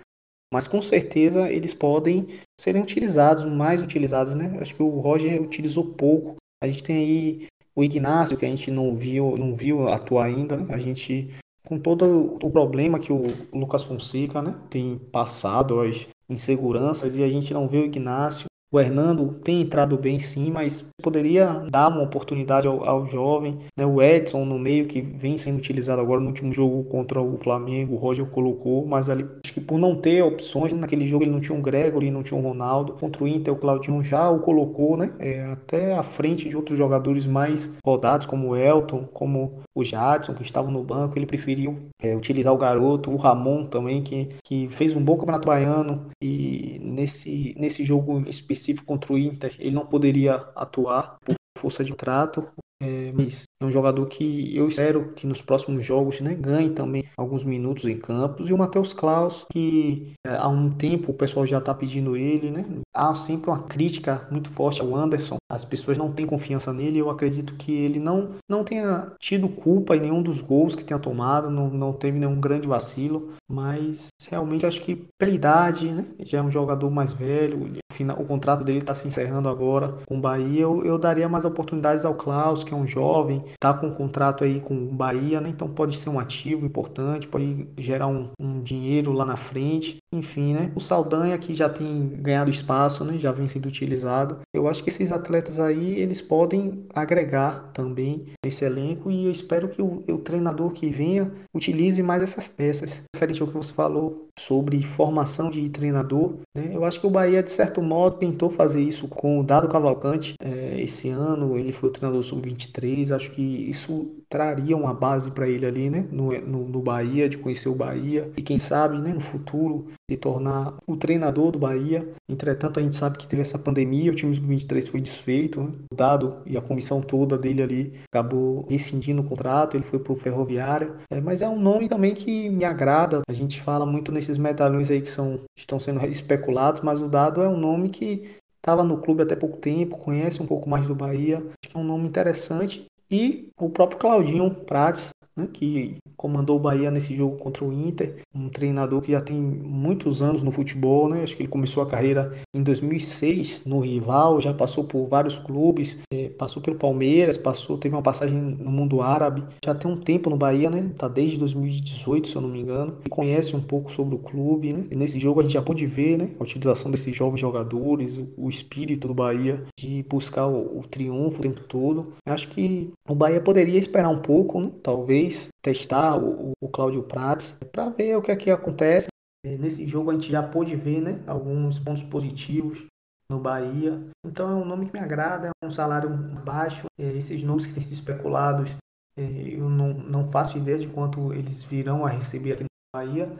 Mas 0.52 0.66
com 0.66 0.82
certeza 0.82 1.50
eles 1.50 1.72
podem 1.72 2.26
serem 2.60 2.82
utilizados, 2.82 3.44
mais 3.44 3.80
utilizados, 3.80 4.34
né? 4.34 4.58
Acho 4.60 4.74
que 4.74 4.82
o 4.82 4.98
Roger 5.00 5.40
utilizou 5.40 5.84
pouco. 5.84 6.36
A 6.62 6.66
gente 6.66 6.82
tem 6.82 6.96
aí 6.96 7.46
o 7.74 7.84
Ignacio, 7.84 8.36
que 8.36 8.44
a 8.44 8.48
gente 8.48 8.70
não 8.70 8.94
viu, 8.96 9.36
não 9.36 9.54
viu 9.54 9.88
atuar 9.88 10.26
ainda. 10.26 10.56
Né? 10.56 10.74
A 10.74 10.78
gente, 10.78 11.32
com 11.64 11.78
todo 11.78 12.36
o 12.42 12.50
problema 12.50 12.98
que 12.98 13.12
o 13.12 13.22
Lucas 13.52 13.84
Fonseca 13.84 14.42
né, 14.42 14.56
tem 14.68 14.98
passado, 14.98 15.80
as 15.80 16.08
inseguranças, 16.28 17.16
e 17.16 17.22
a 17.22 17.28
gente 17.28 17.54
não 17.54 17.68
vê 17.68 17.78
o 17.78 17.86
Ignacio 17.86 18.49
O 18.72 18.78
Hernando 18.78 19.35
tem 19.42 19.62
entrado 19.62 19.98
bem 19.98 20.16
sim, 20.20 20.48
mas 20.48 20.85
poderia 21.02 21.66
dar 21.68 21.88
uma 21.88 22.02
oportunidade 22.02 22.68
ao, 22.68 22.85
ao 22.85 23.04
jovem. 23.04 23.59
Né? 23.76 23.85
O 23.85 24.00
Edson 24.00 24.44
no 24.44 24.61
meio, 24.61 24.87
que 24.87 25.00
vem 25.00 25.37
sendo 25.37 25.59
utilizado 25.59 26.00
agora 26.00 26.20
no 26.20 26.28
último 26.28 26.52
jogo 26.52 26.85
contra 26.85 27.20
o 27.20 27.37
Flamengo, 27.37 27.94
o 27.94 27.98
Roger 27.98 28.26
colocou, 28.26 28.87
mas 28.87 29.11
ali 29.11 29.26
acho 29.44 29.52
que 29.52 29.61
por 29.61 29.76
não 29.76 29.96
ter 29.96 30.22
opções, 30.22 30.72
naquele 30.72 31.04
jogo 31.04 31.24
ele 31.24 31.33
não 31.33 31.40
tinha 31.40 31.59
um 31.59 31.61
Gregory, 31.61 32.12
não 32.12 32.22
tinha 32.22 32.38
um 32.38 32.42
Ronaldo. 32.42 32.92
Contra 32.92 33.24
o 33.24 33.26
Inter, 33.26 33.52
o 33.52 33.56
Claudinho 33.56 34.04
já 34.04 34.30
o 34.30 34.38
colocou, 34.38 34.96
né? 34.96 35.12
É, 35.18 35.42
até 35.46 35.94
à 35.96 36.04
frente 36.04 36.48
de 36.48 36.56
outros 36.56 36.78
jogadores 36.78 37.26
mais 37.26 37.76
rodados, 37.85 38.26
como 38.26 38.50
o 38.50 38.56
Elton, 38.56 39.04
como 39.12 39.62
o 39.74 39.83
Jadson, 39.83 40.35
que 40.35 40.42
estavam 40.42 40.70
no 40.70 40.85
banco. 40.85 41.18
Ele 41.18 41.26
preferiu 41.26 41.76
é, 42.00 42.14
utilizar 42.14 42.52
o 42.52 42.59
garoto, 42.59 43.11
o 43.11 43.16
Ramon 43.16 43.64
também, 43.64 44.00
que, 44.00 44.28
que 44.44 44.68
fez 44.68 44.94
um 44.94 45.02
bom 45.02 45.16
campeonato 45.16 45.48
baiano 45.48 46.06
e 46.22 46.80
nesse, 46.85 47.52
nesse 47.59 47.85
jogo 47.85 48.20
específico 48.28 48.60
específico 48.61 48.87
contra 48.87 49.12
o 49.12 49.18
Inter, 49.18 49.57
ele 49.59 49.75
não 49.75 49.87
poderia 49.87 50.35
atuar 50.55 51.18
por 51.25 51.35
força 51.59 51.83
de 51.83 51.94
trato, 51.94 52.49
é, 52.83 53.12
mas 53.12 53.45
é 53.61 53.66
um 53.66 53.71
jogador 53.71 54.07
que 54.07 54.57
eu 54.57 54.66
espero 54.66 55.12
que 55.12 55.27
nos 55.27 55.43
próximos 55.43 55.85
jogos 55.85 56.21
né, 56.21 56.35
ganhe 56.35 56.71
também 56.71 57.05
alguns 57.14 57.45
minutos 57.45 57.85
em 57.85 57.99
campos. 57.99 58.49
E 58.49 58.53
o 58.55 58.59
Matheus 58.59 58.95
Klaus, 58.95 59.47
que 59.53 60.14
é, 60.27 60.35
há 60.35 60.49
um 60.49 60.71
tempo 60.71 61.11
o 61.11 61.14
pessoal 61.14 61.45
já 61.47 61.59
está 61.59 61.75
pedindo 61.75 62.16
ele. 62.16 62.51
Né? 62.51 62.64
Há 62.95 63.14
sempre 63.14 63.51
uma 63.51 63.64
crítica 63.64 64.27
muito 64.31 64.49
forte 64.49 64.81
ao 64.81 64.97
Anderson. 64.97 65.37
As 65.51 65.62
pessoas 65.62 65.99
não 65.99 66.11
têm 66.11 66.25
confiança 66.25 66.73
nele. 66.73 66.99
Eu 66.99 67.11
acredito 67.11 67.55
que 67.57 67.71
ele 67.71 67.99
não, 67.99 68.31
não 68.49 68.64
tenha 68.64 69.12
tido 69.19 69.49
culpa 69.49 69.95
em 69.95 70.01
nenhum 70.01 70.23
dos 70.23 70.40
gols 70.40 70.75
que 70.75 70.85
tenha 70.85 70.99
tomado. 70.99 71.51
Não, 71.51 71.69
não 71.69 71.93
teve 71.93 72.19
nenhum 72.19 72.40
grande 72.40 72.66
vacilo. 72.66 73.35
Mas 73.47 74.09
realmente 74.31 74.64
acho 74.64 74.81
que 74.81 75.07
pela 75.19 75.33
idade, 75.33 75.90
né? 75.90 76.07
já 76.21 76.38
é 76.38 76.43
um 76.43 76.51
jogador 76.51 76.90
mais 76.90 77.12
velho. 77.12 77.79
O 78.19 78.25
contrato 78.25 78.64
dele 78.64 78.79
está 78.79 78.95
se 78.95 79.07
encerrando 79.07 79.49
agora 79.49 79.95
com 80.07 80.16
o 80.16 80.21
Bahia. 80.21 80.62
Eu, 80.62 80.83
eu 80.85 80.97
daria 80.97 81.29
mais 81.29 81.45
oportunidades 81.45 82.07
ao 82.07 82.14
Klaus, 82.14 82.64
que 82.70 82.74
é 82.74 82.76
um 82.76 82.87
jovem, 82.87 83.44
tá 83.59 83.74
com 83.74 83.88
um 83.88 83.94
contrato 83.94 84.44
aí 84.44 84.61
com 84.61 84.74
o 84.74 84.94
Bahia, 84.94 85.40
né? 85.40 85.48
Então 85.48 85.68
pode 85.68 85.96
ser 85.96 86.09
um 86.09 86.18
ativo 86.18 86.64
importante, 86.64 87.26
pode 87.26 87.68
gerar 87.76 88.06
um, 88.06 88.30
um 88.38 88.62
dinheiro 88.62 89.12
lá 89.12 89.24
na 89.26 89.37
frente. 89.37 89.98
Enfim, 90.12 90.55
né? 90.55 90.73
O 90.75 90.81
Saldanha 90.81 91.38
que 91.38 91.55
já 91.55 91.68
tem 91.68 92.09
ganhado 92.16 92.51
espaço, 92.51 93.05
né? 93.05 93.16
Já 93.16 93.31
vem 93.31 93.46
sendo 93.46 93.66
utilizado. 93.66 94.40
Eu 94.53 94.66
acho 94.66 94.83
que 94.83 94.90
esses 94.90 95.12
atletas 95.12 95.59
aí, 95.61 96.01
eles 96.01 96.20
podem 96.20 96.85
agregar 96.92 97.70
também 97.73 98.27
nesse 98.44 98.64
elenco 98.64 99.09
e 99.09 99.27
eu 99.27 99.31
espero 99.31 99.68
que 99.68 99.81
o, 99.81 100.03
o 100.09 100.18
treinador 100.18 100.73
que 100.73 100.90
venha 100.90 101.31
utilize 101.55 102.03
mais 102.03 102.23
essas 102.23 102.49
peças. 102.49 103.05
Referente 103.14 103.40
ao 103.40 103.49
que 103.49 103.55
você 103.55 103.73
falou 103.73 104.29
sobre 104.37 104.83
formação 104.83 105.51
de 105.51 105.68
treinador, 105.68 106.38
né? 106.57 106.70
Eu 106.73 106.85
acho 106.85 106.99
que 107.01 107.07
o 107.07 107.11
Bahia, 107.11 107.42
de 107.42 107.51
certo 107.51 107.81
modo, 107.81 108.18
tentou 108.18 108.51
fazer 108.51 108.81
isso 108.81 109.07
com 109.07 109.38
o 109.38 109.44
Dado 109.44 109.68
Cavalcante. 109.68 110.35
É, 110.42 110.81
esse 110.81 111.09
ano 111.09 111.57
ele 111.57 111.70
foi 111.70 111.88
o 111.88 111.92
treinador 111.92 112.23
sub-23, 112.23 113.14
acho 113.14 113.31
que 113.31 113.42
isso 113.42 114.11
traria 114.29 114.77
uma 114.77 114.94
base 114.94 115.31
para 115.31 115.49
ele 115.49 115.66
ali, 115.66 115.90
né, 115.90 116.07
no, 116.11 116.33
no, 116.40 116.68
no, 116.68 116.81
Bahia, 116.81 117.29
de 117.29 117.37
conhecer 117.37 117.68
o 117.68 117.75
Bahia 117.75 118.31
e 118.37 118.42
quem 118.42 118.57
sabe, 118.57 118.99
né, 118.99 119.12
no 119.12 119.20
futuro 119.20 119.88
se 120.11 120.16
tornar 120.16 120.75
o 120.87 120.96
treinador 120.96 121.53
do 121.53 121.59
Bahia. 121.59 122.09
Entretanto, 122.29 122.81
a 122.81 122.83
gente 122.83 122.96
sabe 122.96 123.16
que 123.16 123.29
teve 123.29 123.42
essa 123.42 123.59
pandemia, 123.59 124.11
o 124.11 124.14
time 124.14 124.35
sub-23 124.35 124.90
foi 124.90 125.01
desfeito, 125.01 125.62
né, 125.62 125.73
o 125.92 125.94
Dado 125.94 126.38
e 126.44 126.57
a 126.57 126.61
comissão 126.61 127.01
toda 127.01 127.38
dele 127.38 127.62
ali 127.62 127.92
acabou 128.12 128.66
rescindindo 128.68 129.23
o 129.23 129.25
contrato, 129.25 129.77
ele 129.77 129.85
foi 129.85 130.01
para 130.01 130.12
o 130.12 130.16
Ferroviário, 130.16 130.96
é, 131.09 131.20
mas 131.20 131.42
é 131.42 131.49
um 131.49 131.61
nome 131.61 131.88
também 131.88 132.12
que 132.12 132.49
me 132.51 132.64
agrada. 132.64 133.23
A 133.29 133.33
gente 133.33 133.61
fala 133.61 133.87
muito 133.87 134.11
nesses 134.11 134.37
medalhões 134.37 134.90
aí 134.90 135.01
que 135.01 135.11
são 135.11 135.40
estão 135.57 135.79
sendo 135.79 136.05
especulados, 136.07 136.83
mas 136.83 137.01
o 137.01 137.09
Dado 137.09 137.40
é 137.42 137.49
um 137.49 137.57
nome 137.57 137.90
que 137.90 138.31
estava 138.57 138.83
no 138.83 138.99
clube 138.99 139.23
até 139.23 139.37
pouco 139.37 139.59
tempo, 139.59 139.96
conhece 139.96 140.42
um 140.42 140.46
pouco 140.46 140.68
mais 140.68 140.88
do 140.88 140.94
Bahia, 140.94 141.38
acho 141.38 141.70
que 141.70 141.77
é 141.77 141.81
um 141.81 141.85
nome 141.85 142.09
interessante 142.09 142.87
e 143.11 143.49
o 143.59 143.68
próprio 143.68 143.99
Claudinho 143.99 144.51
Prates, 144.51 145.11
né, 145.40 145.48
que 145.53 145.96
comandou 146.16 146.57
o 146.57 146.61
Bahia 146.61 146.90
nesse 146.90 147.14
jogo 147.14 147.38
contra 147.38 147.64
o 147.64 147.72
Inter, 147.72 148.16
um 148.35 148.48
treinador 148.48 149.00
que 149.00 149.12
já 149.12 149.20
tem 149.20 149.37
muitos 149.37 150.22
anos 150.22 150.42
no 150.42 150.53
futebol, 150.53 151.09
né? 151.09 151.22
Acho 151.22 151.35
que 151.35 151.42
ele 151.42 151.48
começou 151.48 151.83
a 151.83 151.87
carreira 151.87 152.33
em 152.55 152.62
2006 152.62 153.62
no 153.64 153.81
Rival, 153.81 154.38
já 154.40 154.53
passou 154.53 154.85
por 154.85 155.07
vários 155.07 155.38
clubes, 155.38 155.98
é, 156.12 156.29
passou 156.29 156.62
pelo 156.62 156.76
Palmeiras, 156.76 157.38
passou, 157.38 157.79
teve 157.79 157.94
uma 157.94 158.03
passagem 158.03 158.38
no 158.38 158.70
mundo 158.70 159.00
árabe, 159.00 159.42
já 159.64 159.74
tem 159.74 159.90
um 159.90 159.96
tempo 159.96 160.29
no 160.29 160.37
Bahia, 160.37 160.68
né? 160.68 160.90
Tá 160.98 161.09
desde 161.09 161.38
2018, 161.38 162.29
se 162.29 162.37
eu 162.37 162.42
não 162.42 162.50
me 162.50 162.61
engano, 162.61 162.98
e 163.07 163.09
conhece 163.09 163.57
um 163.57 163.62
pouco 163.62 163.90
sobre 163.90 164.14
o 164.14 164.18
clube, 164.18 164.74
né? 164.74 164.85
E 164.90 164.94
nesse 164.94 165.18
jogo 165.18 165.40
a 165.40 165.42
gente 165.42 165.55
já 165.55 165.62
pôde 165.62 165.87
ver, 165.87 166.18
né? 166.18 166.29
A 166.38 166.42
utilização 166.42 166.90
desses 166.90 167.16
jovens 167.16 167.40
jogadores, 167.40 168.18
o, 168.18 168.29
o 168.37 168.48
espírito 168.50 169.09
do 169.09 169.14
Bahia 169.14 169.64
de 169.79 170.05
buscar 170.09 170.46
o, 170.46 170.81
o 170.81 170.83
triunfo 170.83 171.38
o 171.38 171.42
tempo 171.42 171.61
todo. 171.62 172.12
Acho 172.26 172.48
que 172.48 172.92
o 173.09 173.14
Bahia 173.14 173.40
poderia 173.40 173.79
esperar 173.79 174.11
um 174.11 174.18
pouco, 174.18 174.61
né? 174.61 174.70
talvez 174.83 175.30
testar 175.62 176.16
o, 176.16 176.53
o 176.61 176.69
Cláudio 176.69 177.03
Prats 177.03 177.57
para 177.73 177.88
ver 177.90 178.16
o 178.16 178.23
que 178.23 178.31
é 178.31 178.37
que 178.37 178.51
acontece. 178.51 179.09
Nesse 179.45 179.87
jogo 179.87 180.11
a 180.11 180.14
gente 180.14 180.31
já 180.31 180.43
pôde 180.43 180.77
ver 180.77 181.01
né, 181.01 181.23
alguns 181.27 181.79
pontos 181.79 182.03
positivos 182.03 182.87
no 183.31 183.38
Bahia. 183.38 184.01
Então 184.27 184.51
é 184.51 184.55
um 184.55 184.64
nome 184.64 184.87
que 184.87 184.93
me 184.93 184.99
agrada, 184.99 185.51
é 185.62 185.66
um 185.66 185.71
salário 185.71 186.11
baixo. 186.45 186.87
É, 186.99 187.12
esses 187.12 187.43
nomes 187.43 187.64
que 187.64 187.73
têm 187.73 187.83
sido 187.83 187.95
especulados, 187.95 188.77
é, 189.16 189.23
eu 189.23 189.69
não, 189.71 189.95
não 189.95 190.31
faço 190.31 190.59
ideia 190.59 190.79
de 190.79 190.88
quanto 190.88 191.33
eles 191.33 191.62
virão 191.62 192.05
a 192.05 192.11
receber 192.11 192.53
aqui 192.53 192.64
no 192.64 192.69
Bahia. 192.95 193.33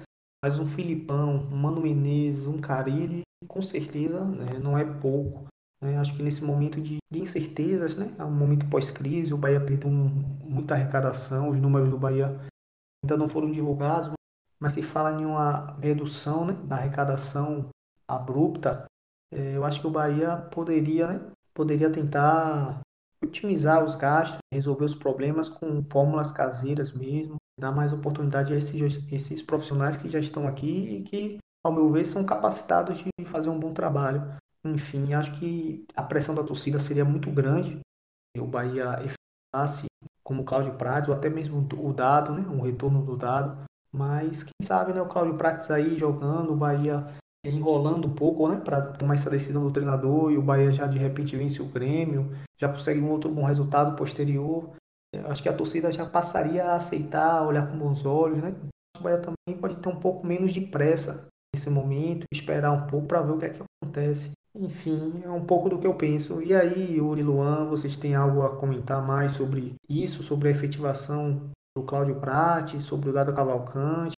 Mas 0.42 0.59
um 0.59 0.66
Filipão, 0.66 1.48
um 1.53 1.57
Mano 1.57 1.83
Menezes, 1.83 2.46
um 2.46 2.59
Carilli, 2.59 3.22
com 3.46 3.61
certeza 3.61 4.24
né, 4.24 4.59
não 4.59 4.79
é 4.79 4.85
pouco. 4.85 5.46
Né? 5.82 5.98
Acho 5.98 6.14
que 6.14 6.22
nesse 6.22 6.44
momento 6.44 6.80
de, 6.80 6.98
de 7.10 7.20
incertezas, 7.20 7.96
né? 7.96 8.14
é 8.18 8.24
um 8.24 8.30
momento 8.30 8.68
pós-crise, 8.68 9.34
o 9.34 9.38
Bahia 9.38 9.60
perdeu 9.60 9.90
um, 9.90 10.08
muita 10.44 10.74
arrecadação, 10.74 11.48
os 11.48 11.58
números 11.58 11.88
do 11.88 11.98
Bahia 11.98 12.38
ainda 13.02 13.16
não 13.16 13.28
foram 13.28 13.50
divulgados, 13.50 14.10
mas 14.60 14.72
se 14.72 14.82
fala 14.82 15.20
em 15.20 15.24
uma 15.24 15.76
redução 15.80 16.44
né, 16.44 16.52
da 16.64 16.76
arrecadação 16.76 17.68
abrupta, 18.06 18.84
é, 19.32 19.56
eu 19.56 19.64
acho 19.64 19.80
que 19.80 19.86
o 19.86 19.90
Bahia 19.90 20.36
poderia, 20.36 21.06
né, 21.06 21.32
poderia 21.54 21.90
tentar 21.90 22.80
otimizar 23.22 23.84
os 23.84 23.94
gastos, 23.94 24.38
resolver 24.52 24.84
os 24.84 24.94
problemas 24.94 25.48
com 25.48 25.82
fórmulas 25.84 26.32
caseiras 26.32 26.92
mesmo, 26.92 27.36
dar 27.58 27.72
mais 27.72 27.92
oportunidade 27.92 28.52
a 28.52 28.56
esses, 28.56 29.02
esses 29.12 29.42
profissionais 29.42 29.96
que 29.96 30.08
já 30.08 30.18
estão 30.18 30.48
aqui 30.48 30.96
e 30.96 31.02
que, 31.02 31.38
ao 31.64 31.72
meu 31.72 31.90
ver, 31.90 32.04
são 32.04 32.24
capacitados 32.24 32.98
de 32.98 33.24
fazer 33.26 33.50
um 33.50 33.58
bom 33.58 33.72
trabalho. 33.72 34.22
Enfim, 34.64 35.14
acho 35.14 35.38
que 35.38 35.84
a 35.96 36.02
pressão 36.02 36.34
da 36.34 36.44
torcida 36.44 36.78
seria 36.78 37.04
muito 37.04 37.30
grande 37.30 37.80
o 38.38 38.46
Bahia 38.46 39.00
efetuasse 39.02 39.86
como 40.22 40.42
o 40.42 40.44
Cláudio 40.44 40.74
Prates, 40.74 41.08
ou 41.08 41.14
até 41.14 41.28
mesmo 41.28 41.66
o 41.76 41.92
Dado, 41.92 42.32
né, 42.32 42.46
um 42.48 42.60
retorno 42.60 43.02
do 43.02 43.16
Dado. 43.16 43.64
Mas 43.92 44.44
quem 44.44 44.52
sabe 44.62 44.92
né, 44.92 45.02
o 45.02 45.08
Cláudio 45.08 45.36
Prates 45.36 45.70
aí 45.70 45.96
jogando, 45.96 46.52
o 46.52 46.56
Bahia 46.56 47.04
enrolando 47.44 48.06
um 48.06 48.14
pouco 48.14 48.48
né, 48.48 48.60
para 48.60 48.92
tomar 48.92 49.14
essa 49.14 49.30
decisão 49.30 49.64
do 49.64 49.72
treinador 49.72 50.30
e 50.30 50.38
o 50.38 50.42
Bahia 50.42 50.70
já 50.70 50.86
de 50.86 50.98
repente 50.98 51.36
vence 51.36 51.60
o 51.60 51.66
Grêmio, 51.66 52.30
já 52.60 52.68
consegue 52.68 53.00
um 53.00 53.10
outro 53.10 53.30
bom 53.30 53.44
resultado 53.44 53.96
posterior. 53.96 54.70
Acho 55.24 55.42
que 55.42 55.48
a 55.48 55.56
torcida 55.56 55.90
já 55.90 56.06
passaria 56.06 56.66
a 56.66 56.76
aceitar, 56.76 57.44
olhar 57.44 57.68
com 57.68 57.76
bons 57.76 58.06
olhos. 58.06 58.38
Né? 58.40 58.54
O 58.96 59.02
Bahia 59.02 59.18
também 59.18 59.60
pode 59.60 59.78
ter 59.78 59.88
um 59.88 59.98
pouco 59.98 60.24
menos 60.24 60.52
de 60.52 60.60
pressa 60.60 61.26
nesse 61.52 61.68
momento, 61.68 62.26
esperar 62.32 62.70
um 62.70 62.86
pouco 62.86 63.08
para 63.08 63.22
ver 63.22 63.32
o 63.32 63.38
que 63.38 63.46
é 63.46 63.50
que 63.50 63.62
acontece. 63.82 64.30
Enfim, 64.54 65.22
é 65.24 65.30
um 65.30 65.44
pouco 65.44 65.68
do 65.68 65.78
que 65.78 65.86
eu 65.86 65.94
penso. 65.94 66.42
E 66.42 66.54
aí, 66.54 66.96
Yuri 66.96 67.22
Luan, 67.22 67.66
vocês 67.66 67.96
têm 67.96 68.14
algo 68.14 68.42
a 68.42 68.56
comentar 68.56 69.04
mais 69.06 69.32
sobre 69.32 69.74
isso, 69.88 70.22
sobre 70.22 70.48
a 70.48 70.50
efetivação 70.50 71.50
do 71.76 71.84
Cláudio 71.84 72.18
Prati, 72.18 72.80
sobre 72.80 73.10
o 73.10 73.12
Dado 73.12 73.34
Cavalcante? 73.34 74.14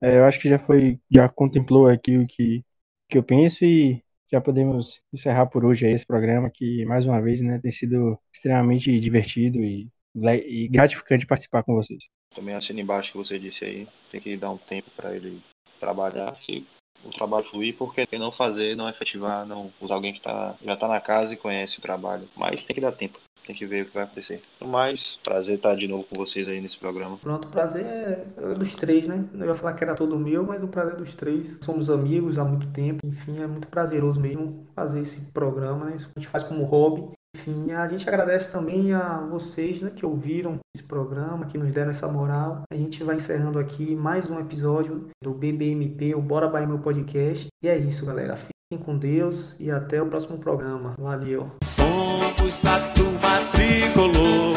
É, 0.00 0.18
eu 0.18 0.24
acho 0.24 0.40
que 0.40 0.48
já 0.48 0.58
foi, 0.58 1.00
já 1.10 1.28
contemplou 1.28 1.88
aqui 1.88 2.16
o 2.16 2.26
que, 2.26 2.64
que 3.08 3.18
eu 3.18 3.22
penso 3.22 3.64
e 3.64 4.02
já 4.30 4.40
podemos 4.40 5.00
encerrar 5.12 5.46
por 5.46 5.64
hoje 5.64 5.86
esse 5.86 6.06
programa 6.06 6.50
que, 6.50 6.84
mais 6.86 7.04
uma 7.04 7.20
vez, 7.20 7.40
né, 7.40 7.58
tem 7.60 7.70
sido 7.70 8.18
extremamente 8.32 8.98
divertido 8.98 9.58
e, 9.58 9.90
e 10.14 10.68
gratificante 10.68 11.26
participar 11.26 11.62
com 11.62 11.74
vocês. 11.74 12.04
Também 12.34 12.54
assino 12.54 12.80
embaixo 12.80 13.12
que 13.12 13.18
você 13.18 13.38
disse 13.38 13.64
aí, 13.64 13.86
tem 14.10 14.20
que 14.20 14.36
dar 14.36 14.50
um 14.50 14.58
tempo 14.58 14.90
para 14.96 15.14
ele 15.14 15.42
trabalhar. 15.78 16.34
Se 16.36 16.66
o 17.04 17.10
trabalho 17.10 17.44
fluir, 17.44 17.74
porque 17.76 18.06
não 18.18 18.32
fazer, 18.32 18.76
não 18.76 18.88
efetivar, 18.88 19.46
não 19.46 19.72
usar 19.80 19.94
alguém 19.94 20.12
que 20.12 20.20
tá, 20.20 20.54
já 20.64 20.74
está 20.74 20.88
na 20.88 21.00
casa 21.00 21.32
e 21.32 21.36
conhece 21.36 21.78
o 21.78 21.82
trabalho. 21.82 22.28
Mas 22.36 22.64
tem 22.64 22.74
que 22.74 22.80
dar 22.80 22.92
tempo. 22.92 23.18
Tem 23.44 23.56
que 23.56 23.66
ver 23.66 23.82
o 23.82 23.86
que 23.86 23.94
vai 23.94 24.04
acontecer. 24.04 24.40
Mas, 24.60 25.18
prazer 25.24 25.56
estar 25.56 25.74
de 25.74 25.88
novo 25.88 26.04
com 26.04 26.14
vocês 26.14 26.48
aí 26.48 26.60
nesse 26.60 26.76
programa. 26.76 27.18
Pronto, 27.18 27.48
o 27.48 27.50
prazer 27.50 27.84
é 27.84 28.54
dos 28.54 28.76
três, 28.76 29.08
né? 29.08 29.24
Eu 29.34 29.46
ia 29.46 29.54
falar 29.54 29.72
que 29.72 29.82
era 29.82 29.96
todo 29.96 30.16
meu, 30.16 30.44
mas 30.44 30.62
o 30.62 30.68
prazer 30.68 30.94
é 30.94 30.96
dos 30.96 31.14
três. 31.14 31.58
Somos 31.60 31.90
amigos 31.90 32.38
há 32.38 32.44
muito 32.44 32.68
tempo. 32.68 33.04
Enfim, 33.04 33.42
é 33.42 33.46
muito 33.46 33.66
prazeroso 33.66 34.20
mesmo 34.20 34.64
fazer 34.76 35.00
esse 35.00 35.20
programa, 35.32 35.86
né? 35.86 35.96
Isso 35.96 36.08
a 36.14 36.20
gente 36.20 36.28
faz 36.28 36.44
como 36.44 36.62
hobby. 36.62 37.10
Enfim, 37.34 37.72
a 37.72 37.88
gente 37.88 38.06
agradece 38.06 38.52
também 38.52 38.92
a 38.92 39.18
vocês 39.30 39.80
né, 39.80 39.90
que 39.94 40.04
ouviram 40.04 40.58
esse 40.76 40.84
programa, 40.84 41.46
que 41.46 41.56
nos 41.56 41.72
deram 41.72 41.90
essa 41.90 42.06
moral. 42.06 42.62
A 42.70 42.76
gente 42.76 43.02
vai 43.02 43.16
encerrando 43.16 43.58
aqui 43.58 43.96
mais 43.96 44.28
um 44.28 44.38
episódio 44.38 45.08
do 45.22 45.32
BBMP, 45.32 46.14
o 46.14 46.20
Bora 46.20 46.46
Bahia 46.46 46.66
Meu 46.66 46.78
Podcast. 46.78 47.48
E 47.62 47.68
é 47.68 47.78
isso, 47.78 48.04
galera. 48.04 48.36
Fiquem 48.36 48.84
com 48.84 48.98
Deus 48.98 49.56
e 49.58 49.70
até 49.70 50.02
o 50.02 50.06
próximo 50.06 50.38
programa. 50.38 50.94
Valeu. 50.98 51.50
Somos 51.64 52.58
da 52.58 52.78
turma 52.92 53.40
tricolor. 53.52 54.56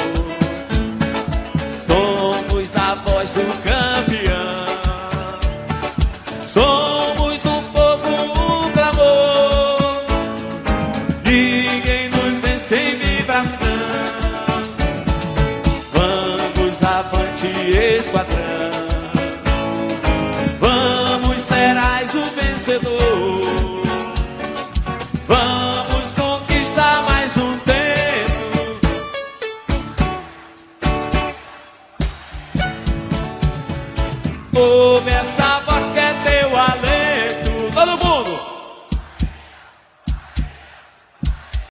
Somos 1.73 2.71
da 2.71 2.95
voz 2.95 3.31
do 3.33 3.41
campeão. 3.41 3.74